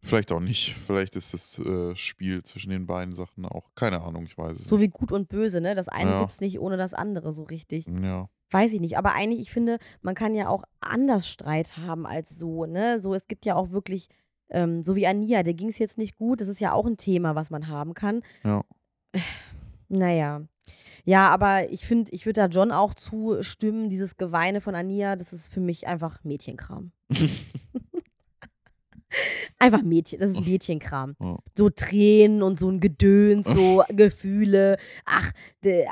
Vielleicht 0.04 0.32
auch 0.32 0.40
nicht. 0.40 0.74
Vielleicht 0.76 1.16
ist 1.16 1.34
das 1.34 1.60
äh, 1.60 1.96
Spiel 1.96 2.44
zwischen 2.44 2.72
den 2.72 2.88
beiden 2.88 3.14
Sachen 3.14 3.46
auch. 3.46 3.70
Keine 3.76 4.02
Ahnung, 4.02 4.26
ich 4.26 4.38
weiß 4.38 4.54
es 4.54 4.66
So 4.66 4.80
wie 4.80 4.88
gut 4.88 5.12
und 5.12 5.30
böse, 5.30 5.62
ne? 5.62 5.76
Das 5.76 5.88
eine 5.90 6.10
Ja. 6.12 6.20
gibt's 6.22 6.42
nicht 6.42 6.60
ohne 6.60 6.76
das 6.78 6.94
andere 6.94 7.32
so 7.34 7.44
richtig. 7.44 7.88
nicht. 7.88 8.04
Ja. 8.04 8.28
Weiß 8.50 8.74
ich 8.74 8.82
nicht. 8.82 8.98
Aber 8.98 9.14
eigentlich, 9.14 9.40
ich 9.40 9.52
finde, 9.52 9.78
man 10.02 10.16
kann 10.16 10.34
ja 10.36 10.50
auch 10.50 10.64
anders 10.80 11.28
Streit 11.30 11.78
haben 11.78 12.06
als 12.08 12.38
so, 12.38 12.66
ne? 12.66 13.00
So, 13.00 13.14
es 13.14 13.28
gibt 13.28 13.46
ja 13.46 13.56
auch 13.56 13.72
wirklich, 13.72 14.10
ähm, 14.50 14.84
so 14.84 14.96
wie 14.96 15.06
Ania, 15.08 15.44
der 15.44 15.54
ging 15.54 15.70
es 15.70 15.78
jetzt 15.78 15.98
nicht 15.98 16.18
gut. 16.18 16.42
Das 16.42 16.48
ist 16.48 16.60
ja 16.60 16.74
auch 16.74 16.86
ein 16.88 16.98
Thema, 16.98 17.36
was 17.36 17.50
man 17.52 17.68
haben 17.68 17.94
kann. 17.94 18.22
Ja. 18.44 18.64
Naja. 19.94 20.42
Ja, 21.04 21.28
aber 21.30 21.70
ich 21.70 21.86
finde, 21.86 22.12
ich 22.14 22.26
würde 22.26 22.40
da 22.42 22.48
John 22.48 22.72
auch 22.72 22.94
zustimmen, 22.94 23.90
dieses 23.90 24.16
Geweine 24.16 24.62
von 24.62 24.74
Ania, 24.74 25.18
das 25.18 25.34
ist 25.34 25.52
für 25.52 25.60
mich 25.60 25.86
einfach 25.86 26.24
Mädchenkram. 26.24 26.92
Einfach 29.60 29.82
Mädchen, 29.82 30.20
das 30.20 30.32
ist 30.32 30.46
Mädchenkram. 30.46 31.16
Ja. 31.22 31.38
So 31.58 31.70
Tränen 31.70 32.42
und 32.44 32.58
so 32.60 32.70
ein 32.70 32.80
Gedöns, 32.80 33.48
so 33.48 33.84
Gefühle. 33.90 34.78
Ach, 35.06 35.32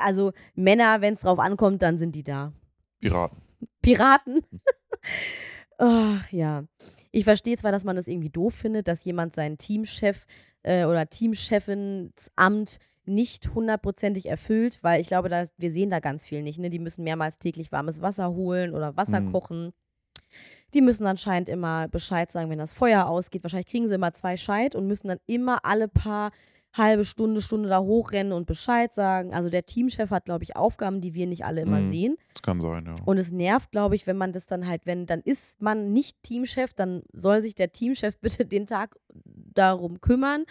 also 0.02 0.32
Männer, 0.54 1.00
wenn 1.00 1.14
es 1.14 1.20
drauf 1.20 1.38
ankommt, 1.38 1.82
dann 1.82 1.98
sind 1.98 2.14
die 2.14 2.24
da. 2.24 2.52
Piraten. 3.00 3.38
Piraten. 3.82 4.42
Ach 5.78 6.30
ja. 6.30 6.64
Ich 7.10 7.24
verstehe 7.24 7.56
zwar, 7.56 7.72
dass 7.72 7.84
man 7.84 7.96
das 7.96 8.06
irgendwie 8.06 8.30
doof 8.30 8.54
findet, 8.54 8.86
dass 8.88 9.04
jemand 9.04 9.34
seinen 9.34 9.56
Teamchef 9.58 10.26
äh, 10.62 10.84
oder 10.84 11.08
Teamchefins-Amt 11.08 12.78
nicht 13.06 13.54
hundertprozentig 13.54 14.26
erfüllt, 14.26 14.78
weil 14.82 15.00
ich 15.00 15.08
glaube, 15.08 15.28
da, 15.28 15.44
wir 15.56 15.72
sehen 15.72 15.90
da 15.90 16.00
ganz 16.00 16.26
viel 16.26 16.42
nicht. 16.42 16.58
Ne? 16.58 16.70
Die 16.70 16.78
müssen 16.78 17.02
mehrmals 17.02 17.38
täglich 17.38 17.72
warmes 17.72 18.02
Wasser 18.02 18.30
holen 18.30 18.74
oder 18.74 18.96
Wasser 18.96 19.20
Mhm. 19.20 19.32
kochen. 19.32 19.72
Die 20.74 20.80
müssen 20.80 21.06
anscheinend 21.06 21.48
immer 21.48 21.88
Bescheid 21.88 22.30
sagen, 22.30 22.50
wenn 22.50 22.58
das 22.58 22.74
Feuer 22.74 23.06
ausgeht. 23.06 23.42
Wahrscheinlich 23.42 23.66
kriegen 23.68 23.88
sie 23.88 23.94
immer 23.94 24.12
zwei 24.12 24.36
Scheit 24.36 24.74
und 24.74 24.86
müssen 24.86 25.08
dann 25.08 25.18
immer 25.26 25.64
alle 25.64 25.88
paar 25.88 26.30
halbe 26.72 27.04
Stunde, 27.04 27.40
Stunde 27.42 27.68
da 27.68 27.80
hochrennen 27.80 28.32
und 28.32 28.46
Bescheid 28.46 28.94
sagen. 28.94 29.34
Also 29.34 29.50
der 29.50 29.66
Teamchef 29.66 30.10
hat, 30.10 30.24
glaube 30.26 30.44
ich, 30.44 30.54
Aufgaben, 30.54 31.00
die 31.00 31.14
wir 31.14 31.26
nicht 31.26 31.44
alle 31.44 31.62
immer 31.62 31.80
Mhm. 31.80 31.90
sehen. 31.90 32.16
Das 32.32 32.42
kann 32.42 32.60
sein, 32.60 32.84
ja. 32.86 32.94
Und 33.04 33.18
es 33.18 33.32
nervt, 33.32 33.72
glaube 33.72 33.96
ich, 33.96 34.06
wenn 34.06 34.16
man 34.16 34.32
das 34.32 34.46
dann 34.46 34.68
halt, 34.68 34.86
wenn, 34.86 35.04
dann 35.06 35.20
ist 35.20 35.60
man 35.60 35.92
nicht 35.92 36.22
Teamchef, 36.22 36.72
dann 36.72 37.02
soll 37.12 37.42
sich 37.42 37.56
der 37.56 37.72
Teamchef 37.72 38.18
bitte 38.20 38.46
den 38.46 38.66
Tag 38.66 38.96
darum 39.52 40.00
kümmern, 40.00 40.44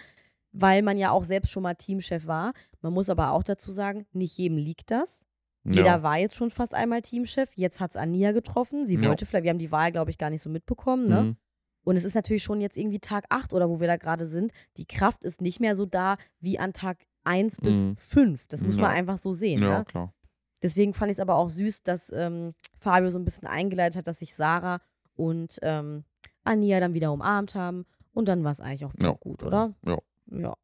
weil 0.52 0.82
man 0.82 0.98
ja 0.98 1.10
auch 1.10 1.24
selbst 1.24 1.52
schon 1.52 1.62
mal 1.62 1.74
Teamchef 1.74 2.26
war. 2.26 2.52
Man 2.82 2.92
muss 2.92 3.08
aber 3.08 3.30
auch 3.32 3.42
dazu 3.42 3.72
sagen, 3.72 4.04
nicht 4.12 4.36
jedem 4.36 4.58
liegt 4.58 4.90
das. 4.90 5.20
Jeder 5.64 5.84
ja. 5.84 6.02
war 6.02 6.16
jetzt 6.18 6.34
schon 6.36 6.50
fast 6.50 6.74
einmal 6.74 7.02
Teamchef. 7.02 7.50
Jetzt 7.54 7.80
hat 7.80 7.90
es 7.90 7.96
Ania 7.96 8.32
getroffen. 8.32 8.86
Sie 8.86 8.96
Ja. 8.96 9.08
wollte 9.08 9.26
vielleicht, 9.26 9.44
wir 9.44 9.50
haben 9.50 9.58
die 9.58 9.70
Wahl, 9.72 9.92
glaube 9.92 10.10
ich, 10.10 10.18
gar 10.18 10.30
nicht 10.30 10.42
so 10.42 10.48
mitbekommen, 10.50 11.08
ne? 11.08 11.22
Mhm. 11.22 11.36
Und 11.84 11.96
es 11.96 12.04
ist 12.04 12.14
natürlich 12.14 12.42
schon 12.42 12.60
jetzt 12.60 12.76
irgendwie 12.76 12.98
Tag 13.00 13.24
8 13.30 13.52
oder 13.54 13.68
wo 13.70 13.80
wir 13.80 13.86
da 13.86 13.96
gerade 13.96 14.26
sind. 14.26 14.52
Die 14.76 14.84
Kraft 14.86 15.22
ist 15.22 15.40
nicht 15.40 15.60
mehr 15.60 15.76
so 15.76 15.86
da 15.86 16.16
wie 16.38 16.58
an 16.58 16.72
Tag 16.72 16.98
1 17.24 17.56
bis 17.58 17.86
Mhm. 17.86 17.96
5. 17.96 18.46
Das 18.48 18.62
muss 18.62 18.74
Ja. 18.76 18.82
man 18.82 18.90
einfach 18.92 19.18
so 19.18 19.32
sehen. 19.32 19.62
Ja, 19.62 19.78
Ne? 19.80 19.84
klar. 19.86 20.14
Deswegen 20.62 20.92
fand 20.92 21.10
ich 21.10 21.16
es 21.16 21.20
aber 21.20 21.36
auch 21.36 21.48
süß, 21.48 21.82
dass 21.82 22.10
ähm, 22.14 22.54
Fabio 22.80 23.10
so 23.10 23.18
ein 23.18 23.24
bisschen 23.24 23.48
eingeleitet 23.48 23.96
hat, 23.98 24.06
dass 24.06 24.18
sich 24.18 24.34
Sarah 24.34 24.80
und 25.16 25.58
ähm, 25.62 26.04
Ania 26.44 26.80
dann 26.80 26.92
wieder 26.94 27.12
umarmt 27.12 27.54
haben. 27.54 27.86
Und 28.12 28.28
dann 28.28 28.44
war 28.44 28.52
es 28.52 28.60
eigentlich 28.60 28.84
auch 28.84 28.92
gut, 29.18 29.42
oder? 29.42 29.74
Ja, 29.86 29.98
Ja. 30.30 30.54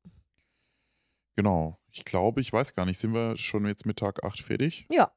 Genau. 1.36 1.78
Ich 1.92 2.04
glaube, 2.04 2.40
ich 2.40 2.52
weiß 2.52 2.74
gar 2.74 2.84
nicht, 2.84 2.98
sind 2.98 3.14
wir 3.14 3.36
schon 3.36 3.66
jetzt 3.66 3.86
mit 3.86 3.98
Tag 3.98 4.24
8 4.24 4.40
fertig? 4.40 4.86
Ja. 4.90 5.12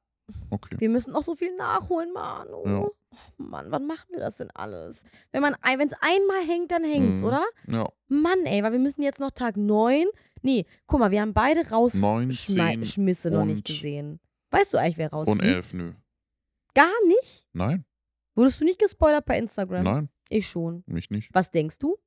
Okay. 0.51 0.75
Wir 0.79 0.89
müssen 0.89 1.11
noch 1.11 1.23
so 1.23 1.33
viel 1.35 1.55
nachholen, 1.55 2.13
Manu. 2.13 2.63
Ja. 2.65 2.79
Oh, 2.81 2.91
Mann, 3.37 3.71
wann 3.71 3.87
machen 3.87 4.05
wir 4.11 4.19
das 4.19 4.37
denn 4.37 4.51
alles? 4.51 5.03
Wenn 5.31 5.41
man 5.41 5.55
wenn 5.63 5.87
es 5.87 5.95
einmal 6.01 6.45
hängt, 6.45 6.69
dann 6.71 6.83
hängt's, 6.83 7.21
Mhm. 7.21 7.25
oder? 7.27 7.45
Ja, 7.67 7.89
Mann, 8.09 8.45
ey, 8.45 8.61
weil 8.61 8.71
wir 8.73 8.79
müssen 8.79 9.01
jetzt 9.01 9.19
noch 9.19 9.31
Tag 9.31 9.57
9. 9.57 10.05
Nee, 10.43 10.65
guck 10.85 10.99
mal, 10.99 11.09
wir 11.11 11.21
haben 11.21 11.33
beide 11.33 11.63
9, 11.67 12.31
10 12.31 12.59
rausschmisse 12.79 13.31
noch 13.31 13.43
nicht 13.45 13.65
gesehen. 13.65 14.19
Weißt 14.51 14.73
du 14.73 14.77
eigentlich, 14.77 14.97
wer 14.99 15.09
raus 15.11 15.27
und 15.27 15.41
11, 15.41 15.73
nö. 15.73 15.93
Gar 16.75 16.93
nicht? 17.07 17.47
Nein, 17.53 17.83
Wurdest 18.35 18.61
du 18.61 18.65
nicht 18.65 18.79
gespoilert 18.79 19.25
bei 19.25 19.37
Instagram? 19.37 19.83
nein, 19.83 20.09
Ich 20.29 20.47
schon. 20.47 20.83
mich 20.85 21.09
nicht. 21.09 21.33
Was 21.33 21.49
denkst 21.51 21.79
du? 21.79 21.97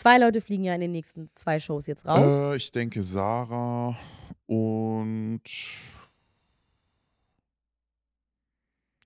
Mhm. 0.00 0.02
Zwei 0.02 0.18
Leute 0.18 0.40
fliegen 0.40 0.64
ja 0.64 0.74
in 0.74 0.80
den 0.80 0.92
nächsten 0.92 1.30
zwei 1.34 1.58
Shows 1.60 1.86
jetzt 1.86 2.06
raus. 2.06 2.20
Äh, 2.52 2.56
ich 2.56 2.72
denke 2.72 3.02
Sarah 3.02 3.96
und 4.46 5.42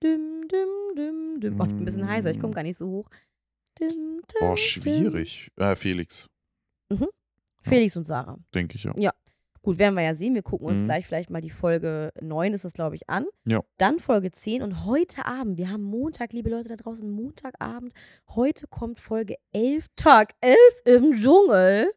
Düm, 0.02 0.46
düm, 0.48 0.68
düm, 0.96 1.40
düm. 1.40 1.56
Macht 1.56 1.70
ein 1.70 1.84
bisschen 1.84 2.06
heißer, 2.06 2.30
ich 2.30 2.38
komme 2.38 2.52
Mm. 2.52 2.54
gar 2.56 2.62
nicht 2.62 2.76
so 2.76 2.86
hoch. 2.88 3.08
Düm, 3.80 3.88
düm, 3.90 4.20
oh, 4.42 4.48
düm. 4.48 4.56
schwierig. 4.56 5.50
Äh, 5.56 5.74
Felix, 5.76 6.28
Felix 7.62 7.96
und 7.96 8.06
Sarah. 8.06 8.38
denke 8.54 8.76
ich 8.76 8.84
ja. 8.84 9.12
Gut, 9.64 9.78
werden 9.78 9.94
wir 9.94 10.02
ja 10.02 10.14
sehen. 10.14 10.34
Wir 10.34 10.42
gucken 10.42 10.68
uns 10.68 10.82
Mhm. 10.82 10.84
gleich 10.84 11.06
vielleicht 11.06 11.30
mal 11.30 11.40
die 11.40 11.48
Folge 11.48 12.12
9 12.20 12.52
ist 12.52 12.66
das, 12.66 12.74
glaube 12.74 12.96
ich, 12.96 13.08
an. 13.08 13.24
Ja. 13.46 13.62
Dann 13.78 13.98
Folge 13.98 14.30
10 14.30 14.60
und 14.62 14.84
heute 14.84 15.24
Abend, 15.24 15.56
wir 15.56 15.70
haben 15.70 15.82
Montag, 15.82 16.34
liebe 16.34 16.50
Leute 16.50 16.68
da 16.68 16.76
draußen, 16.76 17.10
Montagabend. 17.10 17.94
Heute 18.28 18.66
kommt 18.66 19.00
Folge 19.00 19.36
11, 19.52 19.86
Tag 19.96 20.34
11 20.42 20.58
im 20.84 21.12
Dschungel. 21.12 21.90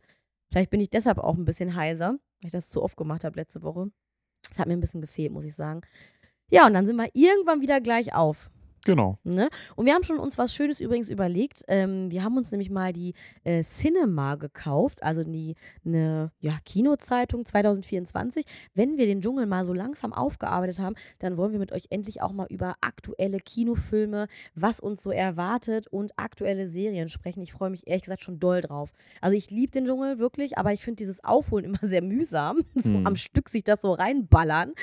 Vielleicht 0.50 0.70
bin 0.70 0.80
ich 0.80 0.90
deshalb 0.90 1.18
auch 1.18 1.36
ein 1.36 1.44
bisschen 1.44 1.76
heiser, 1.76 2.12
weil 2.42 2.46
ich 2.48 2.52
das 2.54 2.70
zu 2.70 2.82
oft 2.82 2.96
gemacht 2.96 3.26
habe 3.26 3.38
letzte 3.38 3.62
Woche. 3.64 3.92
Das 4.48 4.60
hat 4.60 4.68
mir 4.68 4.74
ein 4.74 4.80
bisschen 4.80 5.02
gefehlt, 5.02 5.34
muss 5.34 5.44
ich 5.44 5.54
sagen. 5.56 5.82
Ja, 6.50 6.66
und 6.68 6.74
dann 6.74 6.88
sind 6.88 6.96
wir 6.96 7.10
irgendwann 7.14 7.60
wieder 7.60 7.82
gleich 7.82 8.16
auf. 8.16 8.50
Genau. 8.88 9.20
Ne? 9.24 9.50
Und 9.76 9.86
wir 9.86 9.94
haben 9.94 10.04
schon 10.04 10.18
uns 10.18 10.38
was 10.38 10.54
Schönes 10.54 10.80
übrigens 10.80 11.10
überlegt. 11.10 11.64
Ähm, 11.68 12.10
wir 12.10 12.24
haben 12.24 12.38
uns 12.38 12.52
nämlich 12.52 12.70
mal 12.70 12.94
die 12.94 13.14
äh, 13.44 13.62
Cinema 13.62 14.36
gekauft, 14.36 15.04
also 15.04 15.24
die 15.24 15.56
eine 15.86 16.32
ja, 16.40 16.58
Kinozeitung 16.66 17.46
2024. 17.46 18.46
Wenn 18.74 18.98
wir 18.98 19.06
den 19.06 19.22
Dschungel 19.22 19.46
mal 19.46 19.66
so 19.66 19.74
langsam 19.74 20.14
aufgearbeitet 20.14 20.80
haben, 20.80 20.96
dann 21.20 21.38
wollen 21.38 21.52
wir 21.52 21.60
mit 21.60 21.72
euch 21.72 21.88
endlich 21.90 22.22
auch 22.22 22.32
mal 22.32 22.48
über 22.50 22.76
aktuelle 22.82 23.40
Kinofilme, 23.40 24.28
was 24.56 24.80
uns 24.80 25.04
so 25.04 25.12
erwartet 25.12 25.88
und 25.88 26.14
aktuelle 26.18 26.68
Serien 26.68 27.10
sprechen. 27.10 27.42
Ich 27.42 27.52
freue 27.52 27.70
mich 27.70 27.88
ehrlich 27.88 28.04
gesagt 28.04 28.24
schon 28.24 28.40
doll 28.40 28.62
drauf. 28.62 28.94
Also 29.22 29.36
ich 29.36 29.52
liebe 29.52 29.72
den 29.72 29.86
Dschungel 29.86 30.20
wirklich, 30.20 30.58
aber 30.58 30.72
ich 30.72 30.82
finde 30.82 30.98
dieses 30.98 31.24
Aufholen 31.24 31.66
immer 31.66 31.80
sehr 31.82 32.02
mühsam. 32.02 32.62
So 32.88 32.94
Hm. 32.94 33.08
am 33.08 33.16
Stück 33.18 33.50
sich 33.50 33.64
das 33.66 33.82
so 33.82 33.92
reinballern. 33.92 34.74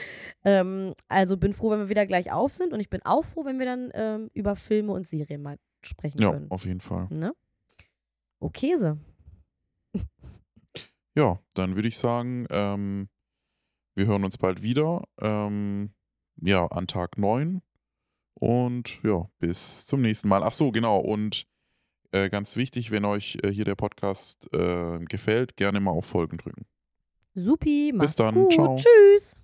Ähm, 0.44 0.92
also 1.08 1.36
bin 1.36 1.54
froh, 1.54 1.70
wenn 1.70 1.78
wir 1.78 1.88
wieder 1.88 2.06
gleich 2.06 2.32
auf 2.32 2.52
sind 2.52 2.72
und 2.72 2.80
ich 2.80 2.90
bin 2.90 3.00
auch 3.04 3.24
froh, 3.24 3.44
wenn 3.44 3.58
wir 3.58 3.66
dann 3.66 3.90
ähm, 3.94 4.30
über 4.34 4.56
Filme 4.56 4.92
und 4.92 5.06
Serien 5.06 5.42
mal 5.42 5.58
sprechen 5.82 6.20
Ja, 6.20 6.32
können. 6.32 6.50
auf 6.50 6.64
jeden 6.66 6.80
Fall. 6.80 7.06
Ne? 7.10 7.34
Okay, 8.40 8.76
so. 8.76 8.98
Ja, 11.16 11.38
dann 11.54 11.76
würde 11.76 11.86
ich 11.86 11.96
sagen, 11.96 12.44
ähm, 12.50 13.08
wir 13.94 14.06
hören 14.06 14.24
uns 14.24 14.36
bald 14.36 14.62
wieder. 14.62 15.04
Ähm, 15.20 15.94
ja, 16.42 16.66
an 16.66 16.88
Tag 16.88 17.18
9. 17.18 17.62
Und 18.34 19.00
ja, 19.04 19.30
bis 19.38 19.86
zum 19.86 20.02
nächsten 20.02 20.26
Mal. 20.26 20.42
Ach 20.42 20.52
so, 20.52 20.72
genau. 20.72 20.98
Und 20.98 21.46
äh, 22.10 22.28
ganz 22.30 22.56
wichtig, 22.56 22.90
wenn 22.90 23.04
euch 23.04 23.38
äh, 23.44 23.50
hier 23.50 23.64
der 23.64 23.76
Podcast 23.76 24.52
äh, 24.52 24.98
gefällt, 25.04 25.56
gerne 25.56 25.78
mal 25.78 25.92
auf 25.92 26.06
Folgen 26.06 26.36
drücken. 26.36 26.66
Supi, 27.36 27.92
macht's 27.94 28.16
dann, 28.16 28.34
gut. 28.34 28.52
ciao. 28.52 28.76
Tschüss. 28.76 29.36